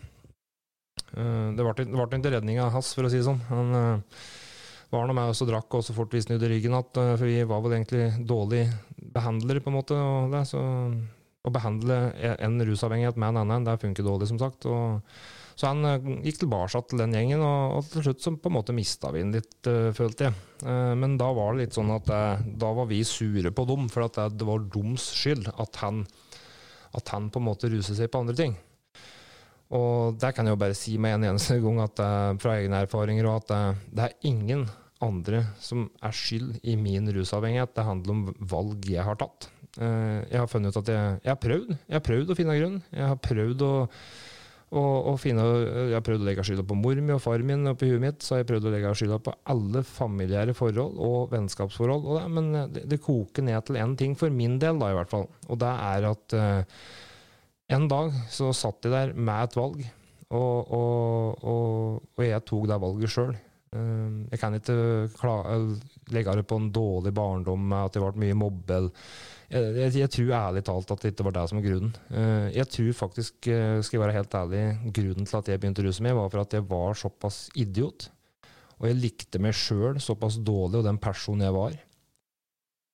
Det 1.09 1.63
ble 1.63 1.71
det 1.79 1.87
ble 1.87 2.19
ikke 2.19 2.33
redninga 2.35 2.67
hans, 2.73 2.91
for 2.93 3.07
å 3.07 3.11
si 3.11 3.21
det 3.21 3.25
sånn. 3.25 3.39
Han 3.47 3.71
var 4.91 5.07
nå 5.07 5.15
med 5.15 5.31
oss 5.31 5.39
og 5.45 5.49
drakk, 5.49 5.79
og 5.79 5.85
så 5.87 5.95
fort 5.95 6.11
vi 6.13 6.21
snudde 6.25 6.51
ryggen 6.51 6.75
igjen, 6.75 6.91
for 6.91 7.23
vi 7.23 7.39
var 7.47 7.63
vel 7.63 7.77
egentlig 7.77 8.09
dårlige 8.27 8.67
behandlere, 9.15 9.63
på 9.63 9.71
en 9.71 9.77
måte. 9.79 9.95
og 9.95 10.35
det, 10.35 10.43
så 10.51 10.65
å 11.45 11.51
behandle 11.55 11.97
en 12.35 12.59
rusavhengighet 12.67 13.19
med 13.19 13.33
en 13.33 13.43
annen, 13.43 13.67
det 13.67 13.79
funker 13.79 14.05
dårlig, 14.05 14.27
som 14.31 14.39
sagt. 14.41 14.67
Og, 14.67 14.99
så 15.59 15.67
han 15.71 15.83
uh, 15.83 16.09
gikk 16.23 16.41
tilbake 16.43 16.81
til 16.87 17.01
den 17.01 17.15
gjengen, 17.15 17.43
og, 17.43 17.79
og 17.79 17.91
til 17.91 18.05
slutt 18.07 18.23
så 18.23 18.33
på 18.35 18.51
en 18.51 18.55
måte 18.55 18.75
mista 18.75 19.11
vi 19.15 19.23
den 19.23 19.35
litt, 19.35 19.57
uh, 19.67 19.91
følte 19.95 20.29
jeg. 20.29 20.39
Uh, 20.63 20.95
men 20.99 21.17
da 21.19 21.29
var 21.35 21.53
det 21.53 21.65
litt 21.65 21.75
sånn 21.75 21.91
at 21.95 22.07
da 22.09 22.71
var 22.75 22.89
vi 22.91 23.01
sure 23.07 23.51
på 23.55 23.67
dem, 23.67 23.87
for 23.91 24.07
det, 24.07 24.29
det 24.39 24.47
var 24.47 24.67
deres 24.71 25.09
skyld 25.19 25.51
at 25.51 25.83
han, 25.83 26.03
at 26.95 27.15
han 27.15 27.31
på 27.31 27.41
en 27.41 27.49
måte 27.49 27.71
ruser 27.71 27.97
seg 27.97 28.11
på 28.11 28.23
andre 28.23 28.37
ting. 28.39 28.57
Og 29.75 30.17
det 30.17 30.31
kan 30.33 30.47
jeg 30.47 30.55
jo 30.55 30.61
bare 30.63 30.77
si 30.77 30.95
med 30.97 31.19
en 31.19 31.27
eneste 31.29 31.59
gang 31.61 31.83
at, 31.83 31.99
fra 32.41 32.55
egne 32.57 32.79
erfaringer, 32.87 33.27
og 33.29 33.43
at 33.43 33.83
det 33.93 34.07
er 34.07 34.15
ingen 34.25 34.63
andre 35.03 35.43
som 35.61 35.85
er 36.03 36.15
skyld 36.15 36.57
i 36.67 36.73
min 36.79 37.05
rusavhengighet. 37.13 37.75
Det 37.75 37.85
handler 37.85 38.15
om 38.15 38.23
valg 38.39 38.89
jeg 38.89 39.05
har 39.05 39.19
tatt. 39.19 39.51
Uh, 39.77 40.25
jeg 40.25 40.39
har 40.41 40.49
funnet 40.49 40.73
ut 40.73 40.81
at 40.81 40.89
jeg, 40.89 41.17
jeg, 41.21 41.29
har 41.29 41.37
prøvd 41.37 41.69
Jeg 41.75 41.93
har 41.93 42.03
prøvd 42.03 42.31
å 42.31 42.37
finne 42.37 42.57
grunn. 42.57 42.79
Jeg 42.95 43.05
har 43.11 43.19
prøvd 43.21 43.63
å, 43.67 43.73
å, 44.73 44.83
å 45.11 45.13
finne 45.21 45.45
Jeg 45.91 45.93
har 45.93 46.05
prøvd 46.05 46.25
å 46.25 46.29
legge 46.29 46.45
skylda 46.47 46.65
på 46.67 46.77
mor 46.79 47.01
mi 47.05 47.13
og 47.13 47.21
far 47.23 47.43
min 47.45 47.69
oppi 47.69 47.91
huet 47.91 48.03
mitt. 48.03 48.25
Så 48.25 48.35
har 48.35 48.41
jeg 48.41 48.49
prøvd 48.49 48.69
å 48.69 48.73
legge 48.73 48.95
skylda 48.97 49.19
på 49.27 49.35
alle 49.53 49.83
familiære 49.85 50.55
forhold 50.57 50.97
og 51.05 51.35
vennskapsforhold. 51.35 52.09
Og 52.09 52.17
det, 52.17 52.25
men 52.33 52.49
det, 52.73 52.87
det, 52.89 53.01
koker 53.05 53.45
ned 53.45 53.61
til 53.67 53.79
én 53.83 53.93
ting, 53.99 54.17
for 54.19 54.33
min 54.33 54.57
del 54.61 54.81
da 54.81 54.89
i 54.89 54.97
hvert 54.97 55.13
fall. 55.13 55.29
Og 55.47 55.61
det 55.61 55.75
er 55.93 56.09
at 56.09 56.37
uh, 56.39 56.83
en 57.77 57.87
dag 57.91 58.15
så 58.33 58.49
satt 58.57 58.87
jeg 58.87 58.95
der 58.95 59.13
med 59.13 59.45
et 59.45 59.59
valg, 59.59 59.85
og, 60.33 60.73
og, 60.73 61.45
og, 61.45 62.01
og 62.17 62.25
jeg 62.25 62.45
tok 62.45 62.65
det 62.69 62.81
valget 62.81 63.13
sjøl. 63.13 63.37
Jeg 63.69 64.39
kan 64.41 64.55
ikke 64.57 64.75
legge 66.09 66.33
det 66.39 66.45
på 66.49 66.57
en 66.57 66.71
dårlig 66.73 67.11
barndom 67.13 67.67
med 67.69 67.85
at 67.85 67.93
det 67.93 68.01
ble 68.01 68.23
mye 68.23 68.37
mobbe. 68.37 68.79
Jeg, 69.49 69.65
jeg, 69.73 69.93
jeg, 69.97 70.09
tror 70.13 70.31
ærlig 70.37 70.61
talt 70.67 70.91
at 70.93 71.01
det 71.01 71.11
ikke 71.15 71.25
var 71.25 71.33
det 71.33 71.43
som 71.49 71.57
var 71.57 71.65
grunnen. 71.65 71.93
Uh, 72.13 72.47
jeg 72.53 72.69
tror 72.69 72.89
faktisk, 72.99 73.35
uh, 73.49 73.79
skal 73.81 73.97
jeg 73.97 74.03
være 74.03 74.17
helt 74.19 74.35
ærlig, 74.37 74.63
grunnen 74.93 75.25
til 75.25 75.37
at 75.39 75.49
jeg 75.49 75.61
begynte 75.61 75.81
å 75.81 75.85
ruse 75.87 76.05
meg, 76.05 76.17
var 76.17 76.29
for 76.29 76.43
at 76.43 76.53
jeg 76.53 76.65
var 76.69 76.99
såpass 76.99 77.39
idiot. 77.57 78.11
Og 78.77 78.85
jeg 78.87 78.99
likte 78.99 79.41
meg 79.41 79.57
sjøl 79.57 79.97
såpass 79.99 80.37
dårlig, 80.45 80.79
og 80.79 80.85
den 80.85 80.99
personen 81.01 81.47
jeg 81.47 81.55
var. 81.55 81.79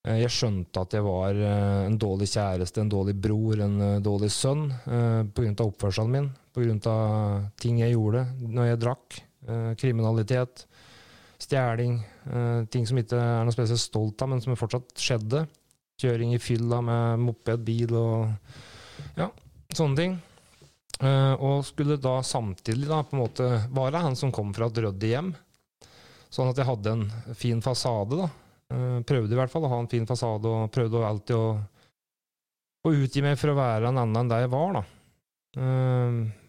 Uh, 0.08 0.16
jeg 0.22 0.32
skjønte 0.32 0.86
at 0.86 0.96
jeg 0.96 1.04
var 1.04 1.42
en 1.42 2.00
dårlig 2.00 2.30
kjæreste, 2.32 2.86
en 2.86 2.94
dårlig 2.94 3.18
bror, 3.20 3.66
en 3.66 3.78
dårlig 4.06 4.32
sønn, 4.32 4.70
av 4.88 5.66
oppførselen 5.66 6.16
min, 6.16 6.32
av 6.88 7.52
ting 7.60 7.84
jeg 7.84 7.98
gjorde 7.98 8.24
når 8.48 8.70
jeg 8.70 8.82
drakk. 8.86 9.20
kriminalitet, 9.78 10.64
stjeling, 11.38 12.00
ting 12.72 12.88
som 12.88 12.98
ikke 12.98 13.20
er 13.20 13.44
noe 13.44 13.54
spesielt 13.54 13.84
stolt 13.84 14.24
av, 14.24 14.32
men 14.32 14.40
som 14.42 14.56
fortsatt 14.56 14.96
skjedde. 15.04 15.44
Kjøring 16.02 16.34
i 16.36 16.42
fylla 16.44 16.82
med 16.84 17.22
moped, 17.24 17.62
bil 17.64 17.94
og 17.96 19.16
ja, 19.16 19.30
sånne 19.76 20.00
ting. 20.00 20.16
Uh, 20.96 21.36
og 21.44 21.66
skulle 21.68 21.98
da 22.00 22.22
samtidig 22.24 22.88
da 22.88 23.02
på 23.04 23.18
en 23.18 23.22
måte 23.26 23.48
være 23.76 24.04
han 24.04 24.16
som 24.16 24.32
kom 24.36 24.54
fra 24.56 24.70
et 24.72 24.80
ryddig 24.84 25.12
hjem. 25.12 25.34
Sånn 26.32 26.52
at 26.52 26.60
jeg 26.60 26.68
hadde 26.68 26.94
en 26.94 27.06
fin 27.36 27.62
fasade. 27.64 28.20
da. 28.20 28.30
Uh, 28.72 29.00
prøvde 29.08 29.36
i 29.36 29.40
hvert 29.40 29.52
fall 29.52 29.68
å 29.68 29.72
ha 29.72 29.82
en 29.84 29.92
fin 29.92 30.08
fasade, 30.08 30.52
og 30.52 30.72
prøvde 30.76 31.04
alltid 31.08 31.36
å, 31.36 31.50
å 32.86 32.96
utgi 32.96 33.24
meg 33.24 33.40
for 33.40 33.52
å 33.52 33.60
være 33.60 33.92
en 33.92 34.02
annen 34.04 34.24
enn 34.24 34.32
det 34.32 34.42
jeg 34.46 34.54
var. 34.56 34.80
da. 34.80 34.86
Uh, 35.56 36.45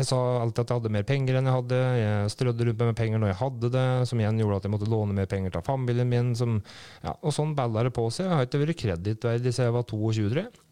jeg 0.00 0.08
sa 0.08 0.18
alltid 0.40 0.62
at 0.62 0.72
jeg 0.72 0.80
hadde 0.80 0.92
mer 0.96 1.06
penger 1.08 1.38
enn 1.38 1.48
jeg 1.48 1.56
hadde. 1.56 1.80
Jeg 2.00 2.32
strødde 2.34 2.66
rundt 2.68 2.82
med 2.82 2.96
penger 2.98 3.20
når 3.22 3.32
jeg 3.32 3.40
hadde 3.40 3.70
det, 3.76 3.86
som 4.10 4.22
igjen 4.22 4.40
gjorde 4.42 4.60
at 4.60 4.66
jeg 4.66 4.74
måtte 4.74 4.90
låne 4.90 5.16
mer 5.16 5.28
penger 5.30 5.54
til 5.54 5.66
familien 5.66 6.10
min. 6.10 6.32
Som, 6.38 6.58
ja, 7.04 7.14
og 7.20 7.34
sånn 7.36 7.52
balla 7.58 7.84
det 7.86 7.92
på 7.96 8.06
seg. 8.12 8.28
Jeg 8.28 8.38
har 8.38 8.48
ikke 8.48 8.62
vært 8.64 8.80
kredittverdig 8.82 9.52
siden 9.52 9.68
jeg 9.68 9.76
var 9.76 9.86
22, 9.92 10.30
tror 10.32 10.42
jeg. 10.42 10.64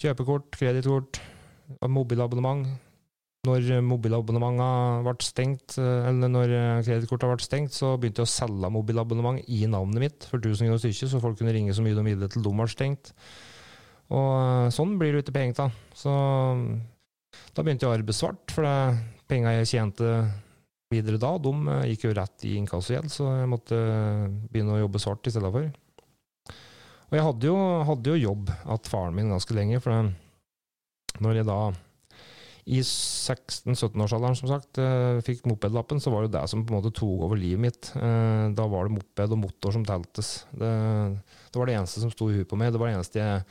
Kjøpekort, 0.00 0.46
kredittkort, 0.56 1.20
mobilabonnement. 1.92 2.70
Når 3.48 3.70
mobilabonnementene 3.88 5.04
ble 5.06 5.24
stengt, 5.24 5.78
eller 5.80 6.28
når 6.28 6.50
kredittkortene 6.84 7.36
ble 7.38 7.44
stengt, 7.44 7.72
så 7.72 7.94
begynte 7.96 8.20
jeg 8.20 8.28
å 8.28 8.32
selge 8.34 8.68
mobilabonnement 8.72 9.40
i 9.48 9.62
navnet 9.64 10.04
mitt 10.04 10.26
for 10.28 10.36
1000 10.42 10.68
kroner 10.68 10.82
stykket, 10.82 11.08
så 11.08 11.22
folk 11.22 11.38
kunne 11.40 11.54
ringe 11.56 11.72
så 11.72 11.84
mye 11.84 11.96
de 11.96 12.04
ville 12.04 12.28
til 12.28 12.44
de 12.44 12.52
var 12.58 12.68
stengt. 12.68 13.14
Og 14.12 14.72
sånn 14.74 14.96
blir 15.00 15.14
det 15.14 15.22
ikke 15.24 15.36
penger 15.38 15.56
da. 15.56 15.68
Så 15.96 16.12
da 17.54 17.64
begynte 17.64 17.86
jeg 17.86 17.90
å 17.90 17.96
arbeide 17.96 18.16
svart, 18.16 18.54
for 18.54 18.66
penga 19.30 19.54
jeg 19.58 19.70
tjente 19.74 20.14
videre 20.90 21.20
da, 21.22 21.36
de 21.38 21.52
eh, 21.70 21.84
gikk 21.92 22.08
jo 22.08 22.16
rett 22.18 22.46
i 22.48 22.56
inkassogjeld, 22.58 23.12
så 23.12 23.28
jeg 23.38 23.50
måtte 23.50 23.76
eh, 23.78 24.24
begynne 24.50 24.74
å 24.74 24.82
jobbe 24.82 25.02
svart 25.02 25.28
i 25.28 25.34
stedet 25.34 25.52
for. 25.54 25.68
Og 27.10 27.18
jeg 27.18 27.26
hadde 27.26 27.46
jo, 27.46 27.60
hadde 27.86 28.10
jo 28.12 28.24
jobb 28.24 28.50
at 28.50 28.90
faren 28.90 29.14
min 29.16 29.30
ganske 29.30 29.54
lenge, 29.54 29.78
for 29.82 30.10
når 31.22 31.40
jeg 31.40 31.48
da 31.48 31.60
i 32.70 32.80
16-17-årsalderen, 32.84 34.36
som 34.38 34.50
sagt, 34.50 34.78
eh, 34.82 35.22
fikk 35.26 35.46
mopedlappen, 35.50 36.02
så 36.02 36.12
var 36.12 36.26
det 36.26 36.34
det 36.36 36.44
som 36.50 36.62
på 36.66 36.74
en 36.74 36.78
måte 36.78 36.92
tok 36.94 37.24
over 37.26 37.38
livet 37.38 37.62
mitt. 37.62 37.92
Da 37.94 38.66
var 38.70 38.86
det 38.86 38.94
moped 38.98 39.34
og 39.34 39.40
motor 39.40 39.74
som 39.74 39.86
teltes. 39.86 40.44
Det, 40.52 40.70
det 41.50 41.58
var 41.58 41.70
det 41.70 41.78
eneste 41.78 42.02
som 42.02 42.12
sto 42.12 42.28
i 42.30 42.36
huet 42.38 42.50
på 42.50 42.58
meg. 42.60 42.70
Det 42.70 42.82
var 42.82 42.90
det 42.90 42.98
eneste 42.98 43.22
jeg 43.22 43.46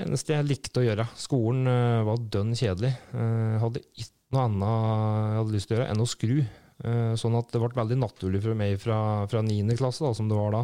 eneste 0.00 0.36
jeg 0.36 0.48
likte 0.48 0.82
å 0.82 0.86
gjøre. 0.86 1.06
Skolen 1.18 1.68
uh, 1.68 2.02
var 2.08 2.26
dønn 2.32 2.54
kjedelig. 2.58 2.92
Uh, 3.12 3.58
hadde 3.62 3.84
ikke 3.92 4.10
noe 4.32 4.44
annet 4.48 4.68
jeg 4.72 5.38
hadde 5.38 5.56
lyst 5.56 5.68
til 5.68 5.76
å 5.76 5.78
gjøre 5.78 5.92
enn 5.92 6.04
å 6.04 6.08
skru. 6.08 6.36
Uh, 6.82 7.14
sånn 7.20 7.38
at 7.38 7.50
det 7.52 7.60
ble 7.62 7.72
veldig 7.76 7.98
naturlig 8.00 8.42
for 8.44 8.58
meg 8.58 8.78
fra, 8.82 9.00
fra 9.30 9.42
9. 9.44 9.76
klasse, 9.78 10.04
da, 10.04 10.12
som 10.16 10.30
det 10.30 10.38
var 10.38 10.56
da. 10.56 10.62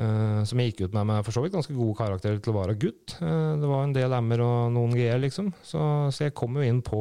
Uh, 0.00 0.40
som 0.46 0.60
jeg 0.60 0.70
gikk 0.70 0.84
ut 0.86 0.96
med 0.96 1.08
med 1.10 1.24
for 1.26 1.34
så 1.34 1.42
vidt 1.42 1.54
ganske 1.54 1.74
gode 1.74 1.98
karakterer 1.98 2.38
til 2.42 2.52
å 2.52 2.60
være 2.60 2.76
gutt. 2.78 3.16
det 3.18 3.68
var 3.68 3.84
en 3.84 3.94
del 3.94 4.14
M-er 4.20 4.42
og 4.44 4.74
noen 4.74 4.94
G-er, 4.96 5.20
liksom. 5.22 5.52
Så, 5.62 5.80
så, 6.14 6.26
jeg 6.26 6.36
kom 6.38 6.58
jo 6.58 6.66
inn 6.66 6.82
på 6.86 7.00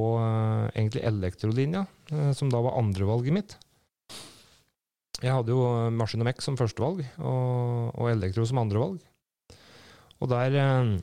egentlig 0.74 1.06
elektrolinja, 1.08 1.86
som 2.38 2.50
da 2.52 2.62
var 2.66 2.80
andrevalget 2.82 3.36
mitt. 3.36 3.58
Jeg 5.20 5.36
hadde 5.36 5.52
jo 5.52 5.64
maskin 5.92 6.24
og 6.24 6.30
mekk 6.30 6.42
som 6.44 6.58
førstevalg, 6.60 7.04
og, 7.20 7.92
og 8.00 8.12
elektro 8.14 8.46
som 8.48 8.62
andrevalg. 8.62 9.02
Og 10.20 10.30
der, 10.32 10.56
eh, 10.60 10.98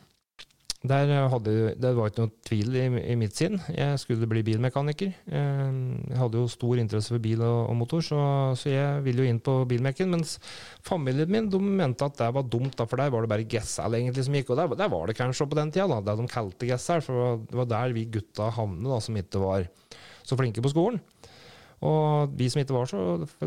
der 0.86 1.28
hadde, 1.32 1.52
det 1.80 1.92
var 1.96 2.10
ikke 2.10 2.26
noe 2.26 2.32
tvil 2.46 2.76
i, 2.76 2.84
i, 3.00 3.16
mitt 3.18 3.34
sinn. 3.38 3.56
Jeg 3.72 3.98
skulle 4.02 4.28
bli 4.28 4.44
bilmekaniker. 4.46 5.14
Eh, 5.26 5.78
jeg 6.12 6.20
hadde 6.20 6.42
jo 6.42 6.50
stor 6.52 6.82
interesse 6.82 7.14
for 7.14 7.22
bil 7.22 7.42
og, 7.44 7.70
og 7.70 7.78
motor, 7.80 8.04
så, 8.04 8.20
så, 8.60 8.70
jeg 8.70 9.02
ville 9.06 9.24
jo 9.24 9.32
inn 9.32 9.42
på 9.42 9.56
bilmekken. 9.70 10.12
Mens 10.12 10.36
familien 10.86 11.32
min 11.32 11.50
de 11.52 11.60
mente 11.60 12.06
at 12.06 12.20
det 12.20 12.30
var 12.36 12.46
dumt, 12.52 12.76
da, 12.78 12.86
for 12.88 13.00
der 13.00 13.12
var 13.14 13.24
det 13.24 13.32
bare 13.32 13.48
gessel 13.56 13.98
egentlig 13.98 14.26
som 14.28 14.38
gikk. 14.38 14.52
Og 14.52 14.60
der, 14.60 14.76
der 14.84 14.92
var 14.92 15.08
det 15.08 15.18
kanskje 15.18 15.48
på 15.48 15.60
den 15.60 15.72
tida, 15.74 15.88
da, 15.90 16.02
det 16.04 16.18
de 16.20 16.30
kalte 16.32 16.70
gessel, 16.70 17.04
For 17.06 17.42
det 17.48 17.62
var 17.64 17.72
der 17.72 17.96
vi 17.96 18.08
gutta 18.18 18.52
havnet, 18.58 19.08
som 19.08 19.18
ikke 19.22 19.42
var 19.42 19.70
så 20.26 20.38
flinke 20.38 20.62
på 20.62 20.72
skolen. 20.72 21.00
Og 21.86 22.32
de 22.38 22.48
som, 22.50 22.62
så, 22.90 23.02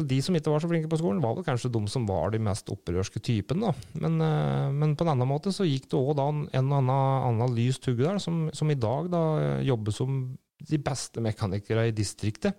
de 0.06 0.20
som 0.24 0.38
ikke 0.38 0.54
var 0.54 0.64
så 0.64 0.70
flinke 0.70 0.92
på 0.92 1.00
skolen, 1.02 1.22
var 1.24 1.36
vel 1.36 1.48
kanskje 1.48 1.72
de 1.74 1.82
som 1.92 2.06
var 2.08 2.32
de 2.34 2.42
mest 2.44 2.70
opprørske 2.72 3.22
typene. 3.26 3.74
Men, 4.00 4.20
eh, 4.24 4.70
men, 4.72 4.96
på 4.96 5.06
en 5.06 5.14
annen 5.16 5.30
måte 5.30 5.54
så 5.56 5.68
gikk 5.68 5.90
det 5.90 6.00
òg 6.00 6.14
da 6.20 6.30
en, 6.30 6.46
og 6.72 6.78
annen, 6.80 6.94
annen 6.94 7.58
lyst 7.58 7.88
hugge 7.90 8.06
der, 8.06 8.22
som, 8.24 8.48
som, 8.56 8.72
i 8.72 8.80
dag 8.80 9.10
da 9.12 9.24
jobber 9.66 9.96
som 9.96 10.24
de 10.70 10.80
beste 10.84 11.24
mekanikere 11.24 11.88
i 11.90 11.96
distriktet. 11.96 12.58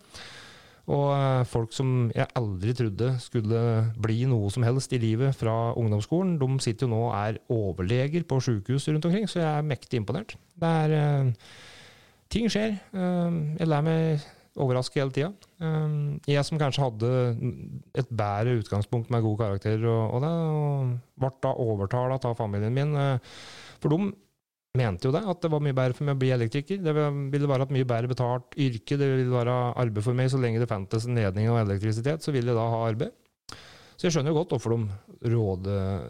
Og 0.91 1.07
eh, 1.15 1.45
folk 1.47 1.75
som 1.77 2.11
jeg 2.17 2.27
aldri 2.39 2.75
trodde 2.75 3.13
skulle 3.23 3.63
bli 4.01 4.25
noe 4.29 4.51
som 4.53 4.67
helst 4.67 4.93
i 4.97 5.01
livet 5.01 5.37
fra 5.39 5.73
ungdomsskolen, 5.79 6.35
de 6.41 6.51
sitter 6.65 6.89
jo 6.89 6.95
nå 6.95 7.05
og 7.07 7.15
er 7.21 7.41
overleger 7.53 8.27
på 8.27 8.41
sjukehus 8.43 8.89
rundt 8.91 9.07
omkring, 9.07 9.29
så 9.31 9.45
jeg 9.45 9.51
er 9.53 9.71
mektig 9.71 10.03
imponert. 10.03 10.35
Det 10.59 10.77
er 10.85 10.97
eh, 10.99 11.53
Ting 12.31 12.45
skjer. 12.47 12.77
Jeg 12.95 13.67
lærer 13.67 13.83
meg 13.83 14.21
overraske 14.59 14.99
hele 14.99 15.15
tida. 15.15 15.31
Um, 15.63 16.19
jeg 16.29 16.43
som 16.47 16.59
kanskje 16.59 16.87
hadde 16.87 17.11
et 17.99 18.09
bedre 18.11 18.57
utgangspunkt 18.61 19.13
med 19.13 19.23
gode 19.25 19.45
karakterer, 19.45 19.85
og, 19.87 20.17
og 20.17 20.25
det, 20.25 20.33
og 20.57 21.23
ble 21.23 21.31
da 21.45 21.55
overtalt 21.67 22.27
av 22.27 22.37
familien 22.39 22.75
min. 22.75 22.97
Uh, 22.97 23.39
for 23.83 23.95
de 23.95 24.11
mente 24.81 25.09
jo 25.09 25.15
det, 25.15 25.23
at 25.27 25.41
det 25.43 25.51
var 25.51 25.63
mye 25.65 25.77
bedre 25.77 25.97
for 25.99 26.07
meg 26.07 26.19
å 26.19 26.23
bli 26.23 26.33
elektriker. 26.35 26.83
Det 26.83 26.95
ville 26.97 27.51
være 27.51 27.69
et 27.69 27.77
mye 27.79 27.89
bedre 27.93 28.11
betalt 28.11 28.59
yrke, 28.59 28.99
det 28.99 29.09
ville 29.15 29.35
være 29.35 29.57
arbeid 29.83 30.07
for 30.07 30.19
meg 30.19 30.31
så 30.33 30.43
lenge 30.43 30.63
det 30.63 30.71
fantes 30.71 31.09
ledning 31.11 31.51
og 31.51 31.63
elektrisitet, 31.63 32.23
så 32.23 32.35
ville 32.35 32.53
jeg 32.53 32.59
da 32.59 32.69
ha 32.75 32.85
arbeid. 32.91 33.17
Så 33.95 34.07
jeg 34.07 34.15
skjønner 34.15 34.33
jo 34.33 34.39
godt 34.41 34.55
hvorfor 34.55 34.77
de 34.79 35.33
råder, 35.35 36.05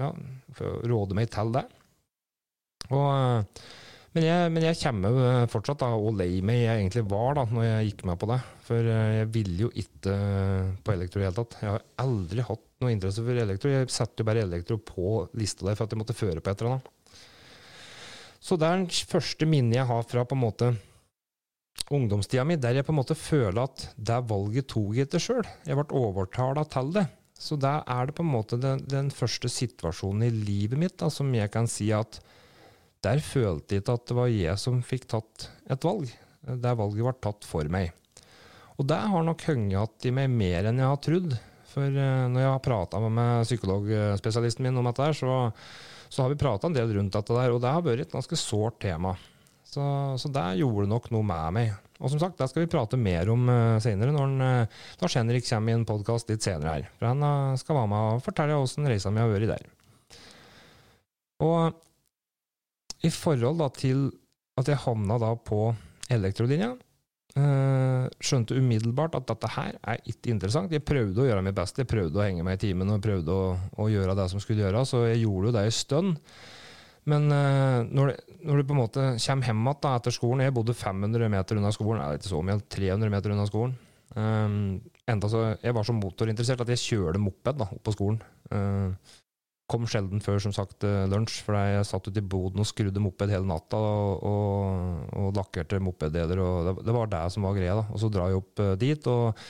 ja, 0.00 0.08
råder 0.90 1.14
meg 1.14 1.28
til 1.30 1.52
det. 1.54 1.68
Og 2.88 3.04
uh, 3.06 3.68
men 4.18 4.26
jeg, 4.26 4.50
men 4.50 4.64
jeg 4.66 4.78
kommer 4.80 5.16
eh, 5.22 5.44
fortsatt 5.52 5.78
da, 5.84 5.92
og 5.94 6.16
lei 6.18 6.40
meg 6.42 6.56
jeg 6.58 6.80
egentlig 6.80 7.04
var 7.06 7.36
da 7.38 7.44
når 7.46 7.66
jeg 7.68 7.90
gikk 7.92 8.00
med 8.08 8.18
på 8.18 8.28
det. 8.32 8.38
For 8.66 8.90
eh, 8.90 9.10
jeg 9.20 9.28
ville 9.36 9.66
jo 9.68 9.68
ikke 9.78 10.14
eh, 10.14 10.72
på 10.82 10.94
elektro 10.96 11.20
i 11.20 11.22
det 11.22 11.28
hele 11.28 11.38
tatt. 11.38 11.58
Jeg 11.62 11.70
har 11.70 11.84
aldri 12.02 12.46
hatt 12.48 12.64
noe 12.82 12.90
interesse 12.90 13.22
for 13.22 13.42
elektro. 13.44 13.70
Jeg 13.70 13.92
satte 13.94 14.24
jo 14.24 14.26
bare 14.26 14.42
elektro 14.42 14.80
på 14.82 15.12
lista 15.38 15.68
der 15.68 15.78
for 15.78 15.86
at 15.86 15.94
jeg 15.94 16.02
måtte 16.02 16.18
føre 16.18 16.42
på 16.42 16.50
et 16.50 16.64
eller 16.64 16.76
annet. 16.76 17.20
Så 18.42 18.58
det 18.58 18.66
er 18.66 18.80
den 18.80 18.90
første 19.14 19.48
minnet 19.50 19.78
jeg 19.78 19.90
har 19.92 20.08
fra 20.10 20.24
på 20.26 20.34
en 20.34 20.42
måte 20.42 20.72
ungdomstida 21.94 22.42
mi, 22.44 22.58
der 22.58 22.80
jeg 22.80 22.86
på 22.88 22.92
en 22.92 22.98
måte 22.98 23.14
føler 23.18 23.62
at 23.62 23.84
det 23.94 24.18
valget 24.28 24.66
tok 24.74 24.98
jeg 24.98 25.06
ikke 25.06 25.22
sjøl. 25.22 25.46
Jeg 25.68 25.78
ble 25.78 25.86
overtala 26.02 26.66
til 26.66 26.90
det. 26.96 27.06
Så 27.38 27.54
der 27.54 27.86
er 27.86 28.08
det 28.10 28.16
på 28.18 28.26
en 28.26 28.32
måte 28.32 28.58
den, 28.58 28.82
den 28.90 29.12
første 29.14 29.46
situasjonen 29.52 30.26
i 30.26 30.34
livet 30.34 30.80
mitt 30.80 30.98
da, 30.98 31.06
som 31.06 31.30
jeg 31.30 31.54
kan 31.54 31.70
si 31.70 31.92
at 31.94 32.18
der 33.06 33.20
følte 33.22 33.76
jeg 33.76 33.84
ikke 33.84 33.94
at 33.98 34.08
det 34.10 34.16
var 34.18 34.32
jeg 34.32 34.58
som 34.58 34.80
fikk 34.82 35.06
tatt 35.12 35.48
et 35.70 35.84
valg. 35.86 36.10
Det 36.48 36.74
valget 36.80 37.06
ble 37.06 37.14
tatt 37.22 37.46
for 37.46 37.70
meg. 37.70 37.92
Og 38.78 38.86
det 38.86 38.98
har 39.10 39.24
nok 39.26 39.42
hengt 39.48 39.72
igjen 39.72 40.10
i 40.10 40.14
meg 40.14 40.34
mer 40.34 40.68
enn 40.70 40.82
jeg 40.82 40.90
har 40.90 41.00
trodd. 41.02 41.32
For 41.68 41.84
uh, 41.84 42.26
når 42.30 42.42
jeg 42.42 42.52
har 42.52 42.62
prata 42.64 43.00
med 43.02 43.46
psykologspesialisten 43.46 44.66
min 44.66 44.78
om 44.80 44.86
dette, 44.88 45.10
så, 45.18 45.40
så 46.08 46.24
har 46.24 46.32
vi 46.32 46.40
prata 46.40 46.68
en 46.68 46.76
del 46.76 46.94
rundt 46.96 47.14
dette 47.14 47.34
der, 47.34 47.54
og 47.54 47.60
det 47.62 47.74
har 47.74 47.84
vært 47.86 48.06
et 48.06 48.14
ganske 48.14 48.38
sårt 48.40 48.80
tema. 48.82 49.16
Så, 49.68 49.82
så 50.16 50.30
det 50.32 50.46
gjorde 50.62 50.88
nok 50.88 51.10
noe 51.12 51.26
med 51.28 51.56
meg. 51.58 51.74
Og 51.98 52.12
som 52.12 52.22
sagt, 52.22 52.38
det 52.38 52.46
skal 52.48 52.64
vi 52.64 52.70
prate 52.70 52.98
mer 52.98 53.30
om 53.30 53.50
uh, 53.50 53.80
senere, 53.84 54.14
når 54.14 54.38
uh, 54.38 54.78
Lars 55.02 55.18
Henrik 55.18 55.46
kommer 55.50 55.74
i 55.74 55.78
en 55.78 55.88
podkast 55.88 56.30
litt 56.30 56.46
senere 56.46 56.78
her. 56.78 56.88
For 57.00 57.10
han 57.10 57.58
skal 57.60 57.82
være 57.82 57.92
med 57.92 58.14
og 58.14 58.24
fortelle 58.24 58.62
åssen 58.62 58.88
reisa 58.88 59.12
mi 59.12 59.22
har 59.22 59.30
vært 59.34 59.52
der. 59.52 59.68
Og 61.44 61.84
i 63.06 63.10
forhold 63.14 63.60
da, 63.62 63.68
til 63.74 64.08
at 64.58 64.68
jeg 64.70 64.82
havna 64.82 65.18
da 65.22 65.34
på 65.38 65.68
elektrolinja, 66.10 66.74
Uh, 67.36 68.08
skjønte 68.24 68.56
umiddelbart 68.56 69.12
at 69.18 69.26
dette 69.28 69.50
her 69.52 69.74
er 69.92 69.98
ikke 70.08 70.30
interessant. 70.32 70.72
Jeg 70.72 70.82
prøvde 70.86 71.22
å 71.22 71.26
gjøre 71.26 71.42
mitt 71.44 71.58
beste, 71.58 71.84
jeg 71.84 71.90
prøvde 71.90 72.18
å 72.18 72.24
henge 72.24 72.44
meg 72.46 72.56
i 72.56 72.62
timen 72.62 72.88
og 72.94 73.02
prøvde 73.04 73.34
å, 73.34 73.50
å, 73.78 73.88
gjøre 73.92 74.16
det 74.16 74.24
som 74.32 74.40
skulle 74.42 74.64
gjøres, 74.64 74.94
og 74.96 75.04
jeg 75.10 75.20
gjorde 75.20 75.50
jo 75.50 75.52
det 75.54 75.64
en 75.68 75.76
stund. 75.76 76.16
Men 77.12 77.28
uh, 77.28 77.84
når, 77.84 78.10
det, 78.10 78.38
når, 78.48 78.56
du 78.56 78.70
på 78.70 78.74
en 78.74 78.80
måte 78.80 79.04
kommer 79.20 79.50
hjem 79.50 79.60
igjen 79.68 79.92
etter 79.92 80.16
skolen 80.16 80.42
Jeg 80.44 80.54
bodde 80.56 80.74
500 80.76 81.30
meter 81.36 81.60
unna 81.60 81.74
skolen, 81.76 82.00
er 82.02 82.18
ikke 82.18 82.32
så 82.32 82.42
mye, 82.48 82.58
300 82.78 83.12
meter 83.12 83.36
unna 83.36 83.46
skolen. 83.48 83.76
Um, 84.16 84.58
enda 85.08 85.28
så, 85.30 85.44
Jeg 85.60 85.76
var 85.76 85.86
så 85.86 85.94
motorinteressert 85.94 86.64
at 86.64 86.72
jeg 86.74 86.84
kjørte 86.86 87.22
moped 87.22 87.60
da, 87.60 87.68
opp 87.76 87.84
på 87.86 87.94
skolen. 87.94 88.22
Uh, 88.48 89.18
kom 89.68 89.84
sjelden 89.88 90.22
før 90.24 90.40
som 90.42 90.54
sagt 90.56 90.84
eh, 90.88 91.06
lunsj, 91.10 91.42
for 91.44 91.56
jeg 91.58 91.86
satt 91.86 92.08
ute 92.08 92.22
i 92.22 92.28
boden 92.34 92.62
og 92.62 92.68
skrudde 92.68 93.02
moped 93.04 93.32
hele 93.32 93.46
natta 93.48 93.78
og, 93.78 94.22
og, 94.30 95.02
og 95.20 95.34
lakkerte 95.36 95.80
mopeddeler. 95.84 96.40
og 96.40 96.68
det, 96.68 96.76
det, 96.86 96.94
var 96.96 97.10
det 97.12 97.24
som 97.34 97.44
var 97.44 97.58
greia. 97.58 97.74
da. 97.76 97.84
Og 97.92 98.00
så 98.00 98.10
drar 98.12 98.32
jeg 98.32 98.40
opp 98.40 98.62
uh, 98.64 98.72
dit 98.80 99.10
og, 99.12 99.42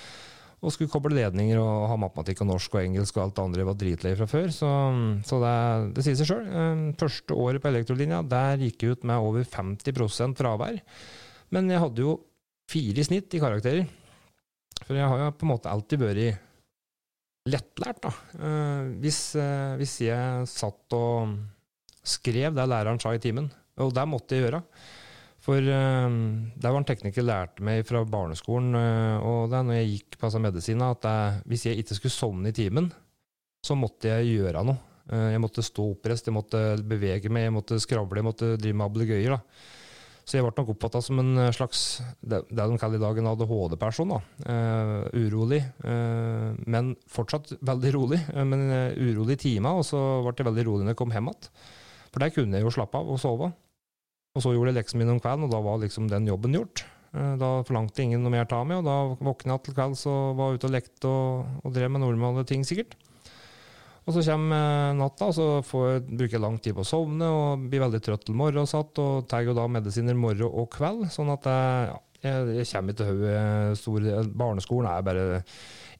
og, 0.58 0.72
skulle 0.74 0.90
koble 0.90 1.14
ledninger 1.14 1.60
og 1.62 1.86
ha 1.92 2.00
matematikk 2.02 2.42
og 2.42 2.50
norsk 2.50 2.74
og 2.74 2.82
engelsk 2.82 3.18
og 3.20 3.24
alt 3.28 3.36
det 3.36 3.44
andre 3.44 3.62
jeg 3.62 3.70
var 3.70 3.78
dritlei 3.84 4.16
fra 4.18 4.28
før. 4.34 4.50
Så, 4.54 4.72
så 5.30 5.38
det, 5.44 5.54
det, 5.94 6.06
sier 6.08 6.18
seg 6.18 6.32
sjøl. 6.32 6.50
Uh, 6.50 6.82
første 6.98 7.38
året 7.38 7.62
på 7.62 7.70
elektrolinja 7.70 8.24
der 8.26 8.66
gikk 8.66 8.82
jeg 8.82 8.98
ut 8.98 9.06
med 9.06 9.30
over 9.30 9.46
50% 9.46 10.42
fravær. 10.42 10.82
Men 11.54 11.70
jeg 11.70 11.84
hadde 11.84 12.04
jo 12.04 12.18
fire 12.68 13.00
i 13.00 13.06
snitt 13.06 13.38
i 13.38 13.40
karakterer. 13.40 13.86
For 14.82 14.98
jeg 14.98 15.06
har 15.10 15.22
jo 15.22 15.32
på 15.38 15.46
en 15.46 15.54
måte 15.54 15.70
alltid 15.70 16.02
vært 16.02 16.47
lettlært, 17.48 18.00
da. 18.04 18.12
Uh, 18.38 18.94
hvis, 19.02 19.20
uh, 19.38 19.74
hvis, 19.80 19.98
jeg 20.06 20.48
satt 20.50 20.96
og 20.96 21.34
skrev 22.06 22.54
det 22.56 22.68
læreren 22.68 23.00
sa 23.02 23.14
i 23.14 23.22
timen, 23.22 23.50
og 23.78 23.92
det 23.94 24.06
måtte 24.10 24.36
jeg 24.36 24.46
gjøre. 24.46 24.62
For 25.44 25.62
uh, 25.62 26.08
det 26.54 26.68
var 26.68 26.80
en 26.80 26.88
tekniker 26.88 27.26
lærte 27.26 27.64
meg 27.64 27.84
fra 27.88 28.04
barneskolen, 28.08 28.76
og 29.22 29.48
det 29.50 29.60
er 29.60 29.68
når 29.68 29.80
jeg 29.80 29.92
gikk 29.94 30.18
på 30.18 30.28
altså, 30.28 30.42
medisin, 30.42 30.84
at 30.84 31.08
jeg, 31.08 31.40
hvis 31.48 31.66
jeg 31.68 31.82
ikke 31.82 31.98
skulle 32.00 32.16
sovne 32.18 32.52
i 32.52 32.56
timen, 32.56 32.92
så 33.64 33.74
måtte 33.78 34.12
jeg 34.12 34.38
gjøre 34.38 34.62
noe. 34.66 34.84
Jeg 35.08 35.40
måtte 35.40 35.64
stå 35.64 35.86
oppreist, 35.94 36.26
jeg 36.28 36.36
måtte 36.36 36.58
bevege 36.84 37.30
meg, 37.32 37.46
jeg 37.46 37.52
måtte 37.54 37.78
skravle, 37.80 38.20
jeg 38.20 38.26
måtte 38.26 38.48
drive 38.60 38.76
med 38.76 38.84
ablegøyer. 38.90 39.38
da. 39.38 39.77
Så 40.28 40.36
jeg 40.36 40.44
ble 40.44 40.52
nok 40.52 40.74
oppfatta 40.74 41.00
som 41.00 41.22
en 41.22 41.40
eh, 41.40 41.54
slags 41.56 42.02
det, 42.20 42.42
det 42.52 42.66
de 42.68 42.76
kaller 42.80 43.00
i 43.00 43.00
dag 43.00 43.20
en 43.20 43.30
ADHD-person. 43.30 44.12
da. 44.12 44.18
Uh, 44.44 45.06
urolig, 45.16 45.62
uh, 45.86 46.52
men 46.68 46.92
fortsatt 47.08 47.54
veldig 47.64 47.92
rolig. 47.96 48.18
Uh, 48.34 48.44
men 48.44 48.66
urolig 48.92 49.38
i 49.38 49.42
timer, 49.46 49.80
og 49.80 49.88
så 49.88 49.96
ble 50.26 50.34
jeg 50.36 50.50
veldig 50.50 50.66
rolig 50.68 50.84
når 50.84 50.92
jeg 50.92 51.00
kom 51.00 51.16
hjem 51.16 51.32
igjen. 51.32 51.48
For 52.12 52.20
der 52.24 52.34
kunne 52.34 52.60
jeg 52.60 52.68
jo 52.68 52.74
slappe 52.76 53.00
av 53.00 53.08
og 53.08 53.20
sove. 53.22 53.48
Og 54.36 54.44
så 54.44 54.52
gjorde 54.52 54.74
jeg 54.74 54.82
leksene 54.82 55.00
mine 55.00 55.16
om 55.16 55.24
kvelden, 55.24 55.48
og 55.48 55.54
da 55.54 55.64
var 55.64 55.80
liksom 55.80 56.12
den 56.12 56.28
jobben 56.28 56.60
gjort. 56.60 56.84
Da 57.08 57.48
forlangte 57.64 58.04
ingen 58.04 58.20
noe 58.20 58.34
mer 58.34 58.44
av 58.52 58.66
meg, 58.68 58.82
og 58.82 58.86
da 58.86 59.24
våkna 59.24 59.56
jeg 59.56 59.64
til 59.64 59.76
kvelds 59.78 60.04
og 60.12 60.36
var 60.38 60.58
ute 60.58 60.68
og 60.68 60.74
lekte 60.74 61.08
og, 61.08 61.54
og 61.64 61.72
drev 61.72 61.94
med 61.94 62.04
normale 62.04 62.44
ting, 62.46 62.66
sikkert. 62.68 62.98
Og 64.08 64.14
så 64.16 64.22
kommer 64.24 64.94
natta, 64.96 65.26
og 65.28 65.34
så 65.36 65.46
får, 65.68 65.98
bruker 66.08 66.38
jeg 66.38 66.40
lang 66.40 66.54
tid 66.64 66.72
på 66.72 66.80
å 66.80 66.88
sovne 66.88 67.26
og 67.28 67.66
blir 67.68 67.82
veldig 67.82 67.98
trøtt 68.00 68.22
til 68.24 68.38
morgen 68.40 68.68
satt, 68.68 68.96
og 69.04 69.26
tar 69.28 69.44
jo 69.44 69.52
da 69.56 69.66
medisiner 69.68 70.16
morgen 70.16 70.48
og 70.48 70.70
kveld. 70.72 71.10
Sånn 71.12 71.28
at 71.34 71.44
jeg, 71.44 71.98
jeg, 72.22 72.46
jeg 72.56 72.70
kommer 72.70 72.94
ikke 72.94 73.02
til 73.02 73.92
hodet. 73.92 74.22
Barneskolen 74.40 74.88
er 74.88 75.04
bare 75.04 75.28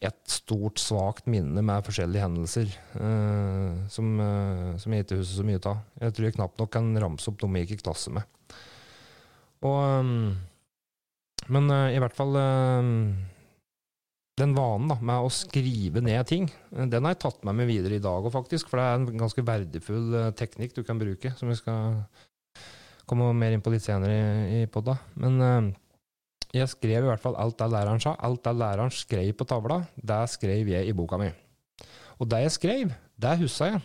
et 0.09 0.19
stort, 0.31 0.81
svakt 0.81 1.29
minne 1.29 1.61
med 1.61 1.85
forskjellige 1.85 2.23
hendelser 2.23 2.73
uh, 2.97 3.77
som, 3.91 4.13
uh, 4.23 4.77
som, 4.79 4.95
jeg 4.95 5.05
ikke 5.05 5.21
husker 5.21 5.43
så 5.43 5.47
mye 5.51 5.63
av. 5.69 5.81
Jeg 6.01 6.15
tror 6.15 6.29
jeg 6.29 6.37
knapt 6.39 6.63
nok 6.63 6.73
kan 6.79 6.93
ramse 7.03 7.29
opp 7.29 7.43
noe 7.43 7.61
jeg 7.61 7.69
gikk 7.69 7.83
i 7.83 7.87
klasse 7.91 8.15
med. 8.15 8.55
Og, 9.67 9.81
um, 9.99 10.37
men 11.51 11.75
uh, 11.75 11.91
i 11.93 12.01
hvert 12.01 12.17
fall 12.17 12.41
den 14.39 14.55
vanen 14.57 14.93
da, 14.93 14.97
med 15.03 15.27
å 15.27 15.33
skrive 15.33 16.03
ned 16.05 16.23
ting, 16.29 16.47
den 16.71 17.05
har 17.05 17.15
jeg 17.15 17.23
tatt 17.25 17.45
med 17.47 17.59
meg 17.59 17.69
videre 17.71 17.99
i 17.99 18.03
dag 18.03 18.25
òg, 18.25 18.31
faktisk. 18.35 18.71
For 18.71 18.81
det 18.81 18.87
er 18.87 18.97
en 18.99 19.21
ganske 19.25 19.45
verdifull 19.45 20.15
uh, 20.15 20.31
teknikk 20.39 20.77
du 20.77 20.85
kan 20.87 21.01
bruke, 21.01 21.35
som 21.39 21.51
vi 21.51 21.59
skal 21.59 21.99
komme 23.09 23.33
mer 23.37 23.57
inn 23.57 23.65
på 23.65 23.73
litt 23.73 23.85
senere 23.85 24.15
i, 24.15 24.63
i 24.63 24.71
podda. 24.71 24.97
Men 25.21 25.39
uh, 25.43 25.69
jeg 26.55 26.71
skrev 26.73 27.05
i 27.05 27.11
hvert 27.11 27.23
fall 27.23 27.37
alt 27.41 27.59
det 27.61 27.69
læreren 27.75 28.03
sa. 28.03 28.15
Alt 28.25 28.45
det 28.47 28.57
læreren 28.57 28.95
skrev 28.95 29.31
på 29.37 29.47
tavla, 29.49 29.83
det 29.97 30.23
skrev 30.33 30.71
jeg 30.73 30.89
i 30.89 30.97
boka 30.97 31.21
mi. 31.21 31.31
Og 32.19 32.29
det 32.31 32.45
jeg 32.47 32.55
skrev, 32.57 32.93
det 33.21 33.39
huska 33.43 33.73
jeg. 33.75 33.83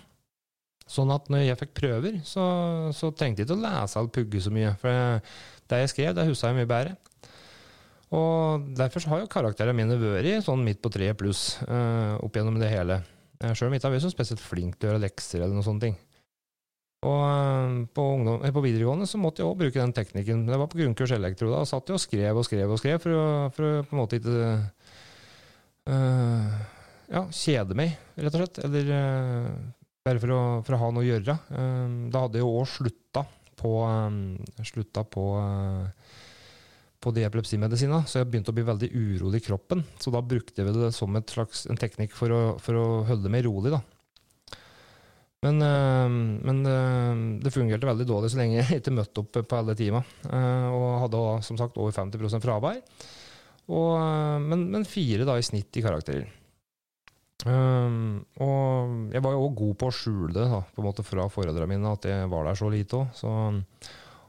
Sånn 0.90 1.12
at 1.16 1.30
når 1.32 1.46
jeg 1.46 1.60
fikk 1.62 1.74
prøver, 1.80 2.20
så, 2.28 2.46
så 2.96 3.12
trengte 3.16 3.44
jeg 3.44 3.48
ikke 3.48 3.58
å 3.58 3.64
lese 3.64 4.00
eller 4.00 4.14
pugge 4.16 4.42
så 4.44 4.52
mye. 4.54 4.74
For 4.82 5.20
det 5.72 5.84
jeg 5.84 5.92
skrev, 5.94 6.16
det 6.18 6.28
huska 6.28 6.52
jeg 6.52 6.60
mye 6.60 6.70
bedre. 6.70 6.96
Og 8.14 8.70
derfor 8.78 9.06
har 9.10 9.24
jo 9.24 9.32
karakterene 9.32 9.76
mine 9.78 9.98
vært 9.98 10.46
sånn 10.46 10.64
midt 10.66 10.82
på 10.84 10.92
treet 10.94 11.18
pluss 11.18 11.58
uh, 11.66 12.20
opp 12.22 12.36
gjennom 12.38 12.60
det 12.62 12.70
hele. 12.70 13.00
Uh, 13.42 13.54
Sjøl 13.58 13.70
om 13.70 13.74
jeg 13.74 13.82
ikke 13.82 13.90
har 13.90 13.96
vært 13.96 14.06
så 14.06 14.14
spesielt 14.14 14.44
flink 14.44 14.78
til 14.78 14.90
å 14.90 14.92
gjøre 14.92 15.06
lekser 15.08 15.42
eller 15.42 15.56
noen 15.56 15.66
sånne 15.66 15.86
ting. 15.88 15.96
Og 17.04 17.24
uh, 17.26 17.80
på, 17.96 18.06
ungdom, 18.20 18.46
på, 18.46 18.66
videregående 18.68 19.10
så 19.10 19.20
måtte 19.22 19.42
jeg 19.42 19.50
òg 19.50 19.58
bruke 19.64 19.82
den 19.82 19.96
teknikken. 19.98 20.46
Det 20.50 20.62
var 20.62 20.70
på 20.70 20.80
grunnkurs 20.84 21.16
elektro. 21.18 21.50
Da 21.50 21.64
og 21.64 21.70
satt 21.70 21.90
jeg 21.90 21.98
og 21.98 22.04
skrev 22.06 22.42
og 22.44 22.48
skrev 22.48 22.76
og 22.76 22.82
skrev 22.82 23.02
for 23.02 23.18
å, 23.18 23.26
for 23.56 23.70
å 23.70 23.84
på 23.88 23.98
en 23.98 24.04
måte 24.04 24.22
ikke 24.22 24.38
uh, 25.90 26.58
ja, 27.10 27.26
kjede 27.34 27.78
meg, 27.80 27.98
rett 28.20 28.38
og 28.38 28.44
slett. 28.44 28.62
Eller 28.68 28.94
bare 30.06 30.22
for 30.22 30.36
å, 30.36 30.42
for 30.68 30.78
å, 30.78 30.84
ha 30.84 30.94
noe 30.94 31.02
å 31.02 31.08
gjøre. 31.08 31.40
da 32.14 32.22
hadde 32.26 32.40
jeg 32.40 32.46
jo 32.46 32.56
òg 32.62 32.70
slutta 32.70 33.26
på, 33.58 33.78
um, 33.88 34.24
slutta 34.68 35.06
på 35.08 35.26
på 37.04 37.12
de 37.16 37.26
epilepsimedisinene, 37.28 38.08
så 38.08 38.22
jeg 38.22 38.30
begynte 38.32 38.54
å 38.54 38.56
bli 38.56 38.66
veldig 38.68 38.90
urolig 38.96 39.42
i 39.42 39.48
kroppen. 39.50 39.84
Så 40.00 40.14
da 40.14 40.24
brukte 40.24 40.64
jeg 40.64 40.76
det 40.76 40.94
som 40.96 41.18
slags, 41.30 41.66
en 41.68 41.80
teknikk 41.80 42.16
for 42.16 42.32
å, 42.32 42.42
for 42.64 42.80
å 42.80 42.86
holde 43.10 43.32
meg 43.34 43.46
rolig. 43.48 43.74
da. 43.76 43.82
Men, 45.44 45.60
øh, 45.60 46.14
men 46.48 46.62
øh, 46.66 47.24
det 47.44 47.52
fungerte 47.52 47.90
veldig 47.90 48.08
dårlig 48.08 48.32
så 48.32 48.40
lenge 48.40 48.62
jeg 48.62 48.80
ikke 48.80 48.96
møtte 48.96 49.24
opp 49.24 49.42
på 49.42 49.58
alle 49.60 49.76
timene. 49.76 50.06
Øh, 50.30 50.70
og 50.72 51.02
hadde 51.04 51.26
som 51.50 51.60
sagt 51.60 51.80
over 51.82 51.92
50% 51.96 52.44
fravær. 52.44 52.80
Og, 53.64 53.92
men, 54.44 54.68
men, 54.72 54.88
fire 54.88 55.28
da 55.28 55.38
i 55.40 55.44
snitt 55.46 55.80
i 55.80 55.84
karakterer. 55.84 56.32
Og 57.44 59.12
jeg 59.12 59.24
var 59.24 59.36
jo 59.36 59.46
òg 59.46 59.56
god 59.60 59.78
på 59.80 59.88
å 59.88 59.96
skjule 59.96 60.34
det 60.36 60.44
da, 60.52 60.60
på 60.64 60.80
en 60.84 60.88
måte 60.88 61.04
fra 61.04 61.30
foreldrene 61.32 61.72
mine, 61.72 61.94
at 61.96 62.08
jeg 62.08 62.28
var 62.32 62.48
der 62.48 62.60
så 62.60 62.70
lite 62.72 63.00
òg. 63.00 63.24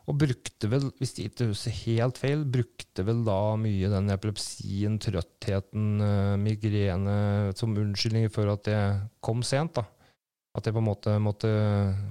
Og 0.05 0.19
brukte 0.21 0.69
vel, 0.69 0.91
hvis 0.99 1.15
de 1.17 1.27
ikke 1.31 1.49
husker 1.49 1.73
helt 1.87 2.19
feil, 2.21 2.45
brukte 2.45 3.07
vel 3.07 3.23
da 3.25 3.39
mye 3.57 3.89
den 3.89 4.13
epilepsien, 4.13 4.99
trøttheten, 5.01 5.91
uh, 6.03 6.35
migrene 6.41 7.55
som 7.57 7.73
unnskyldninger 7.73 8.33
for 8.33 8.53
at 8.53 8.69
jeg 8.69 8.99
kom 9.25 9.41
sent. 9.47 9.81
da. 9.81 9.87
At 10.55 10.69
jeg 10.69 10.77
på 10.77 10.83
en 10.83 10.87
måte 10.87 11.17
måtte 11.19 11.51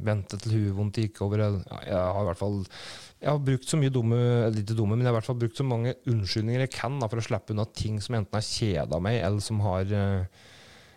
vente 0.04 0.40
til 0.42 0.58
hudevondt 0.58 0.98
gikk 1.00 1.22
over. 1.24 1.46
Jeg, 1.46 1.62
jeg 1.86 2.00
har 2.02 2.24
i 2.24 2.30
hvert 2.32 2.42
fall 2.42 2.64
jeg 3.24 3.32
har 3.32 3.40
brukt 3.40 3.70
så 3.70 3.78
mye 3.80 3.94
dumme, 3.94 4.18
litt 4.52 4.74
dumme, 4.76 4.98
men 4.98 5.06
jeg 5.06 5.08
har 5.08 5.16
i 5.16 5.20
hvert 5.22 5.30
fall 5.30 5.38
brukt 5.40 5.56
så 5.56 5.64
mange 5.64 5.94
unnskyldninger 6.12 6.66
jeg 6.66 6.74
kan 6.74 6.98
da, 7.00 7.08
for 7.08 7.22
å 7.22 7.24
slippe 7.24 7.54
unna 7.56 7.64
ting 7.72 8.02
som 8.04 8.18
enten 8.18 8.36
har 8.36 8.44
kjeda 8.44 9.00
meg, 9.00 9.22
eller 9.24 9.46
som 9.46 9.62
har 9.64 9.94
uh, 9.96 10.42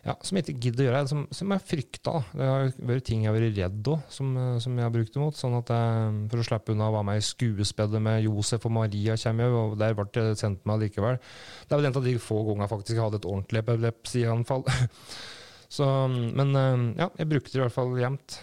ja, 0.06 0.14
som 0.22 0.38
jeg 0.38 0.44
ikke 0.46 0.60
gidder 0.68 0.84
å 0.84 0.86
gjøre, 0.86 1.00
som, 1.10 1.22
som 1.34 1.52
jeg 1.52 1.64
frykta. 1.66 2.12
Det 2.30 2.46
har 2.46 2.68
vært 2.90 3.06
ting 3.08 3.24
jeg 3.24 3.32
har 3.32 3.34
vært 3.34 3.56
redd 3.58 3.88
òg, 3.90 4.04
som, 4.12 4.28
som, 4.62 4.76
jeg 4.78 4.86
har 4.86 4.92
brukt 4.94 5.18
imot. 5.18 5.38
sånn 5.38 5.56
at 5.58 5.72
jeg, 5.74 6.12
For 6.30 6.42
å 6.42 6.46
slippe 6.46 6.76
unna 6.76 6.90
å 6.92 6.94
være 6.94 7.08
med 7.08 7.18
i 7.18 7.24
skuespillet 7.26 8.04
med 8.06 8.22
Josef 8.28 8.68
og 8.68 8.76
Maria, 8.76 9.16
kommer 9.18 9.48
jeg, 9.48 9.56
og 9.58 9.74
der 9.82 9.98
ble 9.98 10.06
det 10.14 10.36
sendt 10.38 10.62
meg 10.68 10.84
likevel. 10.84 11.18
Det 11.66 11.74
er 11.74 11.82
vel 11.82 11.90
en 11.90 11.98
av 11.98 12.06
de 12.06 12.14
få 12.22 12.38
gangene 12.46 12.68
jeg 12.68 12.74
faktisk 12.76 13.02
hadde 13.02 13.20
et 13.20 13.28
ordentlig 13.32 13.64
epilepsianfall. 13.64 14.66
Så, 15.76 15.86
men 16.08 16.54
ja, 16.94 17.10
jeg 17.18 17.30
brukte 17.32 17.50
det 17.50 17.58
i 17.58 17.64
hvert 17.64 17.74
fall 17.74 17.96
jevnt. 17.98 18.38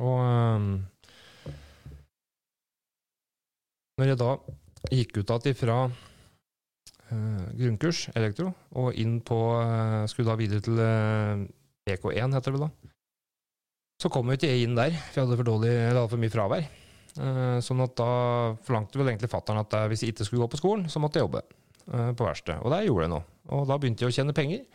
Og 0.00 0.20
når 3.96 4.10
jeg 4.10 4.20
da 4.20 4.32
gikk 4.92 5.18
ut 5.20 5.30
igjen 5.36 5.52
ifra 5.52 5.76
grunnkurs, 7.10 8.06
elektro, 8.18 8.50
og 8.78 8.96
inn 8.98 9.20
på 9.24 9.36
uh, 9.54 10.04
Skulle 10.10 10.32
da 10.32 10.38
videre 10.40 10.64
til 10.64 10.80
uh, 10.80 11.44
eh, 11.86 11.94
EK1, 11.94 12.34
heter 12.34 12.50
det 12.50 12.56
vel 12.56 12.66
da. 12.66 12.70
Så 14.02 14.10
kom 14.12 14.28
jo 14.28 14.36
ikke 14.36 14.50
jeg 14.50 14.66
inn 14.66 14.74
der, 14.76 14.92
for 14.92 15.20
jeg 15.20 15.26
hadde 15.26 15.38
for, 15.38 15.48
dårlig, 15.48 15.70
jeg 15.72 15.94
hadde 15.94 16.10
for 16.12 16.20
mye 16.20 16.32
fravær. 16.34 16.66
Sånn 17.64 17.78
at 17.80 17.94
da 17.96 18.08
forlangte 18.66 18.98
vel 19.00 19.08
egentlig 19.08 19.30
fattern 19.32 19.62
at 19.62 19.72
hvis 19.88 20.02
jeg 20.04 20.12
ikke 20.12 20.26
skulle 20.28 20.42
gå 20.42 20.50
på 20.52 20.58
skolen, 20.60 20.82
så 20.92 21.00
måtte 21.00 21.16
jeg 21.16 21.24
jobbe 21.24 21.40
på 21.88 22.26
verkstedet. 22.26 22.58
Og 22.60 22.74
det 22.74 22.82
gjorde 22.84 23.06
jeg 23.06 23.12
nå. 23.14 23.20
Og 23.56 23.62
da 23.70 23.78
begynte 23.80 24.04
jeg 24.04 24.12
å 24.12 24.16
tjene 24.18 24.34
penger. 24.36 24.66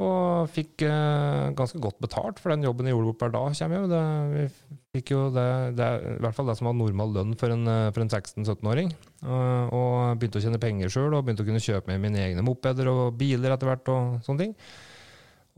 Og 0.00 0.48
fikk 0.48 0.86
eh, 0.86 1.50
ganske 1.56 1.80
godt 1.82 1.98
betalt 2.00 2.38
for 2.40 2.54
den 2.54 2.64
jobben 2.64 2.88
jeg 2.88 2.96
gjorde 2.96 3.18
per 3.20 3.32
dag, 3.34 3.52
kommer 3.58 3.76
jeg. 3.76 3.90
Det, 3.90 4.04
vi 4.32 4.78
fikk 4.96 5.12
jo 5.12 5.26
det, 5.34 5.48
det, 5.76 5.88
I 6.14 6.20
hvert 6.24 6.38
fall 6.38 6.48
det 6.48 6.56
som 6.56 6.70
var 6.70 6.78
normal 6.78 7.12
lønn 7.18 7.34
for 7.40 7.52
en, 7.52 7.68
eh, 7.68 7.90
en 7.92 8.08
16-17-åring. 8.08 8.94
Og, 9.26 9.74
og, 9.76 9.96
begynte 10.20 10.40
å 10.40 10.46
tjene 10.46 10.62
penger 10.62 10.92
sjøl, 10.94 11.12
og 11.12 11.26
begynte 11.26 11.44
å 11.44 11.50
kunne 11.50 11.60
kjøpe 11.60 11.92
meg 11.92 12.00
mine 12.06 12.24
egne 12.30 12.46
mopeder 12.46 12.88
og 12.88 13.18
biler 13.20 13.52
etter 13.52 13.68
hvert. 13.68 13.92
Og 13.92 14.24
sånne 14.24 14.46
ting. 14.46 14.56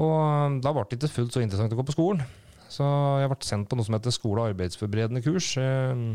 Og 0.03 0.17
eh, 0.19 0.59
da 0.67 0.75
ble 0.75 0.89
det 0.91 0.99
ikke 0.99 1.15
fullt 1.21 1.39
så 1.39 1.45
interessant 1.45 1.77
å 1.77 1.79
gå 1.79 1.87
på 1.93 1.95
skolen. 1.95 2.27
Så 2.73 2.87
jeg 3.21 3.29
ble 3.29 3.45
sendt 3.47 3.69
på 3.71 3.79
noe 3.79 3.87
som 3.87 3.95
heter 3.95 4.15
skole- 4.17 4.43
og 4.43 4.57
arbeidsforberedende 4.57 5.23
kurs. 5.23 5.55
Eh, 5.61 6.07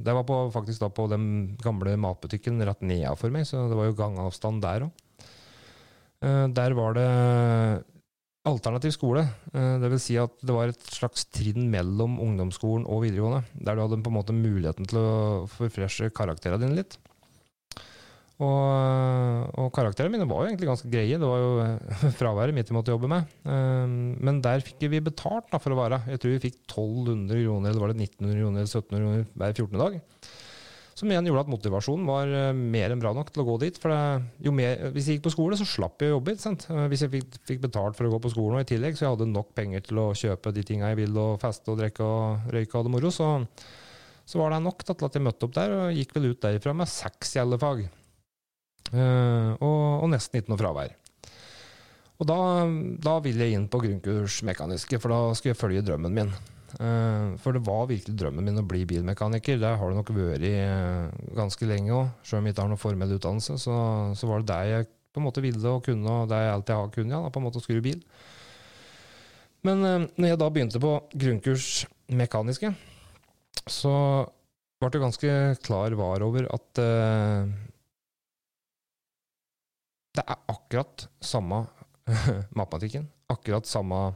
det 0.00 0.16
var 0.16 0.24
på, 0.24 0.46
faktisk 0.54 0.80
da 0.80 0.88
på 0.88 1.10
den 1.12 1.26
gamle 1.60 1.98
matbutikken 2.00 2.62
rett 2.64 2.80
nedenfor 2.80 3.36
meg, 3.36 3.44
så 3.48 3.68
det 3.68 3.76
var 3.76 3.92
jo 3.92 3.98
gangavstand 4.00 4.64
der 4.64 4.88
òg. 4.88 5.00
Eh, 6.24 6.46
der 6.56 6.74
var 6.78 6.96
det 6.96 7.08
alternativ 8.48 8.92
skole. 8.94 9.24
Eh, 9.54 9.76
det 9.80 9.90
vil 9.92 10.02
si 10.02 10.18
at 10.20 10.34
det 10.44 10.54
var 10.54 10.70
et 10.70 10.92
slags 10.92 11.26
trinn 11.32 11.70
mellom 11.72 12.18
ungdomsskolen 12.22 12.84
og 12.88 13.04
videregående. 13.06 13.44
Der 13.54 13.76
du 13.76 13.84
hadde 13.84 14.02
på 14.04 14.12
en 14.12 14.18
måte 14.18 14.36
muligheten 14.36 14.88
til 14.88 15.00
å 15.00 15.10
forfreshe 15.50 16.12
karakterene 16.14 16.62
dine 16.64 16.80
litt. 16.82 16.98
Og, 18.42 19.50
og 19.62 19.68
karakterene 19.76 20.10
mine 20.16 20.26
var 20.26 20.42
jo 20.42 20.50
egentlig 20.50 20.68
ganske 20.68 20.90
greie. 20.90 21.18
Det 21.20 21.28
var 21.28 21.40
jo 21.40 21.50
fraværet 22.20 22.56
mitt 22.56 22.70
vi 22.70 22.76
måtte 22.76 22.92
jobbe 22.92 23.10
med. 23.10 23.36
Eh, 23.48 23.84
men 24.28 24.40
der 24.44 24.64
fikk 24.66 24.88
vi 24.92 25.04
betalt 25.04 25.48
da, 25.52 25.60
for 25.62 25.74
å 25.74 25.80
være. 25.80 26.02
Jeg 26.12 26.22
tror 26.22 26.34
vi 26.36 26.46
fikk 26.48 26.58
1200 26.66 27.44
kroner, 27.44 27.70
eller 27.70 27.84
var 27.84 27.94
det 27.94 28.08
1900 28.10 28.40
kroner 28.40 28.64
eller 28.64 28.72
1700 28.72 29.04
kroner 29.04 29.28
hver 29.32 29.54
14. 29.54 29.84
dag. 29.84 30.00
Som 30.94 31.10
igjen 31.10 31.26
gjorde 31.26 31.42
at 31.42 31.50
motivasjonen 31.50 32.06
var 32.06 32.30
eh, 32.30 32.52
mer 32.54 32.92
enn 32.94 33.00
bra 33.02 33.10
nok 33.16 33.32
til 33.34 33.42
å 33.42 33.46
gå 33.48 33.56
dit. 33.64 33.78
For 33.82 33.90
det, 33.90 34.52
mer, 34.54 34.84
hvis 34.94 35.08
jeg 35.10 35.18
gikk 35.18 35.24
på 35.26 35.32
skole, 35.34 35.58
så 35.58 35.66
slapp 35.66 36.02
jeg 36.02 36.12
å 36.12 36.16
jobbe. 36.16 36.36
Sant? 36.38 36.68
hvis 36.92 37.02
jeg 37.02 37.12
fikk, 37.16 37.40
fikk, 37.50 37.64
betalt 37.66 37.98
for 37.98 38.06
å 38.06 38.12
gå 38.14 38.20
på 38.22 38.30
skolen, 38.34 38.60
og 38.60 38.66
i 38.66 38.70
tillegg 38.70 38.98
så 38.98 39.08
jeg 39.08 39.16
hadde 39.16 39.30
nok 39.32 39.50
penger 39.58 39.82
til 39.88 40.02
å 40.04 40.06
kjøpe 40.18 40.54
de 40.54 40.66
tinga 40.66 40.92
jeg 40.92 41.00
ville, 41.02 41.26
og 41.34 41.42
feste 41.42 41.74
og 41.74 41.80
drikke 41.82 42.06
og 42.06 42.54
røyke 42.54 42.70
og 42.70 42.78
ha 42.78 42.86
det 42.86 42.94
moro, 42.94 43.10
så, 43.14 43.28
så, 44.22 44.38
var 44.38 44.54
det 44.54 44.62
nok 44.68 44.86
til 44.86 45.08
at 45.08 45.18
jeg 45.18 45.26
møtte 45.26 45.48
opp 45.48 45.58
der, 45.58 45.76
og 45.80 45.98
gikk 45.98 46.14
vel 46.14 46.30
ut 46.30 46.42
derifra 46.46 46.76
med 46.78 46.90
seks 46.90 47.34
gjellefag. 47.40 47.86
Uh, 48.92 49.56
og, 49.58 49.80
og, 50.04 50.08
nesten 50.12 50.38
ikke 50.38 50.52
noe 50.52 50.60
fravær. 50.60 50.94
Og 52.22 52.28
da, 52.30 52.38
da 53.02 53.18
ville 53.24 53.48
jeg 53.48 53.58
inn 53.58 53.70
på 53.70 53.80
grunnkursmekaniske, 53.82 55.00
for 55.02 55.10
da 55.10 55.20
skulle 55.34 55.56
jeg 55.56 55.62
følge 55.64 55.86
drømmen 55.88 56.14
min. 56.14 56.34
Eh, 56.80 57.34
for 57.42 57.54
det 57.54 57.62
var 57.66 57.86
virkelig 57.90 58.16
drømmen 58.18 58.48
min 58.48 58.60
å 58.60 58.66
bli 58.66 58.82
bilmekaniker. 58.88 59.60
Der 59.62 59.78
har 59.78 59.90
det 59.90 59.98
nok 59.98 60.12
vært 60.16 60.46
eh, 60.48 61.10
ganske 61.36 61.68
lenge 61.70 61.94
òg. 61.94 62.12
Selv 62.26 62.40
om 62.40 62.48
jeg 62.48 62.56
ikke 62.56 62.64
har 62.64 62.72
noen 62.72 62.82
formell 62.82 63.16
utdannelse, 63.16 63.58
så, 63.62 63.76
så, 64.18 64.30
var 64.30 64.42
det 64.42 64.50
det 64.50 64.62
jeg 64.72 64.88
på 65.14 65.22
en 65.22 65.28
måte 65.28 65.44
ville 65.44 65.70
og 65.70 65.84
kunne, 65.86 66.10
og 66.10 66.30
det 66.30 66.40
jeg 66.42 66.54
alltid 66.56 66.74
har 66.74 66.94
kunnet, 66.96 67.14
ja, 67.14 67.30
på 67.30 67.40
en 67.40 67.46
måte 67.46 67.60
å 67.60 67.64
skru 67.64 67.78
bil. 67.84 68.00
Men 69.64 69.86
eh, 69.86 70.08
når 70.18 70.32
jeg 70.32 70.42
da 70.42 70.50
begynte 70.56 70.82
på 70.82 70.96
grunnkurs 71.14 71.68
mekaniske, 72.12 72.74
så 73.70 73.94
ble 74.82 75.00
ganske 75.00 75.30
klar 75.64 75.94
var 75.96 76.20
over 76.26 76.44
at 76.52 76.80
uh, 76.82 77.46
det 80.14 80.24
er 80.26 80.42
akkurat 80.52 81.06
samme 81.24 81.62
matematikken. 82.58 83.06
Akkurat 83.32 83.64
samme 83.64 84.10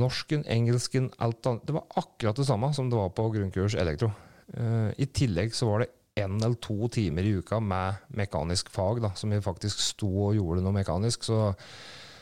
norsken, 0.00 0.44
engelsken, 0.50 1.10
alt 1.22 1.46
annet. 1.46 1.64
Det 1.68 1.76
var 1.76 1.86
akkurat 2.00 2.40
det 2.40 2.48
samme 2.48 2.72
som 2.76 2.90
det 2.90 2.98
var 2.98 3.12
på 3.14 3.28
grunnkurs 3.34 3.76
elektro. 3.78 4.10
Uh, 4.56 4.90
I 4.98 5.06
tillegg 5.14 5.54
så 5.54 5.68
var 5.68 5.84
det 5.84 5.92
én 6.20 6.36
eller 6.40 6.58
to 6.60 6.88
timer 6.92 7.24
i 7.24 7.36
uka 7.38 7.60
med 7.62 8.00
mekanisk 8.18 8.70
fag, 8.74 9.00
da, 9.04 9.12
som 9.16 9.30
vi 9.30 9.40
faktisk 9.44 9.80
sto 9.84 10.10
og 10.26 10.38
gjorde 10.38 10.64
noe 10.64 10.74
mekanisk. 10.74 11.24
Så, 11.28 11.52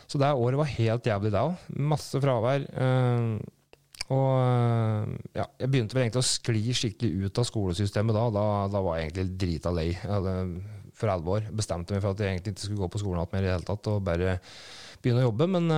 så 0.06 0.20
det 0.20 0.32
året 0.34 0.60
var 0.60 0.74
helt 0.76 1.08
jævlig, 1.08 1.32
det 1.34 1.44
òg. 1.44 1.70
Masse 1.94 2.20
fravær. 2.22 2.66
Uh, 2.74 3.38
og 4.08 5.16
ja, 5.36 5.44
jeg 5.60 5.68
begynte 5.68 5.96
vel 5.96 6.06
egentlig 6.06 6.22
å 6.22 6.28
skli 6.30 6.72
skikkelig 6.72 7.28
ut 7.28 7.40
av 7.42 7.46
skolesystemet 7.48 8.16
da. 8.16 8.24
Da, 8.32 8.44
da 8.72 8.80
var 8.84 8.96
jeg 8.96 9.10
egentlig 9.10 9.40
drita 9.40 9.72
lei. 9.74 9.90
Jeg 9.92 10.08
hadde 10.08 10.34
for 10.98 11.12
alvor 11.12 11.44
bestemte 11.54 11.94
meg 11.94 12.02
for 12.02 12.14
at 12.14 12.22
jeg 12.22 12.34
egentlig 12.34 12.54
ikke 12.54 12.64
skulle 12.64 12.82
gå 12.82 12.90
på 12.94 13.00
skolen 13.02 13.28
mer 13.32 13.44
i 13.44 13.46
det 13.46 13.54
hele 13.54 13.68
tatt, 13.68 13.90
og 13.92 14.06
bare 14.06 14.38
begynne 15.02 15.22
å 15.22 15.28
jobbe. 15.28 15.48
Men, 15.54 15.68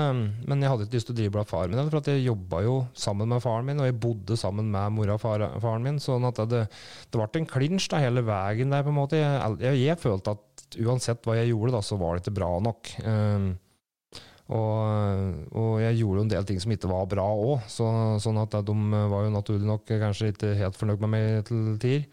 men 0.48 0.64
jeg 0.64 0.72
hadde 0.72 0.86
ikke 0.86 0.98
lyst 0.98 1.10
til 1.10 1.16
å 1.16 1.20
drive 1.20 1.42
av 1.42 1.50
faren 1.50 1.74
min, 1.76 1.90
for 1.92 2.12
jeg 2.12 2.26
jobba 2.26 2.62
jo 2.66 2.76
sammen 3.06 3.32
med 3.32 3.44
faren 3.44 3.70
min, 3.70 3.80
og 3.82 3.88
jeg 3.88 3.98
bodde 4.02 4.38
sammen 4.40 4.70
med 4.72 4.96
mora 4.96 5.16
og 5.16 5.22
far, 5.22 5.46
faren 5.62 5.86
min. 5.86 6.02
sånn 6.02 6.28
at 6.28 6.42
det, 6.50 6.66
det 7.10 7.20
ble 7.20 7.42
en 7.42 7.50
klinsj 7.54 7.90
hele 8.00 8.24
veien 8.26 8.72
der, 8.72 8.86
på 8.86 8.92
en 8.92 9.00
måte. 9.00 9.20
Jeg, 9.20 9.58
jeg, 9.64 9.82
jeg, 9.86 10.00
følte 10.00 10.36
at 10.36 10.78
uansett 10.80 11.26
hva 11.26 11.40
jeg 11.40 11.50
gjorde, 11.52 11.74
da, 11.78 11.82
så 11.84 11.98
var 12.00 12.16
det 12.16 12.24
ikke 12.24 12.38
bra 12.38 12.52
nok. 12.62 12.94
Um, 13.04 13.50
og, 14.50 14.78
og, 15.54 15.74
jeg 15.78 16.00
gjorde 16.00 16.18
jo 16.18 16.24
en 16.24 16.32
del 16.32 16.46
ting 16.48 16.58
som 16.62 16.72
ikke 16.74 16.90
var 16.90 17.04
bra 17.10 17.26
òg, 17.30 17.68
så, 17.70 17.86
sånn 18.22 18.40
at 18.42 18.56
de 18.66 18.74
var 19.12 19.26
jo 19.26 19.34
naturlig 19.34 19.68
nok 19.68 19.92
kanskje 20.00 20.32
ikke 20.32 20.56
helt 20.58 20.78
fornøyd 20.78 21.04
med 21.04 21.12
meg 21.12 21.28
til 21.46 21.76
tider. 21.82 22.08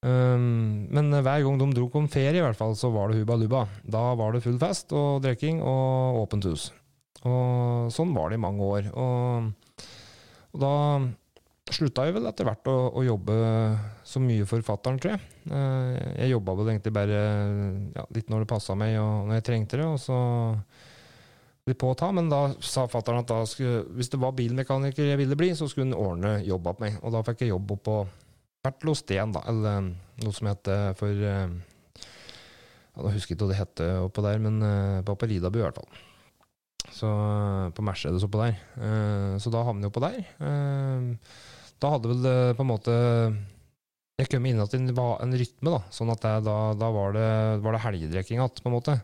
Um, 0.00 0.88
men 0.88 1.12
hver 1.12 1.42
gang 1.44 1.58
de 1.60 1.66
dro 1.76 1.86
på 1.92 2.00
ferie, 2.08 2.38
i 2.38 2.44
hvert 2.44 2.56
fall, 2.56 2.72
så 2.78 2.88
var 2.92 3.10
det 3.10 3.20
hubba 3.20 3.36
lubba. 3.36 3.64
Da 3.84 4.14
var 4.16 4.32
det 4.32 4.44
full 4.44 4.58
fest 4.60 4.94
og 4.96 5.20
drikking 5.24 5.60
og 5.60 6.22
åpent 6.22 6.48
hus. 6.48 6.70
Og 7.28 7.90
sånn 7.92 8.14
var 8.16 8.30
det 8.30 8.38
i 8.38 8.44
mange 8.44 8.64
år. 8.64 8.88
Og, 8.96 9.82
og 10.54 10.62
da 10.62 10.74
slutta 11.70 12.06
jeg 12.08 12.16
vel 12.16 12.26
etter 12.26 12.48
hvert 12.48 12.70
å, 12.72 12.76
å, 12.96 13.02
jobbe 13.06 13.34
så 14.08 14.22
mye 14.24 14.46
for 14.48 14.64
fatter'n, 14.66 14.98
tror 15.02 15.14
jeg. 15.14 15.26
Uh, 15.52 15.92
jeg 16.16 16.32
jobba 16.32 16.56
vel 16.58 16.72
egentlig 16.72 16.94
bare 16.96 17.20
ja, 17.94 18.06
litt 18.16 18.32
når 18.32 18.44
det 18.44 18.50
passa 18.50 18.74
meg 18.78 18.96
og 18.98 19.28
når 19.28 19.38
jeg 19.38 19.46
trengte 19.50 19.82
det. 19.82 19.90
og 19.90 20.00
så 20.00 20.18
litt 21.68 21.78
på 21.78 21.90
å 21.92 21.98
ta, 21.98 22.08
men 22.16 22.30
da 22.32 22.48
sa 22.64 22.86
fatter'n 22.90 23.20
at 23.20 23.30
skulle, 23.46 23.84
hvis 23.94 24.10
det 24.10 24.18
var 24.18 24.32
bilmekaniker 24.34 25.12
jeg 25.12 25.20
ville 25.20 25.36
bli, 25.38 25.52
så 25.54 25.68
skulle 25.68 25.90
han 25.90 25.98
ordne 25.98 26.38
jobb 26.46 26.72
opp 26.72 26.80
meg. 26.82 26.96
Og 27.04 27.12
da 27.14 27.22
fikk 27.26 27.44
jeg 27.44 27.52
jobb 27.52 27.76
opp 27.76 27.84
på 27.86 27.98
Bertlo 28.60 28.92
igjen, 28.92 29.32
da, 29.32 29.40
eller 29.48 29.90
noe 30.20 30.36
som 30.36 30.50
heter 30.50 30.92
for 30.98 31.16
ja, 31.16 31.46
Nå 33.00 33.12
husker 33.14 33.32
ikke 33.32 33.46
hva 33.46 33.52
det 33.54 33.60
heter 33.60 34.02
oppå 34.04 34.24
der, 34.26 34.40
men 34.42 34.58
på, 35.06 35.14
på 35.16 35.28
Ridabu 35.30 35.60
i 35.60 35.62
hvert 35.62 35.78
fall. 35.78 36.00
Så 36.92 37.08
på 37.72 37.84
Mercedes 37.86 38.26
oppå 38.26 38.42
der. 38.42 38.58
Så 39.40 39.52
da 39.54 39.62
havner 39.64 39.86
jeg 39.86 39.92
oppå 39.92 40.02
der. 40.04 40.18
Da 41.80 41.92
hadde 41.94 42.10
vel 42.10 42.20
det 42.24 42.36
på 42.58 42.64
en 42.66 42.68
måte 42.68 42.94
Jeg 44.20 44.28
kom 44.28 44.44
inn 44.50 44.60
igjen 44.60 44.90
i 44.90 44.96
en 45.24 45.36
rytme, 45.40 45.70
da. 45.70 45.80
Sånn 45.94 46.12
at 46.12 46.20
det, 46.26 46.34
da, 46.44 46.56
da, 46.76 46.90
var 46.92 47.14
det, 47.16 47.28
var 47.64 47.76
det 47.76 47.84
helgedrikking 47.86 48.42
igjen, 48.42 48.60
på 48.60 48.68
en 48.68 48.76
måte. 48.76 48.98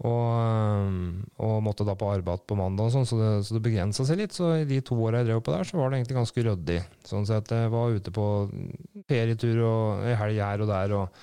Og, 0.00 0.92
og, 1.36 1.56
måtte 1.60 1.84
da 1.84 1.92
på 1.98 2.08
arbeid 2.08 2.46
på 2.48 2.56
mandag, 2.56 2.88
og 2.88 2.94
sånn, 2.94 3.08
så 3.08 3.18
det, 3.18 3.30
så 3.44 3.56
det 3.56 3.64
begrensa 3.66 4.06
seg 4.08 4.22
litt. 4.22 4.36
Så 4.36 4.48
i 4.62 4.68
de 4.68 4.80
to 4.84 4.96
åra 4.96 5.20
jeg 5.20 5.28
drev 5.28 5.42
på 5.44 5.52
der, 5.52 5.66
så 5.68 5.76
var 5.76 5.90
det 5.90 6.00
egentlig 6.00 6.16
ganske 6.16 6.44
ryddig. 6.46 6.78
Sånn 7.08 7.28
sett 7.28 7.52
jeg 7.52 7.72
var 7.74 7.96
ute 7.96 8.14
på 8.16 8.26
ferietur 9.10 9.60
og 9.68 10.06
ei 10.08 10.14
helg 10.16 10.40
her 10.40 10.64
og 10.64 10.70
der 10.72 10.94
og, 10.96 11.18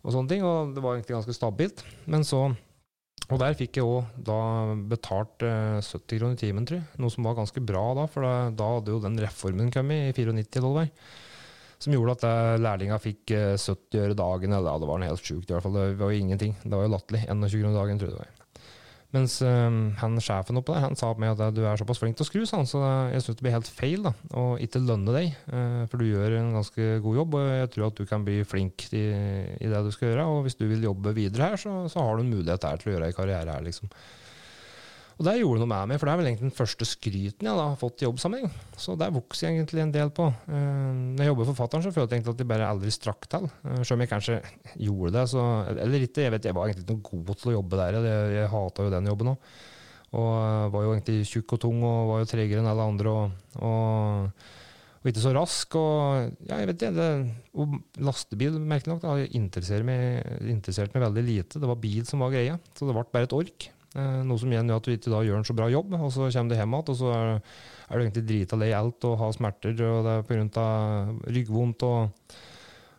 og, 0.00 0.14
sånne 0.14 0.32
ting. 0.32 0.46
Og 0.48 0.72
det 0.72 0.84
var 0.84 0.96
egentlig 0.96 1.18
ganske 1.18 1.36
stabilt. 1.36 1.84
Men 2.08 2.24
så 2.24 2.46
Og 3.32 3.38
der 3.40 3.54
fikk 3.56 3.78
jeg 3.78 3.88
òg 3.88 4.16
da 4.20 4.38
betalt 4.84 5.40
eh, 5.48 5.78
70 5.80 6.18
kroner 6.18 6.34
i 6.34 6.40
timen, 6.42 6.66
tror 6.68 6.76
jeg. 6.76 6.88
Noe 7.00 7.12
som 7.12 7.24
var 7.24 7.38
ganske 7.38 7.62
bra 7.64 7.84
da, 7.96 8.04
for 8.04 8.20
da, 8.20 8.32
da 8.52 8.66
hadde 8.74 8.92
jo 8.92 8.98
den 9.00 9.16
reformen 9.16 9.70
kommet 9.72 10.10
i 10.10 10.26
94 10.26 10.60
eller 10.60 10.90
som 11.82 11.94
gjorde 11.94 12.16
at 12.18 12.24
eh, 12.28 12.54
lærlinga 12.62 13.00
fikk 13.02 13.34
70 13.34 13.98
eh, 13.98 14.04
øre 14.04 14.16
dagen. 14.18 14.54
Eller 14.54 14.72
ja, 14.72 14.80
det 14.80 14.88
var 14.90 15.02
noe 15.02 15.10
helt 15.10 15.26
sjukt, 15.26 15.50
i 15.50 15.54
hvert 15.56 15.66
fall. 15.66 15.76
Det 15.76 15.98
var 16.00 16.14
jo 16.14 16.24
ingenting. 16.24 16.56
Det 16.62 16.72
var 16.72 16.86
jo 16.86 16.94
latterlig. 16.94 17.26
21 17.28 17.60
kroner 17.60 17.78
dagen, 17.80 18.00
tror 18.00 18.10
jeg 18.10 18.16
det 18.16 18.24
var. 18.24 18.40
Mens 19.14 19.36
um, 19.46 19.92
han 20.00 20.16
sjefen 20.18 20.58
oppe 20.58 20.74
der 20.74 20.82
han 20.88 20.96
sa 20.98 21.12
meg 21.14 21.36
at 21.36 21.54
du 21.54 21.60
er 21.62 21.78
såpass 21.78 22.00
flink 22.02 22.16
til 22.18 22.24
å 22.24 22.26
skru, 22.26 22.40
så 22.50 22.58
jeg 22.58 23.22
syns 23.22 23.38
det 23.38 23.44
blir 23.46 23.54
helt 23.54 23.70
feil 23.70 24.02
da, 24.02 24.10
å 24.34 24.56
ikke 24.58 24.82
lønne 24.82 25.14
deg. 25.14 25.36
Uh, 25.46 25.84
for 25.86 26.02
du 26.02 26.08
gjør 26.08 26.34
en 26.40 26.50
ganske 26.56 26.88
god 27.04 27.20
jobb, 27.20 27.36
og 27.38 27.52
jeg 27.52 27.70
tror 27.76 27.86
at 27.86 28.00
du 28.00 28.10
kan 28.10 28.26
bli 28.26 28.40
flink 28.48 28.88
i, 28.90 29.04
i 29.62 29.70
det 29.70 29.84
du 29.86 29.92
skal 29.94 30.10
gjøre. 30.10 30.26
Og 30.32 30.48
hvis 30.48 30.58
du 30.58 30.66
vil 30.66 30.82
jobbe 30.88 31.14
videre 31.14 31.52
her, 31.52 31.62
så, 31.62 31.84
så 31.92 32.02
har 32.02 32.18
du 32.18 32.24
en 32.24 32.34
mulighet 32.34 32.66
her 32.66 32.82
til 32.82 32.90
å 32.90 32.96
gjøre 32.96 33.12
en 33.12 33.18
karriere 33.20 33.54
her, 33.54 33.66
liksom. 33.68 33.92
Og 35.14 35.26
der 35.28 35.38
gjorde 35.38 35.62
noe 35.62 35.70
med 35.70 35.92
meg, 35.92 36.00
for 36.00 36.08
det 36.08 36.12
er 36.14 36.18
vel 36.20 36.28
egentlig 36.30 36.48
den 36.48 36.56
første 36.56 36.86
skryten 36.88 37.46
jeg 37.46 37.58
da 37.58 37.66
har 37.68 37.78
fått 37.78 38.02
i 38.02 38.06
jobbsammenheng. 38.08 38.50
Så 38.80 38.96
der 38.98 39.12
vokser 39.14 39.46
jeg 39.46 39.60
egentlig 39.60 39.84
en 39.84 39.92
del 39.94 40.10
på. 40.14 40.26
Uh, 40.48 40.56
når 41.14 41.22
jeg 41.22 41.30
jobber 41.30 41.48
forfatteren, 41.52 41.84
så 41.84 41.92
følte 41.94 42.16
jeg 42.16 42.22
egentlig 42.22 42.34
at 42.34 42.40
de 42.40 42.48
bare 42.50 42.70
aldri 42.72 42.94
strakk 42.94 43.28
til. 43.30 43.46
Uh, 43.62 43.78
selv 43.84 43.94
om 43.94 44.02
jeg 44.02 44.10
kanskje 44.10 44.40
gjorde 44.74 45.14
det, 45.14 45.24
så 45.30 45.44
Eller 45.70 46.08
ikke, 46.08 46.26
jeg 46.26 46.34
vet 46.34 46.50
jeg 46.50 46.56
var 46.58 46.66
egentlig 46.66 46.86
ikke 46.88 46.98
noe 46.98 47.06
god 47.28 47.38
til 47.38 47.52
å 47.52 47.56
jobbe 47.60 47.80
der. 47.84 48.00
Jeg, 48.00 48.34
jeg 48.40 48.50
hata 48.56 48.88
jo 48.88 48.96
den 48.96 49.08
jobben 49.12 49.32
òg. 49.36 49.54
Og 50.14 50.28
uh, 50.34 50.66
var 50.74 50.88
jo 50.88 50.96
egentlig 50.96 51.30
tjukk 51.30 51.56
og 51.56 51.62
tung 51.62 51.86
og 51.86 52.10
var 52.10 52.22
jo 52.24 52.30
tregere 52.34 52.64
enn 52.64 52.74
alle 52.74 52.90
andre. 52.90 53.14
og, 53.14 53.56
og 53.62 54.52
og 55.04 55.10
ikke 55.10 55.20
så 55.20 55.34
rask. 55.36 55.74
Og 55.76 56.46
ja, 56.48 56.58
jeg 56.62 56.68
vet 56.70 56.80
det, 56.80 56.90
det, 56.96 57.08
og 57.60 57.74
lastebil, 58.00 58.56
merkelig 58.56 58.94
nok, 58.94 59.02
da, 59.04 59.28
interesserte 59.36 59.84
meg, 59.84 60.24
interessert 60.48 60.96
meg 60.96 61.04
veldig 61.04 61.24
lite. 61.26 61.60
Det 61.60 61.68
var 61.68 61.82
bil 61.82 62.06
som 62.08 62.24
var 62.24 62.32
greia, 62.32 62.56
så 62.72 62.88
det 62.88 62.96
ble 62.96 63.04
bare 63.12 63.28
et 63.28 63.36
ork. 63.36 63.66
Eh, 63.94 64.22
noe 64.26 64.40
som 64.42 64.50
igjen 64.50 64.70
gjør 64.70 64.80
at 64.80 64.88
du 64.88 64.94
ikke 64.94 65.12
da 65.12 65.20
gjør 65.22 65.38
en 65.38 65.46
så 65.46 65.54
bra 65.54 65.68
jobb, 65.70 65.92
og 65.94 66.08
så 66.10 66.26
kommer 66.26 66.50
du 66.50 66.58
hjem 66.58 66.72
igjen, 66.74 66.88
og 66.90 66.96
så 66.98 67.12
er, 67.14 67.28
er, 67.84 67.92
du 67.94 68.02
egentlig 68.02 68.24
drita 68.26 68.58
lei 68.58 68.72
alt 68.74 69.06
og 69.06 69.20
har 69.20 69.36
smerter, 69.36 69.76
og 69.86 70.00
det 70.06 70.16
er 70.16 70.26
pga. 70.26 70.66
ryggvondt 71.36 71.86
og, 71.86 72.34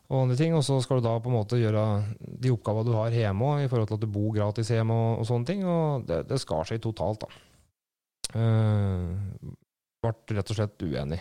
og 0.07 0.21
andre 0.21 0.37
ting. 0.39 0.55
Og 0.55 0.63
så 0.63 0.79
skal 0.83 1.01
du 1.01 1.07
da 1.09 1.17
på 1.19 1.31
en 1.31 1.35
måte 1.35 1.59
gjøre 1.59 1.83
de 2.19 2.53
oppgavene 2.55 2.87
du 2.87 2.95
har 2.95 3.19
hjemme 3.19 3.51
òg, 3.51 3.65
i 3.65 3.69
forhold 3.71 3.91
til 3.91 3.99
at 3.99 4.07
du 4.07 4.15
bor 4.15 4.31
gratis 4.37 4.71
hjemme 4.71 4.95
og, 4.95 5.19
og 5.19 5.29
sånne 5.31 5.51
ting. 5.51 5.67
Og 5.67 6.07
det, 6.07 6.23
det 6.31 6.39
skar 6.39 6.63
seg 6.69 6.79
totalt, 6.85 7.27
da. 7.27 7.43
Uh, 8.35 9.53
ble 10.03 10.37
rett 10.37 10.51
og 10.51 10.57
slett 10.57 10.83
uenig. 10.83 11.19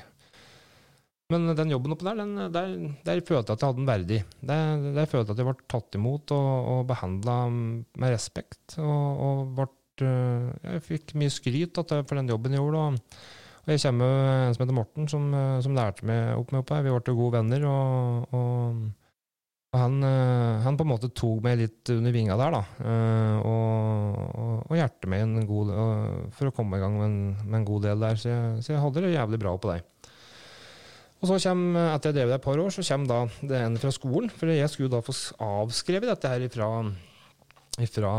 Men 1.33 1.55
den 1.57 1.71
jobben 1.73 1.95
oppe 1.95 2.05
der, 2.05 2.19
den, 2.21 2.35
der, 2.53 2.73
der, 3.07 3.23
følte 3.25 3.55
jeg 3.55 3.57
at 3.57 3.63
jeg 3.63 3.71
hadde 3.71 3.81
den 3.81 3.89
verdig. 3.89 4.19
Der, 4.45 4.83
der 4.99 5.07
følte 5.09 5.33
jeg 5.33 5.37
at 5.39 5.41
jeg 5.41 5.49
ble 5.49 5.69
tatt 5.73 5.97
imot 5.97 6.35
og, 6.37 6.51
og 6.73 6.83
behandla 6.91 7.37
med 7.49 8.13
respekt. 8.13 8.77
Og, 8.77 9.23
og 9.25 9.55
ble, 9.57 9.69
eh, 10.05 10.51
jeg 10.69 10.85
fikk 10.91 11.15
mye 11.21 11.33
skryt 11.33 11.81
for 11.81 12.19
den 12.19 12.29
jobben 12.29 12.57
jeg 12.57 12.61
gjorde. 12.61 12.83
Og, 12.83 13.23
og 13.65 13.73
jeg 13.73 13.81
kommer 13.87 14.13
med 14.13 14.43
en 14.43 14.59
som 14.59 14.67
heter 14.67 14.77
Morten, 14.77 15.09
som, 15.09 15.25
som 15.65 15.79
lærte 15.79 16.05
meg 16.05 16.35
opp 16.37 16.53
med 16.53 16.61
opp 16.61 16.75
her. 16.77 16.85
Vi 16.85 16.93
ble 16.93 17.17
gode 17.23 17.39
venner. 17.39 17.67
og, 17.71 18.37
og 18.37 18.85
og 19.75 19.81
han, 19.81 20.05
han, 20.63 20.77
på 20.79 20.85
en 20.85 20.91
måte 20.93 21.09
tok 21.11 21.41
meg 21.43 21.57
litt 21.59 21.91
under 21.91 22.13
vinga 22.15 22.37
der, 22.39 22.55
da. 22.55 22.61
Og, 23.43 24.61
og 24.69 24.77
hjertet 24.79 25.09
meg 25.11 25.25
en 25.25 25.49
god, 25.49 25.73
for 26.37 26.47
å 26.47 26.53
komme 26.55 26.79
i 26.79 26.85
gang 26.85 26.95
med 26.95 27.09
en, 27.09 27.17
med 27.41 27.57
en 27.59 27.67
god 27.67 27.89
del 27.89 28.05
der. 28.07 28.21
Så 28.23 28.31
jeg, 28.31 28.53
så 28.63 28.71
jeg 28.77 28.85
hadde 28.85 29.03
det 29.03 29.11
jævlig 29.17 29.41
bra 29.43 29.57
på 29.59 29.73
deg. 29.73 29.89
Og 31.25 31.31
så 31.31 31.39
kommer, 31.49 31.87
etter 31.95 32.11
jeg 32.11 32.19
drev 32.19 32.29
det 32.29 32.37
et 32.37 32.45
par 32.45 32.61
år, 32.61 32.73
så 32.75 32.83
kommer 32.85 33.09
da 33.09 33.49
det 33.49 33.61
en 33.65 33.79
fra 33.81 33.91
skolen. 33.97 34.29
For 34.29 34.53
jeg 34.53 34.69
skulle 34.69 34.93
da 34.93 35.01
få 35.01 35.15
avskrevet 35.41 36.11
dette 36.11 36.29
her 36.29 36.45
ifra, 36.45 36.69
ifra 37.81 38.11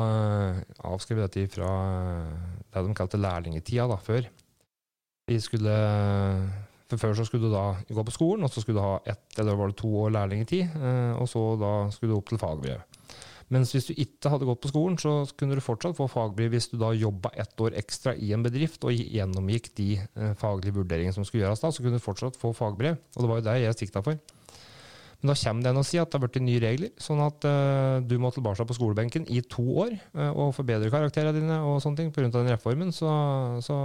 Avskrevet 0.89 1.27
dette 1.27 1.43
ifra 1.45 1.69
det 2.73 2.81
de 2.87 2.95
kalte 2.97 3.21
lærlingetida 3.21 3.85
da, 3.91 3.99
før. 4.01 4.25
Vi 5.29 5.37
skulle 5.41 5.75
for 6.85 7.01
Før 7.01 7.15
så 7.17 7.25
skulle 7.25 7.47
du 7.47 7.53
da 7.53 7.75
gå 7.89 8.03
på 8.05 8.13
skolen, 8.13 8.45
og 8.45 8.51
så 8.53 8.61
skulle 8.61 8.77
du 8.77 8.85
ha 8.85 8.97
ett 9.09 9.39
eller 9.41 9.57
var 9.57 9.71
det 9.71 9.77
to 9.81 9.89
år 10.03 10.11
lærlingetid. 10.13 10.75
Eh, 10.77 11.13
og 11.17 11.29
så 11.29 11.41
da 11.57 11.71
skulle 11.93 12.13
du 12.13 12.17
opp 12.17 12.29
til 12.29 12.41
fagbrev. 12.41 12.83
Mens 13.53 13.75
hvis 13.75 13.91
du 13.91 13.93
ikke 13.93 14.31
hadde 14.33 14.47
gått 14.47 14.63
på 14.63 14.71
skolen, 14.71 14.95
så 14.97 15.19
kunne 15.37 15.57
du 15.57 15.61
fortsatt 15.61 15.97
få 15.97 16.07
fagbrev 16.09 16.55
hvis 16.55 16.71
du 16.71 16.79
da 16.81 16.89
jobba 16.97 17.29
ett 17.37 17.53
år 17.61 17.75
ekstra 17.77 18.15
i 18.17 18.31
en 18.33 18.45
bedrift 18.45 18.87
og 18.87 18.95
gjennomgikk 18.95 19.69
de 19.77 19.89
eh, 19.99 20.31
faglige 20.39 20.73
vurderingene 20.79 21.13
som 21.13 21.27
skulle 21.27 21.43
gjøres 21.45 21.61
da, 21.61 21.69
så 21.69 21.85
kunne 21.85 21.99
du 21.99 22.05
fortsatt 22.05 22.39
få 22.41 22.55
fagbrev. 22.57 22.97
Og 23.13 23.21
det 23.21 23.29
var 23.29 23.41
jo 23.41 23.45
det 23.45 23.59
jeg 23.61 23.79
sikta 23.83 24.01
for. 24.05 24.17
Men 25.21 25.31
da 25.31 25.37
kommer 25.39 25.65
det 25.65 25.71
en 25.71 25.81
å 25.81 25.85
si 25.85 25.99
at 26.01 26.09
det 26.09 26.17
har 26.17 26.23
blitt 26.25 26.41
nye 26.43 26.61
regler, 26.61 26.91
sånn 27.01 27.21
at 27.23 27.45
uh, 27.49 28.01
du 28.05 28.17
må 28.21 28.29
tilbake 28.33 28.65
på 28.67 28.77
skolebenken 28.77 29.23
i 29.33 29.39
to 29.49 29.63
år 29.85 29.93
uh, 30.17 30.31
og 30.31 30.51
forbedre 30.57 30.91
karakterene 30.93 31.33
dine 31.37 31.61
og 31.65 31.79
sånne 31.81 32.01
ting 32.01 32.11
pga. 32.13 32.27
den 32.33 32.51
reformen. 32.51 32.91
Så, 32.93 33.09
så 33.65 33.77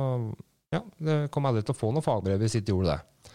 ja, 0.75 0.83
det 1.01 1.21
kom 1.33 1.49
aldri 1.49 1.63
til 1.65 1.77
å 1.77 1.81
få 1.81 1.93
noe 1.95 2.05
fagbrev 2.05 2.43
hvis 2.43 2.59
ikke 2.59 2.75
gjorde 2.75 2.97
det. 2.97 3.33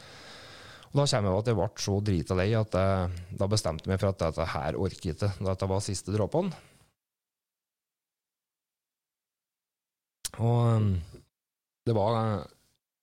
Da 0.95 1.03
kommer 1.03 1.33
jeg 1.33 1.41
at 1.41 1.49
jeg 1.49 1.57
ble 1.59 1.67
så 1.83 1.97
drita 2.07 2.35
lei 2.39 2.47
at 2.55 2.75
jeg, 2.79 3.23
da 3.35 3.47
bestemte 3.51 3.89
meg 3.91 3.99
for 3.99 4.13
at 4.13 4.21
dette 4.21 4.45
her 4.53 4.77
orker 4.79 5.09
jeg 5.09 5.17
ikke. 5.17 5.31
Dette 5.43 5.67
var 5.67 5.83
siste 5.83 6.13
dråpen. 6.15 6.53
Og 10.39 10.61
um, 10.75 10.87
det 11.87 11.95
var 11.95 12.15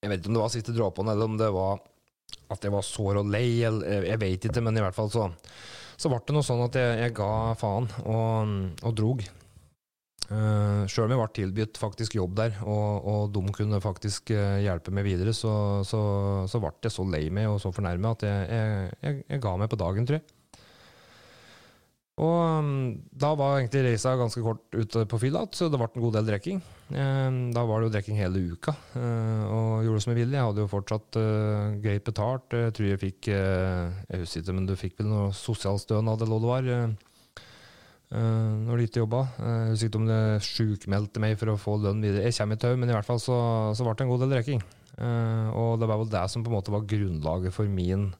Jeg 0.02 0.10
vet 0.10 0.20
ikke 0.20 0.32
om 0.32 0.38
det 0.38 0.42
var 0.42 0.52
siste 0.52 0.74
dråpen, 0.76 1.08
eller 1.12 1.28
om 1.28 1.36
det 1.40 1.50
var 1.52 1.82
at 2.52 2.64
jeg 2.64 2.72
var 2.72 2.84
sår 2.84 3.20
og 3.20 3.28
lei, 3.32 3.62
eller 3.64 4.08
jeg 4.08 4.20
vet 4.20 4.48
ikke, 4.48 4.62
men 4.64 4.76
i 4.76 4.82
hvert 4.82 4.96
fall 4.96 5.12
så, 5.12 5.28
så 6.00 6.10
ble 6.10 6.18
det 6.26 6.34
noe 6.36 6.44
sånn 6.44 6.64
at 6.64 6.76
jeg, 6.76 6.96
jeg 7.04 7.14
ga 7.16 7.30
faen 7.60 7.88
og, 8.02 8.56
og 8.82 8.96
drog. 8.98 9.22
Uh, 10.30 10.84
Sjøl 10.88 11.08
om 11.08 11.16
jeg 11.16 11.20
ble 11.20 11.32
tilbudt 11.36 11.80
faktisk 11.80 12.14
jobb 12.16 12.36
der, 12.38 12.54
og, 12.62 13.08
og 13.08 13.32
de 13.34 13.42
kunne 13.54 13.80
faktisk 13.82 14.30
uh, 14.32 14.60
hjelpe 14.62 14.94
meg 14.94 15.08
videre, 15.08 15.34
så, 15.36 15.82
så, 15.86 16.02
så 16.48 16.60
ble 16.62 16.72
jeg 16.84 16.94
så 16.94 17.06
lei 17.08 17.26
meg 17.34 17.50
og 17.50 17.58
så 17.62 17.72
fornærmet 17.74 18.22
at 18.22 18.28
jeg, 18.28 18.62
jeg, 19.02 19.18
jeg, 19.26 19.42
ga 19.42 19.56
meg 19.60 19.72
på 19.72 19.80
dagen, 19.82 20.08
tror 20.08 20.20
jeg. 20.20 20.38
Og 22.22 22.38
um, 22.60 22.72
da 23.18 23.32
var 23.34 23.58
egentlig 23.58 23.86
reisa 23.86 24.12
ganske 24.20 24.40
kort 24.44 24.76
ute 24.76 25.06
på 25.08 25.18
fylla 25.18 25.46
så 25.56 25.70
det 25.72 25.80
ble 25.80 25.88
en 25.90 26.04
god 26.04 26.18
del 26.18 26.28
drikking. 26.28 26.58
Um, 26.92 27.38
da 27.56 27.64
var 27.66 27.80
det 27.80 27.88
jo 27.88 27.94
drikking 27.96 28.20
hele 28.20 28.42
uka, 28.52 28.76
og 28.94 29.82
gjorde 29.82 29.96
det 29.96 30.04
som 30.04 30.12
jeg 30.12 30.20
ville. 30.20 30.36
Jeg 30.36 30.48
hadde 30.50 30.62
jo 30.62 30.70
fortsatt 30.70 31.22
greit 31.82 32.04
betalt. 32.06 32.52
Jeg 32.52 32.76
tror 32.76 32.92
jeg 32.92 33.00
fikk 33.00 33.32
Jeg 33.32 34.20
husker 34.22 34.44
ikke, 34.44 34.56
men 34.60 34.68
du 34.68 34.76
fikk 34.78 35.00
vel 35.00 35.08
noe 35.10 35.32
sosialstønad 35.36 36.24
eller 36.24 36.44
hva 36.46 36.60
det 36.62 36.76
var. 36.76 36.92
Når 38.12 38.76
du 38.76 38.84
ikke 38.84 39.00
jobba. 39.00 39.22
Jeg 39.40 39.72
husker 39.72 39.88
ikke 39.88 40.00
om 40.02 40.08
det 40.10 40.22
sjukmeldte 40.44 41.20
meg 41.22 41.38
for 41.40 41.48
å 41.48 41.58
få 41.60 41.78
lønn 41.80 42.02
videre. 42.04 42.26
Jeg 42.26 42.36
kommer 42.36 42.58
i 42.58 42.60
tau, 42.60 42.74
men 42.76 42.90
i 42.90 42.96
hvert 42.96 43.08
fall 43.08 43.20
så, 43.22 43.36
så 43.72 43.86
ble 43.86 43.94
det 43.96 44.04
en 44.04 44.12
god 44.12 44.24
del 44.24 44.34
drikking. 44.34 44.60
og 45.56 45.70
det 45.80 45.88
var 45.88 46.00
vel 46.02 46.10
det 46.12 46.24
som 46.28 46.44
på 46.44 46.52
en 46.52 46.56
måte 46.58 46.74
var 46.74 46.84
grunnlaget 46.90 47.56
for 47.56 47.72
min 47.72 48.10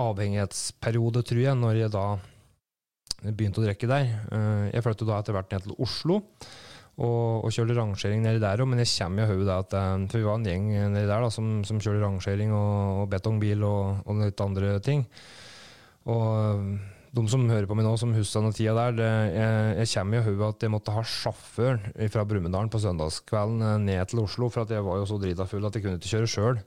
avhengighetsperiode, 0.00 1.22
tror 1.28 1.42
jeg, 1.42 1.58
når 1.60 1.82
jeg 1.82 1.92
da 1.92 2.06
begynte 3.30 3.62
å 3.62 3.66
drikke 3.66 3.90
der. 3.90 4.10
Eh, 4.32 4.66
jeg 4.72 4.84
flyttet 4.84 5.08
da 5.08 5.18
etter 5.20 5.36
hvert 5.36 5.52
ned 5.52 5.66
til 5.66 5.76
Oslo 5.82 6.18
og, 6.92 7.44
og 7.46 7.52
kjørte 7.54 7.76
rangering 7.78 8.24
nedi 8.24 8.40
der 8.42 8.62
òg, 8.62 8.68
men 8.68 8.82
jeg 8.82 8.90
kommer 8.96 9.24
jo 9.24 9.38
hodet 9.38 9.58
at 9.64 9.76
eh, 9.78 10.06
For 10.12 10.20
vi 10.20 10.26
var 10.26 10.40
en 10.40 10.48
gjeng 10.48 10.66
nedi 10.94 11.06
der 11.08 11.24
da, 11.24 11.30
som, 11.32 11.52
som 11.68 11.80
kjørte 11.80 12.02
rangering 12.04 12.54
og, 12.56 13.02
og 13.02 13.12
betongbil 13.12 13.64
og, 13.68 14.02
og, 14.06 14.24
litt 14.24 14.44
andre 14.44 14.74
ting. 14.84 15.06
Og 16.10 16.26
eh, 16.40 16.91
de 17.12 17.22
som 17.28 17.44
hører 17.50 17.68
på 17.68 17.76
meg 17.76 17.84
nå, 17.84 17.92
som 18.00 18.14
husker 18.16 18.44
den 18.44 18.54
tida 18.56 18.72
der, 18.78 18.96
det, 18.96 19.10
jeg, 19.34 19.74
jeg 19.82 19.90
kommer 19.92 20.18
jo 20.18 20.24
hodet 20.30 20.48
at 20.48 20.64
jeg 20.64 20.72
måtte 20.72 20.94
ha 20.94 21.04
sjåfør 21.04 21.82
fra 22.14 22.24
Brumunddal 22.28 22.72
på 22.72 22.80
søndagskvelden 22.80 23.84
ned 23.84 24.08
til 24.08 24.22
Oslo, 24.24 24.48
for 24.52 24.72
jeg 24.72 24.86
var 24.86 25.02
jo 25.02 25.08
så 25.10 25.20
drita 25.20 25.46
full 25.50 25.68
at 25.68 25.76
jeg 25.76 25.84
kunne 25.84 26.00
ikke 26.00 26.14
kjøre 26.14 26.30
sjøl. 26.32 26.62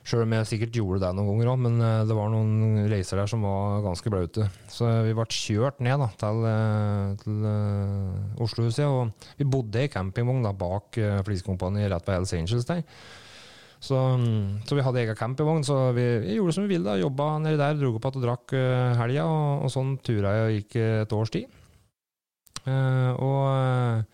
Sjøl 0.00 0.24
om 0.24 0.32
jeg 0.32 0.48
sikkert 0.48 0.76
gjorde 0.78 1.00
det 1.02 1.10
noen 1.16 1.28
ganger 1.28 1.50
òg, 1.52 1.58
men 1.60 1.74
eh, 1.84 2.02
det 2.08 2.16
var 2.16 2.30
noen 2.32 2.86
reiser 2.88 3.20
der 3.20 3.28
som 3.30 3.44
var 3.44 3.82
ganske 3.84 4.12
blaute. 4.12 4.46
Så 4.72 4.88
vi 5.04 5.12
ble 5.16 5.26
kjørt 5.28 5.82
ned 5.84 6.00
da, 6.00 6.08
til, 6.22 6.44
eh, 6.48 7.10
til 7.20 7.44
uh, 7.44 8.40
Oslohuset, 8.40 8.86
og 8.88 9.28
vi 9.36 9.48
bodde 9.48 9.84
i 9.84 9.90
campingvogn 9.92 10.48
bak 10.60 11.00
uh, 11.00 11.18
Fliskompaniet 11.26 11.92
rett 11.92 12.08
ved 12.08 12.16
Hells 12.16 12.32
Angels 12.38 12.68
der. 12.68 12.80
Så, 13.80 13.96
mm, 13.96 14.66
så, 14.68 14.76
vi 14.76 14.84
hadde 14.84 15.00
egen 15.00 15.16
campingvogn, 15.16 15.64
så 15.64 15.78
vi, 15.96 16.04
vi, 16.20 16.34
gjorde 16.36 16.52
som 16.56 16.66
vi 16.66 16.74
ville. 16.74 16.84
da, 16.84 16.98
Jobba 17.00 17.32
nedi 17.40 17.56
der, 17.60 17.78
dro 17.80 17.94
opp 17.96 18.04
igjen 18.04 18.20
og 18.20 18.26
drakk 18.26 18.54
uh, 18.56 18.98
helga, 19.00 19.24
og, 19.24 19.64
og 19.64 19.72
sånn 19.72 19.94
tura 20.04 20.34
jeg 20.36 20.46
og 20.46 20.56
gikk 20.58 20.76
et 20.84 21.14
års 21.16 21.32
tid. 21.32 21.58
Uh, 22.66 23.12
og 23.24 24.08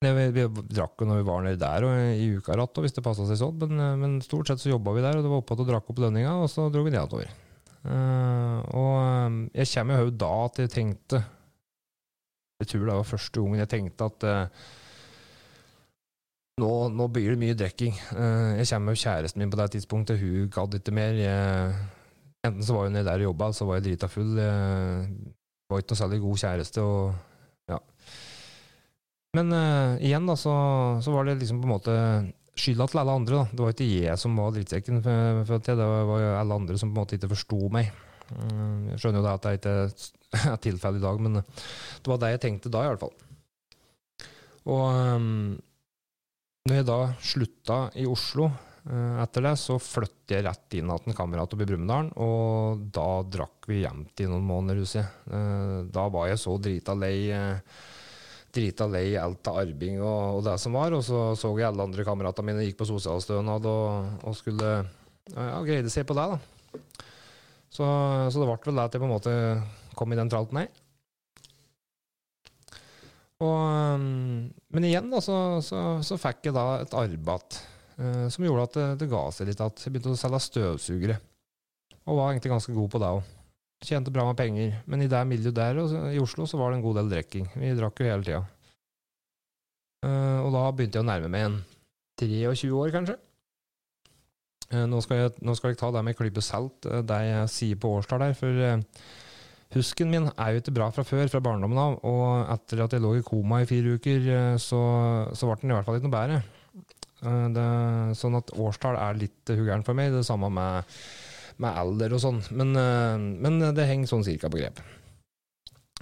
vi, 0.00 0.08
vi 0.32 0.46
drakk 0.48 1.02
jo 1.02 1.06
når 1.10 1.18
vi 1.18 1.24
var 1.28 1.42
nede 1.44 1.60
der 1.60 1.84
og 1.84 1.98
i 2.16 2.28
uka 2.32 2.54
ratt, 2.56 2.78
og 2.80 2.86
hvis 2.86 2.94
det 2.96 3.04
passa 3.04 3.26
seg 3.28 3.36
sånn, 3.36 3.58
men, 3.60 3.80
eh, 3.84 3.96
men, 4.00 4.14
stort 4.24 4.48
sett 4.48 4.62
så 4.62 4.70
jobba 4.72 4.94
vi 4.96 5.04
der, 5.04 5.18
og 5.18 5.26
det 5.26 5.32
var 5.32 5.42
oppe 5.42 5.58
og 5.58 5.68
drakk 5.68 5.90
opp 5.92 6.00
lønninga, 6.00 6.38
og 6.40 6.48
så 6.48 6.70
dro 6.72 6.86
vi 6.86 6.94
nedover. 6.94 7.28
Uh, 7.84 8.60
og 8.76 8.94
eh, 8.96 9.36
jeg 9.60 9.68
kommer 9.74 10.00
jo 10.00 10.14
da 10.20 10.30
at 10.44 10.58
jeg 10.60 10.68
tenkte 10.68 11.22
Jeg 12.60 12.68
tror 12.68 12.82
det 12.84 12.96
var 12.98 13.06
første 13.08 13.40
gangen 13.40 13.62
jeg 13.62 13.70
tenkte 13.72 14.08
at 14.10 14.26
uh, 14.28 14.66
nå, 16.58 16.72
nå, 16.92 17.06
blir 17.14 17.34
det 17.34 17.40
mye 17.40 17.56
drikking. 17.56 17.94
Uh, 18.10 18.58
jeg 18.58 18.68
kommer 18.72 18.92
med 18.92 19.00
kjæresten 19.00 19.42
min 19.42 19.52
på 19.52 19.60
det 19.60 19.70
tidspunktet, 19.76 20.20
hun 20.20 20.50
gadd 20.52 20.74
ikke 20.80 20.94
mer. 20.96 21.14
Jeg, 21.16 21.74
enten 22.44 22.66
så 22.66 22.76
var 22.76 22.88
hun 22.88 22.98
nede 22.98 23.06
der 23.08 23.22
og 23.22 23.30
jobba, 23.30 23.52
så 23.54 23.68
var 23.68 23.78
jeg 23.78 23.90
drita 23.90 24.10
full. 24.10 24.36
Jeg 24.36 25.10
var 25.70 25.82
ikke 25.82 25.94
noe 25.94 26.02
særlig 26.02 26.22
god 26.26 26.42
kjæreste. 26.44 26.84
og 26.84 27.18
men 29.36 29.52
uh, 29.54 29.94
igjen, 30.02 30.26
da, 30.26 30.34
så, 30.38 30.52
så, 31.04 31.14
var 31.14 31.28
det 31.28 31.38
liksom 31.38 31.60
på 31.62 31.68
en 31.68 31.74
måte 31.76 31.96
skylda 32.58 32.88
til 32.90 33.02
alle 33.02 33.16
andre. 33.20 33.42
da. 33.42 33.54
Det 33.54 33.62
var 33.62 33.74
ikke 33.74 33.90
jeg 34.08 34.18
som 34.18 34.38
var 34.40 34.54
drittsekken, 34.56 35.02
for, 35.04 35.42
for 35.46 35.66
det 35.68 35.90
var 36.10 36.24
alle 36.40 36.60
andre 36.62 36.78
som 36.80 36.90
på 36.90 36.96
en 36.96 37.02
måte 37.04 37.18
ikke 37.18 37.30
forsto 37.36 37.70
meg. 37.72 37.92
Uh, 38.30 38.90
jeg 38.90 39.02
skjønner 39.02 39.22
jo 39.22 39.26
det 39.26 39.34
at 39.36 39.46
det 39.46 39.56
ikke 39.60 39.76
er 40.50 40.60
tilfellet 40.66 41.02
i 41.02 41.06
dag, 41.06 41.22
men 41.22 41.40
det 41.40 42.12
var 42.12 42.22
det 42.22 42.32
jeg 42.34 42.44
tenkte 42.46 42.74
da, 42.74 42.84
i 42.84 42.90
hvert 42.90 43.04
fall. 43.04 43.14
Og 44.70 44.82
um, 45.16 45.30
når 46.68 46.76
jeg 46.76 46.88
da 46.88 46.98
slutta 47.24 47.78
i 47.98 48.04
Oslo 48.08 48.48
uh, 48.50 49.20
etter 49.22 49.46
det, 49.48 49.54
så 49.60 49.78
flyttet 49.80 50.36
jeg 50.36 50.46
rett 50.46 50.76
inn 50.78 50.92
til 50.92 51.12
en 51.12 51.16
kamerat 51.16 51.56
oppe 51.56 51.64
i 51.64 51.70
Brumunddal, 51.70 52.12
og 52.20 52.84
da 52.94 53.08
drakk 53.24 53.70
vi 53.70 53.82
jevnt 53.84 54.24
i 54.24 54.28
noen 54.30 54.44
måneder, 54.46 54.82
husker 54.84 55.06
jeg. 55.06 55.88
da 55.94 56.04
var 56.12 56.28
jeg 56.30 56.42
så 56.42 56.58
drita 56.60 56.96
lei. 56.98 57.16
Uh, 57.32 57.88
drita 58.50 58.86
lei 58.90 59.14
alt 59.14 59.46
av 59.46 59.60
arbeid 59.62 60.00
og, 60.00 60.38
og, 60.38 60.40
det 60.46 60.56
som 60.62 60.74
var. 60.74 60.94
Og 60.96 61.04
så 61.06 61.30
så 61.38 61.52
jeg 61.58 61.68
alle 61.68 61.86
andre 61.86 62.06
kameratene 62.06 62.50
mine 62.50 62.66
gikk 62.66 62.80
på 62.80 62.88
sosialstønad 62.90 63.68
og, 63.70 64.16
og 64.26 64.36
skulle 64.38 64.70
ja, 65.30 65.60
greide 65.66 65.92
seg 65.92 66.08
på 66.08 66.16
det. 66.18 66.26
da. 66.32 66.38
Så, 67.70 67.86
så 67.86 68.40
det 68.40 68.48
ble 68.48 68.58
vel 68.64 68.80
det 68.80 68.86
at 68.88 68.96
jeg 68.96 69.02
på 69.02 69.06
en 69.06 69.14
måte 69.14 69.34
kom 69.98 70.10
i 70.10 70.18
den 70.18 70.30
tralten 70.32 70.62
her. 70.62 70.79
Og, 73.40 74.04
men 74.04 74.86
igjen 74.86 75.08
da, 75.12 75.20
så, 75.24 75.36
så, 75.64 75.80
så, 76.04 76.18
fikk 76.20 76.50
jeg 76.50 76.56
da 76.56 76.64
et 76.82 76.96
arbeid 76.96 77.56
uh, 77.96 78.26
som 78.28 78.44
gjorde 78.44 78.66
at 78.68 78.76
det, 78.76 78.86
det, 79.00 79.10
ga 79.12 79.22
seg 79.32 79.48
litt. 79.48 79.62
At 79.64 79.80
jeg 79.80 79.94
begynte 79.94 80.12
å 80.12 80.20
selge 80.20 80.42
støvsugere. 80.44 81.16
Og 82.04 82.18
var 82.18 82.32
egentlig 82.32 82.52
ganske 82.52 82.74
god 82.76 82.90
på 82.92 83.00
det 83.00 83.12
òg. 83.16 83.36
Tjente 83.80 84.12
bra 84.12 84.26
med 84.28 84.36
penger. 84.36 84.76
Men 84.84 85.04
i 85.04 85.08
det 85.08 85.22
miljøet 85.28 85.56
der 85.56 85.80
i 86.12 86.20
Oslo 86.20 86.44
så 86.48 86.60
var 86.60 86.72
det 86.72 86.80
en 86.80 86.84
god 86.84 87.00
del 87.00 87.14
drikking. 87.14 87.48
Vi 87.56 87.72
drakk 87.78 88.02
jo 88.02 88.10
hele 88.10 88.26
tida. 88.26 88.44
Uh, 90.04 90.44
og 90.44 90.52
da 90.52 90.68
begynte 90.72 91.00
jeg 91.00 91.04
å 91.04 91.08
nærme 91.08 91.32
meg 91.32 91.48
en 91.48 91.58
23 92.20 92.70
år, 92.76 92.92
kanskje. 92.92 93.16
Uh, 94.70 94.84
nå, 94.88 95.00
skal 95.04 95.24
jeg, 95.24 95.32
nå, 95.44 95.56
skal 95.56 95.72
jeg, 95.72 95.80
ta 95.80 95.90
det 95.96 96.04
med 96.04 96.16
klype 96.16 96.44
salt, 96.44 96.88
uh, 96.88 97.00
det 97.04 97.20
jeg 97.24 97.50
sier 97.52 97.80
på 97.80 97.96
årstall 97.96 98.24
der. 98.24 98.36
For 98.36 98.64
husken 99.74 100.10
min 100.10 100.28
er 100.32 100.54
jo 100.54 100.62
ikke 100.62 100.74
bra 100.76 100.90
fra 100.94 101.04
før, 101.06 101.28
fra 101.30 101.42
barndommen 101.44 101.78
av. 101.78 101.98
Og 102.08 102.52
etter 102.56 102.84
at 102.84 102.96
jeg 102.96 103.04
lå 103.04 103.14
i 103.18 103.24
koma 103.26 103.62
i 103.62 103.68
fire 103.70 103.96
uker, 103.96 104.30
så, 104.60 104.80
så 105.32 105.48
ble 105.48 105.60
den 105.62 105.74
i 105.74 105.78
hvert 105.78 105.88
fall 105.88 106.00
ikke 106.00 106.10
noe 106.10 106.18
bedre. 106.18 106.40
Det, 107.20 107.66
sånn 108.16 108.38
at 108.38 108.54
årstall 108.56 108.96
er 108.96 109.18
litt 109.20 109.52
huggeren 109.52 109.84
for 109.86 109.98
meg. 109.98 110.14
Det 110.14 110.24
samme 110.26 110.48
med 110.52 110.88
med 111.60 111.76
alder 111.82 112.16
og 112.16 112.22
sånn. 112.22 112.40
Men, 112.56 112.72
eh, 112.78 113.26
men, 113.44 113.60
det 113.76 113.88
henger 113.88 114.10
sånn 114.10 114.26
cirka 114.26 114.50
på 114.52 114.60
grep. 114.60 114.80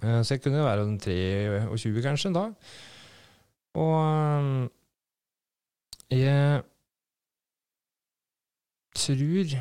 Eh, 0.03 0.21
så 0.23 0.37
jeg 0.37 0.45
kunne 0.45 0.67
være 0.67 0.87
23 1.03 2.05
kanskje 2.05 2.35
da. 2.37 2.45
Og 3.79 3.97
eh, 6.15 6.19
jeg 6.19 6.63
tror 8.99 9.59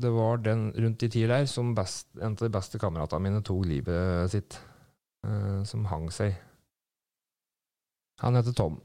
det 0.00 0.10
var 0.14 0.40
den 0.44 0.70
rundt 0.72 1.02
de 1.02 1.08
tider 1.12 1.34
der 1.34 1.46
som 1.50 1.74
best, 1.76 2.08
en 2.16 2.36
av 2.36 2.44
de 2.46 2.52
beste 2.52 2.80
kameratene 2.80 3.28
mine 3.28 3.44
tok 3.44 3.66
livet 3.68 4.32
sitt. 4.32 4.58
som 5.66 5.84
hang 5.90 6.04
seg. 6.14 6.36
Han 8.22 8.36
heter 8.38 8.54
Tom. 8.54 8.76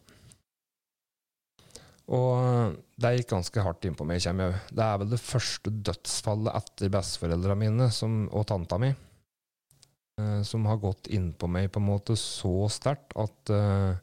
Og 2.11 2.75
det 2.99 3.13
gikk 3.15 3.29
ganske 3.31 3.63
hardt 3.63 3.85
innpå 3.87 4.05
meg. 4.07 4.19
Jeg. 4.23 4.35
Det 4.73 4.83
er 4.83 4.99
vel 4.99 5.13
det 5.13 5.21
første 5.21 5.71
dødsfallet 5.71 6.57
etter 6.59 6.91
besteforeldra 6.91 7.55
mine 7.59 7.87
som, 7.93 8.25
og 8.35 8.47
tanta 8.49 8.79
mi 8.81 8.91
uh, 8.91 10.41
som 10.47 10.67
har 10.67 10.81
gått 10.81 11.07
innpå 11.13 11.47
meg 11.51 11.69
på 11.71 11.79
en 11.79 11.87
måte 11.87 12.17
så 12.19 12.67
sterkt 12.71 13.15
at 13.19 13.53
uh, 13.55 13.93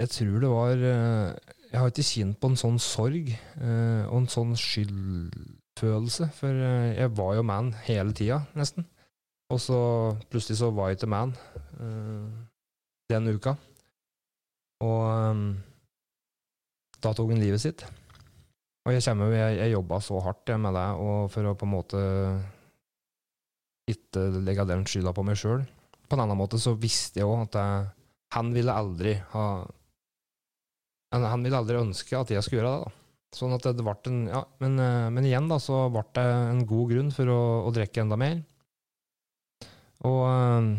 Jeg 0.00 0.12
tror 0.14 0.36
det 0.40 0.48
var 0.48 0.82
eh, 0.88 1.56
Jeg 1.70 1.78
har 1.78 1.92
ikke 1.92 2.02
kjent 2.02 2.38
på 2.42 2.50
en 2.50 2.58
sånn 2.58 2.80
sorg 2.82 3.28
eh, 3.30 4.02
og 4.08 4.16
en 4.16 4.30
sånn 4.30 4.56
skyldfølelse, 4.58 6.26
for 6.34 6.50
eh, 6.66 6.96
jeg 6.98 7.12
var 7.14 7.36
jo 7.38 7.44
man 7.46 7.70
hele 7.86 8.14
tida, 8.16 8.40
nesten. 8.58 8.88
Og 9.50 9.60
så 9.62 9.78
plutselig 10.30 10.58
så 10.58 10.70
var 10.74 10.90
jeg 10.90 10.98
ikke 10.98 11.10
man 11.14 11.34
eh, 11.78 12.26
den 13.10 13.30
uka. 13.30 13.54
Og 14.82 15.00
um, 15.30 15.46
da 16.98 17.12
tok 17.14 17.34
han 17.34 17.42
livet 17.42 17.62
sitt. 17.62 17.84
Og 18.86 18.94
jeg 18.94 19.04
kommer 19.04 19.34
jeg, 19.34 19.58
jeg 19.60 19.74
jobba 19.74 19.98
så 20.02 20.20
hardt 20.24 20.54
med 20.58 20.74
det 20.74 20.86
for 21.34 21.50
å 21.50 21.56
på 21.58 21.66
en 21.68 21.74
måte 21.74 22.04
ikke 23.90 24.26
legge 24.40 24.66
den 24.66 24.86
skylda 24.88 25.12
på 25.14 25.24
meg 25.26 25.38
sjøl. 25.38 25.66
På 26.08 26.16
en 26.16 26.24
annen 26.24 26.38
måte 26.38 26.58
så 26.58 26.74
visste 26.78 27.20
jeg 27.20 27.28
òg 27.28 27.44
at 27.44 27.58
jeg, 27.60 27.90
han 28.34 28.54
ville 28.54 28.74
aldri 28.74 29.18
ha 29.34 29.44
Han 31.10 31.42
ville 31.42 31.58
aldri 31.58 31.80
ønske 31.80 32.18
at 32.18 32.30
jeg 32.30 32.44
skulle 32.46 32.62
gjøre 32.62 32.72
det. 32.76 32.88
da. 32.88 32.96
Sånn 33.34 33.54
at 33.54 33.66
det 33.66 33.86
ble 33.86 33.94
en 34.10 34.22
Ja, 34.30 34.44
men, 34.62 34.78
eh, 34.82 35.08
men 35.14 35.26
igjen, 35.26 35.48
da, 35.50 35.58
så 35.62 35.84
ble 35.92 36.02
det 36.14 36.24
en 36.26 36.64
god 36.66 36.90
grunn 36.92 37.10
for 37.14 37.30
å, 37.30 37.40
å 37.66 37.74
drikke 37.74 38.02
enda 38.02 38.18
mer. 38.18 38.40
Og 40.06 40.20
um, 40.24 40.70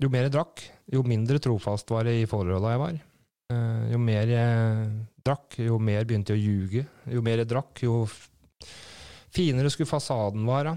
jo 0.00 0.08
mer 0.12 0.28
jeg 0.28 0.34
drakk, 0.36 0.62
jo 0.94 1.02
mindre 1.04 1.40
trofast 1.42 1.90
var 1.90 2.08
jeg 2.08 2.22
i 2.22 2.28
forholda 2.30 2.74
jeg 2.74 2.82
var. 2.84 3.00
Uh, 3.50 3.82
jo 3.90 3.98
mer 4.00 4.30
jeg 4.30 4.90
drakk, 5.26 5.58
jo 5.66 5.80
mer 5.82 6.06
begynte 6.08 6.36
jeg 6.36 6.40
å 6.40 6.44
ljuge. 6.44 6.84
Jo 7.10 7.24
mer 7.26 7.42
jeg 7.42 7.50
drakk, 7.50 7.82
jo 7.84 8.04
finere 9.34 9.72
skulle 9.72 9.90
fasaden 9.90 10.46
være. 10.48 10.76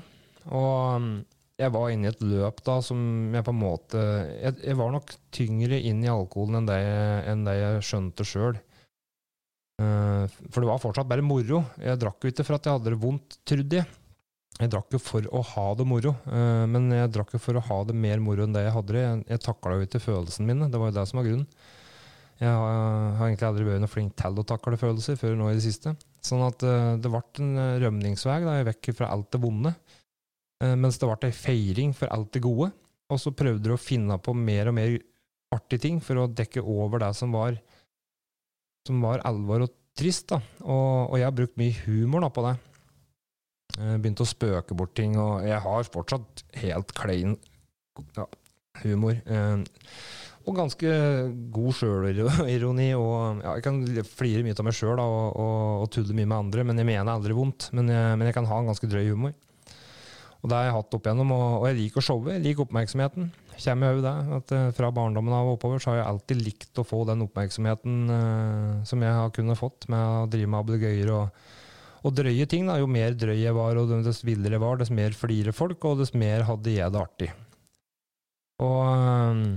Og 0.52 1.24
jeg 1.62 1.70
var 1.74 1.92
inne 1.94 2.10
i 2.10 2.12
et 2.12 2.22
løp 2.26 2.62
da 2.66 2.80
som 2.82 3.00
jeg 3.36 3.46
på 3.46 3.54
en 3.54 3.60
måte 3.62 4.00
Jeg, 4.42 4.56
jeg 4.64 4.78
var 4.80 4.94
nok 4.94 5.12
tyngre 5.34 5.78
inn 5.78 6.02
i 6.02 6.10
alkoholen 6.12 6.62
enn 6.62 6.70
det, 6.70 6.80
enn 7.30 7.44
det 7.46 7.58
jeg 7.60 7.84
skjønte 7.90 8.26
sjøl. 8.26 8.58
Uh, 9.82 10.26
for 10.50 10.62
det 10.62 10.70
var 10.70 10.82
fortsatt 10.82 11.10
bare 11.10 11.26
moro. 11.26 11.64
Jeg 11.82 12.00
drakk 12.02 12.26
jo 12.26 12.34
ikke 12.34 12.46
for 12.48 12.58
at 12.58 12.68
jeg 12.68 12.78
hadde 12.78 12.94
det 12.94 13.02
vondt, 13.02 13.38
trodde 13.50 13.80
jeg. 13.82 13.90
Jeg 14.62 14.70
drakk 14.70 14.94
jo 14.94 15.00
for 15.02 15.30
å 15.34 15.42
ha 15.50 15.68
det 15.78 15.86
moro, 15.90 16.12
uh, 16.30 16.66
men 16.70 16.92
jeg 16.94 17.14
drakk 17.14 17.34
jo 17.34 17.42
for 17.42 17.58
å 17.58 17.64
ha 17.70 17.80
det 17.90 17.96
mer 17.98 18.22
moro 18.22 18.46
enn 18.46 18.54
det 18.54 18.68
jeg 18.68 18.76
hadde 18.76 18.98
det. 18.98 19.06
Jeg, 19.06 19.24
jeg 19.34 19.46
takla 19.46 19.78
jo 19.78 19.88
ikke 19.88 20.04
følelsene 20.04 20.50
mine, 20.50 20.70
det 20.74 20.82
var 20.82 20.92
jo 20.92 20.98
det 21.00 21.08
som 21.10 21.22
var 21.22 21.30
grunnen. 21.30 21.72
Jeg 22.42 22.50
har, 22.50 23.28
egentlig 23.28 23.48
aldri 23.48 23.66
vært 23.66 23.82
noe 23.84 23.92
flink 23.94 24.16
til 24.20 24.40
å 24.42 24.46
takle 24.50 24.78
følelser 24.82 25.18
før 25.20 25.38
nå 25.38 25.52
i 25.52 25.58
det 25.58 25.66
siste. 25.66 25.94
Sånn 26.26 26.42
at 26.46 26.66
uh, 26.66 26.96
det 27.02 27.14
ble 27.14 27.22
en 27.42 27.54
rømningsvei 27.86 28.40
da 28.46 28.58
jeg 28.60 28.70
vekk 28.74 28.96
fra 28.98 29.14
alt 29.14 29.30
det 29.34 29.42
vonde. 29.42 29.74
Uh, 30.64 30.74
mens 30.80 31.00
det 31.00 31.10
ble 31.10 31.30
ei 31.30 31.36
feiring 31.36 31.94
for 31.98 32.12
alt 32.14 32.32
det 32.36 32.44
gode. 32.46 32.72
Og 33.12 33.20
så 33.20 33.34
prøvde 33.36 33.68
de 33.68 33.76
å 33.76 33.82
finne 33.82 34.18
på 34.24 34.36
mer 34.38 34.72
og 34.72 34.78
mer 34.78 34.98
artige 35.54 35.84
ting 35.86 36.00
for 36.02 36.24
å 36.24 36.30
dekke 36.32 36.64
over 36.64 37.04
det 37.04 37.12
som 37.18 37.34
var, 37.36 37.60
som 38.88 39.04
var 39.04 39.22
alvor 39.28 39.68
og 39.68 39.74
trist. 39.98 40.30
da. 40.32 40.40
Og, 40.64 41.12
og 41.12 41.18
jeg 41.20 41.28
har 41.28 41.36
brukt 41.38 41.60
mye 41.60 41.76
humor 41.86 42.26
da 42.26 42.32
på 42.34 42.46
det. 42.48 42.56
Uh, 43.80 43.96
begynte 43.98 44.26
å 44.26 44.30
spøke 44.30 44.78
bort 44.78 44.96
ting, 44.98 45.18
og 45.20 45.46
jeg 45.46 45.60
har 45.66 45.94
fortsatt 45.94 46.46
helt 46.64 46.94
klein 46.98 47.38
ja, 48.18 48.28
humor. 48.86 49.20
Uh, 49.28 49.62
og 50.44 50.58
ganske 50.58 50.90
god 51.56 51.78
sjølironi. 51.78 52.90
Og 53.00 53.44
ja, 53.44 53.56
jeg 53.56 53.64
kan 53.66 53.80
flire 54.10 54.44
mye 54.46 54.58
av 54.58 54.68
meg 54.68 54.76
sjøl 54.76 55.00
og, 55.00 55.20
og, 55.40 55.60
og, 55.84 55.88
tulle 55.94 56.16
mye 56.18 56.28
med 56.28 56.40
andre, 56.40 56.66
men 56.68 56.82
jeg 56.82 56.90
mener 56.90 57.14
aldri 57.14 57.36
vondt. 57.38 57.70
Men 57.76 57.92
jeg, 57.92 58.18
men 58.20 58.30
jeg 58.30 58.38
kan 58.38 58.50
ha 58.50 58.60
en 58.60 58.72
ganske 58.72 58.90
drøy 58.92 59.06
humor. 59.14 59.36
Og 60.44 60.52
det 60.52 60.58
har 60.58 60.68
jeg 60.68 60.76
hatt 60.76 60.96
opp 60.98 61.08
igjennom, 61.08 61.32
og, 61.32 61.46
og 61.62 61.66
jeg 61.70 61.78
liker 61.80 62.02
å 62.02 62.06
showe. 62.06 62.34
Jeg 62.36 62.44
liker 62.44 62.66
oppmerksomheten. 62.66 63.30
Kommer 63.54 63.94
jo 63.96 64.04
det, 64.04 64.14
at 64.38 64.54
uh, 64.58 64.64
Fra 64.76 64.90
barndommen 64.92 65.36
av 65.36 65.48
og 65.48 65.58
oppover 65.58 65.80
så 65.80 65.94
har 65.94 66.02
jeg 66.02 66.08
alltid 66.10 66.42
likt 66.44 66.82
å 66.82 66.88
få 66.88 67.04
den 67.08 67.24
oppmerksomheten 67.24 68.00
uh, 68.10 68.82
som 68.90 69.04
jeg 69.06 69.14
har 69.14 69.32
kunnet 69.36 69.60
fått 69.60 69.88
med 69.94 70.02
å 70.02 70.26
drive 70.32 70.50
med 70.52 70.60
ablegøyer 70.60 71.12
og, 71.14 71.46
og 72.04 72.18
drøye 72.18 72.48
ting. 72.50 72.68
Da. 72.68 72.80
Jo 72.82 72.90
mer 72.92 73.16
drøy 73.16 73.38
jeg 73.38 73.56
var, 73.56 73.80
og 73.80 73.94
dess 74.04 74.24
villere 74.28 74.58
jeg 74.58 74.66
var, 74.66 74.82
dess 74.82 74.92
mer 74.92 75.16
flirer 75.16 75.56
folk, 75.56 75.88
og 75.88 76.02
dess 76.04 76.12
mer 76.18 76.44
hadde 76.50 76.76
jeg 76.76 76.92
det 76.96 77.06
artig. 77.06 77.32
Og 78.64 78.82
uh, 78.84 79.48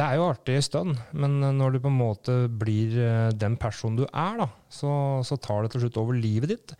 det 0.00 0.04
er 0.08 0.18
jo 0.18 0.28
artig 0.30 0.54
en 0.56 0.64
stund, 0.64 1.00
men 1.12 1.34
når 1.58 1.74
du 1.74 1.82
på 1.84 1.90
en 1.92 1.98
måte 1.98 2.34
blir 2.48 2.94
eh, 2.96 3.28
den 3.36 3.58
personen 3.60 4.00
du 4.00 4.06
er, 4.08 4.38
da, 4.40 4.46
så, 4.72 4.90
så, 5.22 5.36
tar 5.36 5.62
det 5.62 5.74
til 5.74 5.84
slutt 5.84 5.98
over 6.00 6.16
livet 6.16 6.54
ditt. 6.54 6.72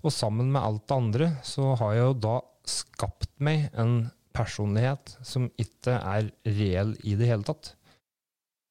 Og 0.00 0.14
sammen 0.14 0.48
med 0.54 0.64
alt 0.64 0.86
det 0.88 0.96
andre 0.96 1.28
så 1.44 1.74
har 1.76 1.92
jeg 1.94 2.06
jo 2.06 2.16
da 2.24 2.36
skapt 2.66 3.30
meg 3.42 3.68
en 3.78 4.06
personlighet 4.36 5.16
som 5.24 5.48
ikke 5.60 5.96
er 5.96 6.30
reell 6.58 6.94
i 7.06 7.16
det 7.18 7.30
hele 7.30 7.46
tatt. 7.46 7.72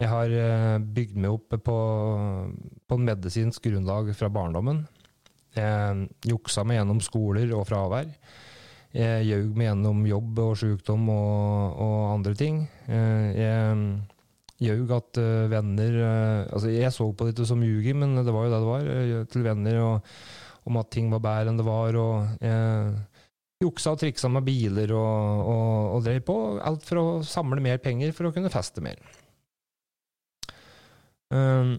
Jeg 0.01 0.11
har 0.11 0.31
eh, 0.35 0.77
bygd 0.79 1.19
meg 1.23 1.37
opp 1.37 1.55
på, 1.63 1.75
på 2.83 2.97
en 2.97 3.05
medisinsk 3.07 3.63
grunnlag 3.69 4.11
fra 4.17 4.29
barndommen. 4.33 4.83
Jeg 5.55 6.09
juksa 6.27 6.65
meg 6.67 6.81
gjennom 6.81 6.99
skoler 7.03 7.53
og 7.55 7.63
fravær. 7.69 8.09
Jeg 8.95 9.27
gjøg 9.27 9.55
meg 9.55 9.69
gjennom 9.69 10.03
jobb 10.07 10.41
og 10.43 10.57
sykdom 10.59 11.07
og, 11.11 11.79
og 11.85 11.95
andre 12.11 12.35
ting. 12.39 12.59
Eh, 12.91 13.39
jeg 13.39 14.67
gjøg 14.67 14.91
at 14.95 15.17
uh, 15.19 15.49
venner 15.51 15.97
Altså, 16.47 16.69
jeg 16.71 16.93
så 16.95 17.09
på 17.11 17.27
det 17.27 17.47
som 17.47 17.63
ljuging, 17.63 17.97
men 17.99 18.15
det 18.23 18.31
var 18.31 18.45
jo 18.45 18.53
det 18.53 18.61
det 18.61 18.69
var. 18.69 19.25
Til 19.31 19.43
venner 19.47 19.79
og, 19.83 20.13
om 20.67 20.79
at 20.79 20.91
ting 20.95 21.11
var 21.11 21.23
bedre 21.23 21.51
enn 21.51 21.59
det 21.59 21.67
var. 21.67 21.99
og 21.99 22.43
jeg 22.43 22.93
Juksa 23.63 23.93
og 23.95 24.01
triksa 24.01 24.27
med 24.31 24.43
biler 24.43 24.91
og, 24.91 25.43
og, 25.47 25.75
og 25.95 26.05
drev 26.05 26.23
på. 26.27 26.37
Alt 26.59 26.83
for 26.87 26.99
å 26.99 27.05
samle 27.25 27.63
mer 27.63 27.79
penger 27.83 28.11
for 28.15 28.27
å 28.27 28.33
kunne 28.35 28.51
feste 28.51 28.83
mer. 28.83 28.99
Um, 31.31 31.77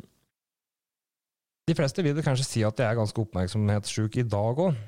de 1.67 1.75
fleste 1.77 2.03
vil 2.05 2.19
kanskje 2.25 2.47
si 2.49 2.65
at 2.67 2.81
jeg 2.81 2.89
er 2.89 2.99
ganske 2.99 3.23
oppmerksomhetssjuk 3.23 4.21
i 4.23 4.27
dag 4.27 4.65
òg. 4.67 4.83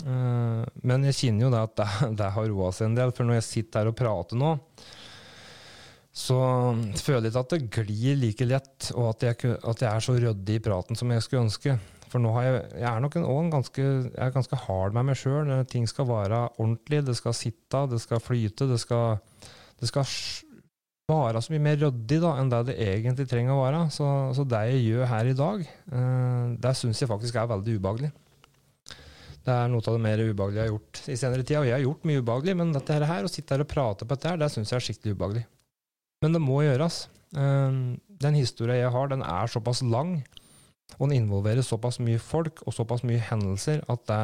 Uh, 0.00 0.62
men 0.86 1.04
jeg 1.10 1.18
kjenner 1.18 1.48
jo 1.48 1.52
det 1.52 1.64
at 1.66 1.76
det, 1.80 1.88
det 2.22 2.32
har 2.36 2.50
roa 2.52 2.70
seg 2.72 2.90
en 2.90 2.98
del, 3.02 3.14
for 3.16 3.26
når 3.26 3.40
jeg 3.40 3.48
sitter 3.50 3.82
her 3.82 3.90
og 3.90 3.98
prater 3.98 4.38
nå, 4.40 4.54
så 6.10 6.36
føler 6.98 7.28
jeg 7.28 7.32
ikke 7.32 7.42
at 7.44 7.52
det 7.54 7.60
glir 7.74 8.18
like 8.18 8.46
lett, 8.46 8.90
og 8.94 9.12
at 9.12 9.26
jeg, 9.28 9.56
at 9.56 9.82
jeg 9.82 9.90
er 9.90 10.04
så 10.04 10.16
ryddig 10.16 10.58
i 10.58 10.62
praten 10.62 10.98
som 10.98 11.10
jeg 11.14 11.26
skulle 11.26 11.46
ønske. 11.46 11.76
For 12.10 12.22
nå 12.22 12.32
har 12.34 12.46
jeg, 12.46 12.60
jeg 12.82 12.88
er 12.90 13.02
nok 13.04 13.16
en, 13.18 13.26
en 13.30 13.50
ganske, 13.52 13.82
jeg 13.82 14.20
er 14.26 14.34
ganske 14.34 14.60
hard 14.66 14.96
med 14.96 15.10
meg 15.10 15.18
sjøl. 15.18 15.50
Ting 15.70 15.86
skal 15.90 16.08
være 16.10 16.44
ordentlig, 16.56 17.04
det 17.06 17.16
skal 17.18 17.36
sitte, 17.36 17.84
det 17.92 18.00
skal 18.02 18.22
flyte, 18.22 18.66
det 18.70 18.80
skal, 18.82 19.20
det 19.80 19.90
skal 19.90 20.08
være 21.10 21.42
så 21.42 21.54
mye 21.54 21.64
mer 21.64 21.78
ryddig 21.80 22.18
da, 22.22 22.34
enn 22.38 22.50
det 22.52 22.64
det 22.70 22.80
egentlig 22.86 23.28
trenger 23.30 23.54
å 23.54 23.62
være. 23.62 23.84
Så, 23.94 24.08
så 24.36 24.46
det 24.48 24.64
jeg 24.72 24.82
gjør 24.88 25.12
her 25.12 25.30
i 25.30 25.38
dag, 25.38 25.62
eh, 25.68 26.50
det 26.66 26.74
syns 26.78 27.02
jeg 27.02 27.10
faktisk 27.10 27.38
er 27.38 27.52
veldig 27.54 27.78
ubehagelig. 27.78 28.12
Det 29.40 29.54
er 29.54 29.70
noe 29.72 29.80
av 29.80 29.96
det 29.96 30.02
mer 30.04 30.20
ubehagelige 30.20 30.60
jeg 30.60 30.68
har 30.68 30.74
gjort 30.74 31.00
i 31.00 31.16
senere 31.16 31.44
tid. 31.46 31.58
Og 31.62 31.70
jeg 31.70 31.76
har 31.78 31.86
gjort 31.86 32.04
mye 32.08 32.20
ubehagelig, 32.20 32.56
men 32.60 32.74
dette 32.76 32.98
her, 33.08 33.24
å 33.24 33.32
sitte 33.32 33.56
her 33.56 33.64
og 33.64 33.70
prate 33.70 34.04
på 34.04 34.16
dette 34.16 34.34
her, 34.34 34.40
det 34.40 34.50
syns 34.52 34.72
jeg 34.72 34.78
er 34.78 34.86
skikkelig 34.88 35.16
ubehagelig. 35.16 35.46
Men 36.20 36.36
det 36.36 36.42
må 36.44 36.60
gjøres. 36.66 36.98
Ehm, 37.40 37.80
den 38.20 38.36
historien 38.36 38.82
jeg 38.82 38.92
har, 38.92 39.08
den 39.08 39.24
er 39.24 39.48
såpass 39.48 39.80
lang, 39.86 40.18
og 40.98 41.08
den 41.08 41.22
involverer 41.22 41.64
såpass 41.66 42.00
mye 42.02 42.20
folk 42.22 42.64
og 42.66 42.74
såpass 42.76 43.04
mye 43.06 43.22
hendelser 43.30 43.84
at 43.90 44.06
det 44.10 44.22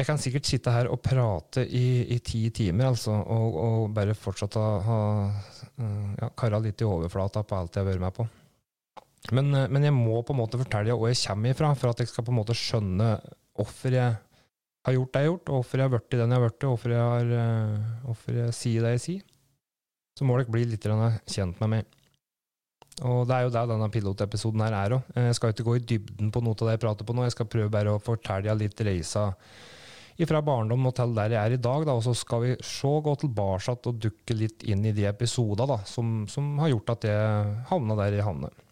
jeg 0.00 0.08
kan 0.08 0.20
sikkert 0.20 0.48
sitte 0.48 0.72
her 0.72 0.88
og 0.88 1.02
prate 1.04 1.66
i, 1.66 2.06
i 2.14 2.16
ti 2.24 2.46
timer, 2.56 2.86
altså, 2.88 3.12
og, 3.20 3.56
og, 3.60 3.90
bare 3.92 4.14
fortsatt 4.16 4.56
ha 4.56 5.00
ja, 6.16 6.30
kara 6.32 6.60
litt 6.64 6.80
i 6.80 6.88
overflata 6.88 7.42
på 7.44 7.58
alt 7.58 7.76
jeg 7.76 7.84
har 7.84 7.90
vært 7.90 8.04
med 8.06 8.14
på. 8.16 8.24
Men, 9.36 9.52
eh, 9.54 9.68
men, 9.68 9.84
jeg 9.84 9.94
må 9.94 10.22
på 10.24 10.34
en 10.34 10.40
måte 10.40 10.60
fortelle 10.60 10.96
hvor 10.96 11.10
jeg 11.10 11.20
kommer 11.26 11.52
ifra, 11.52 11.74
for 11.76 11.92
at 11.92 12.00
jeg 12.00 12.10
skal 12.10 12.26
på 12.26 12.32
en 12.32 12.40
måte 12.40 12.56
skjønne 12.56 13.12
hvorfor 13.58 13.96
jeg 13.96 14.16
har 14.86 14.96
gjort 14.96 15.12
det 15.12 15.20
jeg 15.20 15.28
har 15.28 15.34
gjort, 15.34 15.50
og 15.50 15.58
hvorfor 15.58 15.76
jeg 15.76 15.86
har 15.86 15.92
blitt 15.94 16.16
den 16.16 16.32
jeg 16.32 16.38
har 16.38 16.46
blitt, 16.46 16.64
og 16.64 16.74
hvorfor 16.74 16.94
jeg, 16.96 17.08
har, 17.14 17.32
eh, 17.44 17.88
hvorfor 18.06 18.40
jeg 18.40 18.56
sier 18.56 18.86
det 18.86 18.94
jeg 18.96 19.04
sier. 19.06 19.26
Så 20.16 20.26
må 20.26 20.36
dere 20.38 20.52
bli 20.52 20.64
litt 20.68 20.88
kjent 21.30 21.60
med 21.60 21.74
meg. 21.74 21.96
Og 23.08 23.24
det 23.28 23.36
er 23.36 23.46
jo 23.46 23.52
det 23.54 23.64
denne 23.70 23.90
pilotepisoden 23.92 24.62
her 24.66 24.76
er 24.76 24.94
òg. 24.98 25.10
Jeg 25.16 25.36
skal 25.38 25.54
ikke 25.54 25.66
gå 25.66 25.76
i 25.78 25.84
dybden 25.92 26.32
på 26.34 26.42
noe 26.44 26.56
av 26.58 26.68
det 26.68 26.76
jeg 26.76 26.84
prater 26.84 27.08
på 27.08 27.16
nå, 27.16 27.26
jeg 27.26 27.36
skal 27.36 27.50
prøve 27.50 27.72
bare 27.72 27.94
å 27.96 28.02
fortelle 28.02 28.56
litt 28.60 28.86
reisa 28.86 29.30
fra 30.28 30.42
barndom 30.44 30.84
og 30.84 30.92
til 30.98 31.14
der 31.16 31.32
jeg 31.32 31.40
er 31.40 31.54
i 31.56 31.60
dag. 31.64 31.86
Da, 31.88 31.94
og 31.96 32.04
så 32.04 32.12
skal 32.16 32.42
vi 32.44 32.50
se, 32.60 32.90
gå 33.06 33.14
tilbake 33.22 33.76
og 33.88 34.02
dukke 34.04 34.36
litt 34.36 34.66
inn 34.68 34.84
i 34.84 34.92
de 34.96 35.06
episodene 35.08 35.80
som, 35.88 36.26
som 36.28 36.58
har 36.60 36.74
gjort 36.74 36.92
at 36.96 37.06
jeg 37.08 37.54
havna 37.70 37.96
der 38.02 38.18
jeg 38.18 38.26
havnet. 38.26 38.66